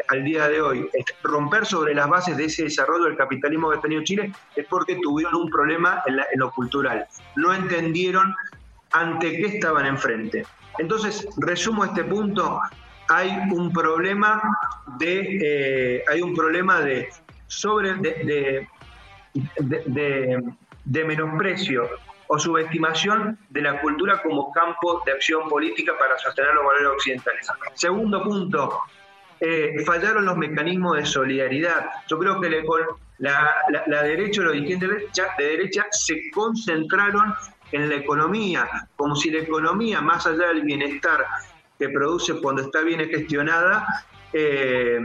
al 0.07 0.23
día 0.23 0.47
de 0.47 0.61
hoy, 0.61 0.89
romper 1.23 1.65
sobre 1.65 1.93
las 1.93 2.07
bases 2.07 2.37
de 2.37 2.45
ese 2.45 2.63
desarrollo 2.63 3.05
del 3.05 3.17
capitalismo 3.17 3.69
que 3.69 3.77
ha 3.77 3.81
tenido 3.81 4.03
Chile 4.03 4.31
es 4.55 4.65
porque 4.67 4.95
tuvieron 5.01 5.35
un 5.35 5.49
problema 5.49 6.03
en, 6.05 6.17
lo 6.39 6.51
cultural. 6.51 7.07
No 7.35 7.53
entendieron 7.53 8.33
ante 8.91 9.31
qué 9.37 9.45
estaban 9.57 9.85
enfrente. 9.85 10.45
Entonces, 10.77 11.27
resumo 11.37 11.85
este 11.85 12.03
punto, 12.03 12.61
hay 13.09 13.31
un 13.51 13.71
problema 13.71 14.41
de, 14.97 15.39
eh, 15.41 16.03
hay 16.09 16.21
un 16.21 16.35
problema 16.35 16.81
de 16.81 17.09
sobre 17.47 17.93
de, 17.95 18.67
de, 20.85 21.05
menosprecio 21.05 21.89
o 22.27 22.37
subestimación 22.37 23.39
de 23.49 23.61
la 23.61 23.79
cultura 23.79 24.21
como 24.21 24.51
campo 24.51 25.01
de 25.05 25.13
acción 25.13 25.47
política 25.47 25.93
para 25.97 26.17
sostener 26.17 26.53
los 26.53 26.65
valores 26.65 26.89
occidentales. 26.97 27.47
Segundo 27.73 28.21
punto, 28.23 28.81
eh, 29.39 29.83
fallaron 29.85 30.25
los 30.25 30.37
mecanismos 30.37 30.97
de 30.97 31.05
solidaridad. 31.05 31.89
Yo 32.07 32.17
creo 32.17 32.41
que 32.41 32.49
la, 33.19 33.55
la, 33.87 34.03
derecha 34.03 34.41
y 34.41 34.43
los 34.43 34.53
dirigentes 34.53 34.89
de 35.37 35.43
derecha, 35.43 35.85
se 35.91 36.29
concentraron 36.31 37.33
en 37.71 37.89
la 37.89 37.95
economía, 37.95 38.67
como 38.95 39.15
si 39.15 39.29
la 39.29 39.39
economía, 39.39 40.01
más 40.01 40.25
allá 40.25 40.47
del 40.47 40.61
bienestar 40.61 41.25
que 41.77 41.89
produce 41.89 42.39
cuando 42.41 42.63
está 42.63 42.81
bien 42.81 43.07
gestionada, 43.09 43.85
eh, 44.33 44.99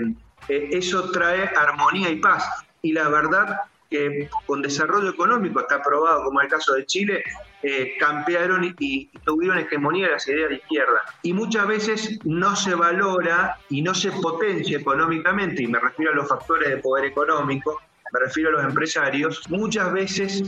eh, 0.48 0.68
eso 0.72 1.10
trae 1.10 1.50
armonía 1.56 2.10
y 2.10 2.16
paz. 2.16 2.48
Y 2.82 2.92
la 2.92 3.08
verdad 3.08 3.60
que 3.92 4.28
con 4.46 4.62
desarrollo 4.62 5.10
económico, 5.10 5.60
está 5.60 5.82
probado 5.82 6.24
como 6.24 6.40
el 6.40 6.48
caso 6.48 6.74
de 6.74 6.86
Chile, 6.86 7.22
eh, 7.62 7.94
campearon 8.00 8.74
y, 8.78 9.06
tuvieron 9.24 9.58
hegemonía 9.58 10.06
de 10.06 10.12
las 10.12 10.26
ideas 10.26 10.48
de 10.48 10.56
izquierda. 10.56 11.02
Y 11.22 11.32
muchas 11.32 11.66
veces 11.66 12.18
no 12.24 12.56
se 12.56 12.74
valora 12.74 13.58
y 13.68 13.82
no 13.82 13.94
se 13.94 14.10
potencia 14.10 14.78
económicamente, 14.78 15.62
y 15.62 15.66
me 15.66 15.78
refiero 15.78 16.12
a 16.12 16.14
los 16.16 16.28
factores 16.28 16.70
de 16.70 16.78
poder 16.78 17.04
económico, 17.04 17.80
me 18.12 18.20
refiero 18.20 18.48
a 18.48 18.52
los 18.52 18.64
empresarios, 18.64 19.48
muchas 19.48 19.92
veces 19.92 20.42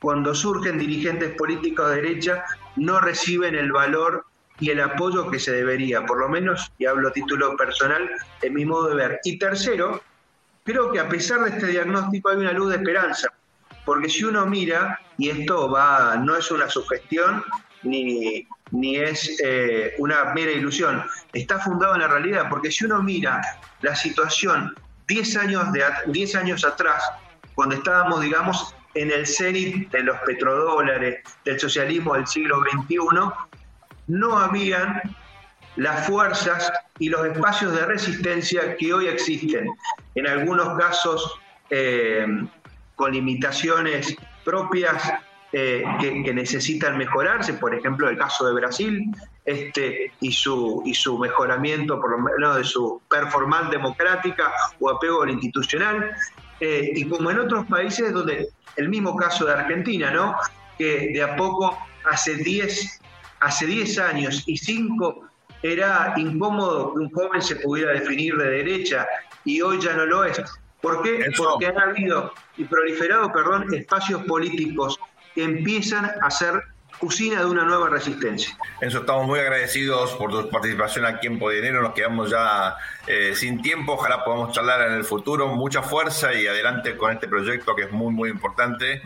cuando 0.00 0.34
surgen 0.34 0.78
dirigentes 0.78 1.34
políticos 1.36 1.90
de 1.90 1.96
derecha 1.96 2.44
no 2.76 3.00
reciben 3.00 3.54
el 3.54 3.72
valor 3.72 4.24
y 4.58 4.70
el 4.70 4.80
apoyo 4.80 5.30
que 5.30 5.38
se 5.38 5.52
debería, 5.52 6.04
por 6.06 6.18
lo 6.18 6.28
menos, 6.28 6.72
y 6.78 6.86
hablo 6.86 7.12
título 7.12 7.56
personal, 7.56 8.08
en 8.42 8.54
mi 8.54 8.64
modo 8.64 8.88
de 8.88 8.96
ver. 8.96 9.20
Y 9.24 9.38
tercero, 9.38 10.00
creo 10.66 10.92
que 10.92 11.00
a 11.00 11.08
pesar 11.08 11.40
de 11.44 11.50
este 11.50 11.68
diagnóstico 11.68 12.28
hay 12.28 12.38
una 12.38 12.52
luz 12.52 12.70
de 12.70 12.76
esperanza, 12.76 13.28
porque 13.86 14.08
si 14.08 14.24
uno 14.24 14.44
mira, 14.46 15.00
y 15.16 15.30
esto 15.30 15.70
va, 15.70 16.16
no 16.16 16.36
es 16.36 16.50
una 16.50 16.68
sugestión 16.68 17.42
ni, 17.84 18.46
ni 18.72 18.96
es 18.96 19.38
eh, 19.42 19.94
una 19.98 20.34
mera 20.34 20.50
ilusión, 20.50 21.04
está 21.32 21.60
fundado 21.60 21.94
en 21.94 22.00
la 22.00 22.08
realidad, 22.08 22.48
porque 22.50 22.70
si 22.70 22.84
uno 22.84 23.00
mira 23.00 23.40
la 23.80 23.94
situación 23.94 24.74
10 25.06 25.36
años, 25.36 25.72
de, 25.72 25.84
10 26.08 26.34
años 26.34 26.64
atrás, 26.64 27.02
cuando 27.54 27.76
estábamos, 27.76 28.20
digamos, 28.20 28.74
en 28.94 29.12
el 29.12 29.24
cenit 29.24 29.90
de 29.92 30.02
los 30.02 30.16
petrodólares, 30.26 31.20
del 31.44 31.60
socialismo 31.60 32.14
del 32.14 32.26
siglo 32.26 32.60
XXI, 32.62 32.96
no 34.08 34.38
habían 34.38 35.00
las 35.76 36.06
fuerzas 36.06 36.72
y 36.98 37.08
los 37.08 37.26
espacios 37.26 37.72
de 37.72 37.84
resistencia 37.86 38.76
que 38.76 38.92
hoy 38.92 39.06
existen. 39.06 39.70
En 40.14 40.26
algunos 40.26 40.78
casos 40.78 41.38
eh, 41.70 42.26
con 42.94 43.12
limitaciones 43.12 44.16
propias 44.44 45.12
eh, 45.52 45.84
que, 46.00 46.34
necesitan 46.34 46.98
mejorarse, 46.98 47.54
por 47.54 47.74
ejemplo 47.74 48.08
el 48.08 48.18
caso 48.18 48.46
de 48.46 48.54
Brasil 48.54 49.04
este, 49.44 50.12
y, 50.20 50.32
su, 50.32 50.82
y 50.84 50.94
su 50.94 51.18
mejoramiento, 51.18 52.00
por 52.00 52.10
lo 52.10 52.18
menos 52.18 52.56
de 52.56 52.64
su 52.64 53.00
performance 53.08 53.70
democrática 53.70 54.52
o 54.80 54.90
apego 54.90 55.22
al 55.22 55.30
institucional, 55.30 56.10
eh, 56.60 56.90
y 56.94 57.08
como 57.08 57.30
en 57.30 57.38
otros 57.38 57.66
países 57.66 58.12
donde 58.12 58.48
el 58.76 58.88
mismo 58.88 59.14
caso 59.16 59.44
de 59.46 59.52
Argentina, 59.52 60.10
¿no? 60.10 60.36
que 60.78 61.10
de 61.12 61.22
a 61.22 61.36
poco 61.36 61.78
hace 62.04 62.34
10 62.36 63.00
hace 63.40 63.66
10 63.66 63.98
años 63.98 64.42
y 64.46 64.56
5 64.56 65.28
era 65.62 66.14
incómodo 66.16 66.94
que 66.94 67.00
un 67.00 67.10
joven 67.10 67.42
se 67.42 67.56
pudiera 67.56 67.92
definir 67.92 68.36
de 68.36 68.50
derecha 68.50 69.06
y 69.44 69.60
hoy 69.60 69.80
ya 69.80 69.94
no 69.94 70.06
lo 70.06 70.24
es. 70.24 70.40
¿Por 70.80 71.02
qué? 71.02 71.30
Porque 71.36 71.66
han 71.66 71.78
habido 71.78 72.32
y 72.56 72.64
proliferado, 72.64 73.32
perdón, 73.32 73.72
espacios 73.74 74.22
políticos 74.24 74.98
que 75.34 75.44
empiezan 75.44 76.10
a 76.20 76.30
ser 76.30 76.62
cocina 76.98 77.40
de 77.40 77.46
una 77.46 77.64
nueva 77.64 77.88
resistencia. 77.90 78.56
Enzo, 78.80 79.00
estamos 79.00 79.26
muy 79.26 79.38
agradecidos 79.38 80.12
por 80.12 80.30
tu 80.30 80.48
participación 80.48 81.04
aquí 81.04 81.26
en 81.26 81.38
Podinero. 81.38 81.82
Nos 81.82 81.92
quedamos 81.92 82.30
ya 82.30 82.76
eh, 83.06 83.32
sin 83.34 83.60
tiempo. 83.62 83.94
Ojalá 83.94 84.24
podamos 84.24 84.52
charlar 84.52 84.88
en 84.88 84.94
el 84.94 85.04
futuro. 85.04 85.48
Mucha 85.48 85.82
fuerza 85.82 86.32
y 86.32 86.46
adelante 86.46 86.96
con 86.96 87.12
este 87.12 87.28
proyecto 87.28 87.74
que 87.74 87.82
es 87.82 87.92
muy, 87.92 88.12
muy 88.12 88.30
importante. 88.30 89.02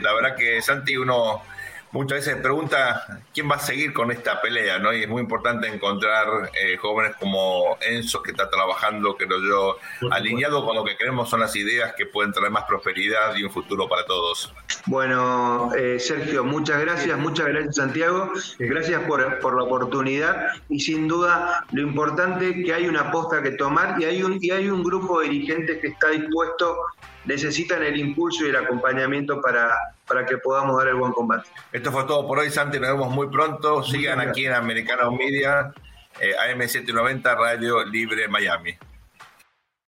La 0.00 0.14
verdad 0.14 0.36
que, 0.36 0.62
Santi, 0.62 0.96
uno 0.96 1.42
muchas 1.94 2.26
veces 2.26 2.36
pregunta 2.42 3.22
quién 3.32 3.48
va 3.48 3.54
a 3.54 3.60
seguir 3.60 3.92
con 3.92 4.10
esta 4.10 4.42
pelea, 4.42 4.78
¿no? 4.78 4.92
Y 4.92 5.04
es 5.04 5.08
muy 5.08 5.22
importante 5.22 5.68
encontrar 5.68 6.50
eh, 6.60 6.76
jóvenes 6.76 7.16
como 7.18 7.78
Enzo, 7.80 8.20
que 8.20 8.32
está 8.32 8.50
trabajando, 8.50 9.16
creo 9.16 9.40
yo, 9.40 9.78
alineado 10.10 10.66
con 10.66 10.74
lo 10.74 10.84
que 10.84 10.96
creemos 10.96 11.30
son 11.30 11.40
las 11.40 11.54
ideas 11.54 11.94
que 11.96 12.06
pueden 12.06 12.32
traer 12.32 12.50
más 12.50 12.64
prosperidad 12.64 13.36
y 13.36 13.44
un 13.44 13.50
futuro 13.50 13.88
para 13.88 14.04
todos. 14.04 14.52
Bueno, 14.86 15.70
eh, 15.76 15.98
Sergio, 16.00 16.44
muchas 16.44 16.80
gracias, 16.80 17.16
muchas 17.16 17.46
gracias, 17.46 17.76
Santiago. 17.76 18.32
Gracias 18.58 19.00
por, 19.04 19.38
por, 19.38 19.56
la 19.56 19.62
oportunidad 19.62 20.48
y 20.68 20.80
sin 20.80 21.06
duda 21.06 21.64
lo 21.70 21.82
importante 21.82 22.50
es 22.50 22.66
que 22.66 22.74
hay 22.74 22.88
una 22.88 23.02
aposta 23.02 23.40
que 23.40 23.52
tomar 23.52 24.00
y 24.00 24.04
hay 24.04 24.22
un, 24.22 24.38
y 24.40 24.50
hay 24.50 24.68
un 24.68 24.82
grupo 24.82 25.20
de 25.20 25.28
dirigentes 25.28 25.80
que 25.80 25.88
está 25.88 26.08
dispuesto 26.08 26.76
necesitan 27.24 27.82
el 27.82 27.98
impulso 27.98 28.44
y 28.44 28.50
el 28.50 28.56
acompañamiento 28.56 29.40
para, 29.40 29.70
para 30.06 30.26
que 30.26 30.38
podamos 30.38 30.76
dar 30.76 30.88
el 30.88 30.94
buen 30.96 31.12
combate. 31.12 31.48
Esto 31.72 31.90
fue 31.92 32.04
todo 32.04 32.26
por 32.26 32.38
hoy, 32.38 32.50
Santi. 32.50 32.78
Nos 32.78 32.90
vemos 32.90 33.10
muy 33.10 33.28
pronto. 33.28 33.82
Sigan 33.82 34.20
aquí 34.20 34.46
en 34.46 34.54
Americano 34.54 35.10
Media, 35.12 35.72
eh, 36.20 36.34
AM790 36.36 37.36
Radio 37.36 37.84
Libre 37.84 38.28
Miami. 38.28 38.76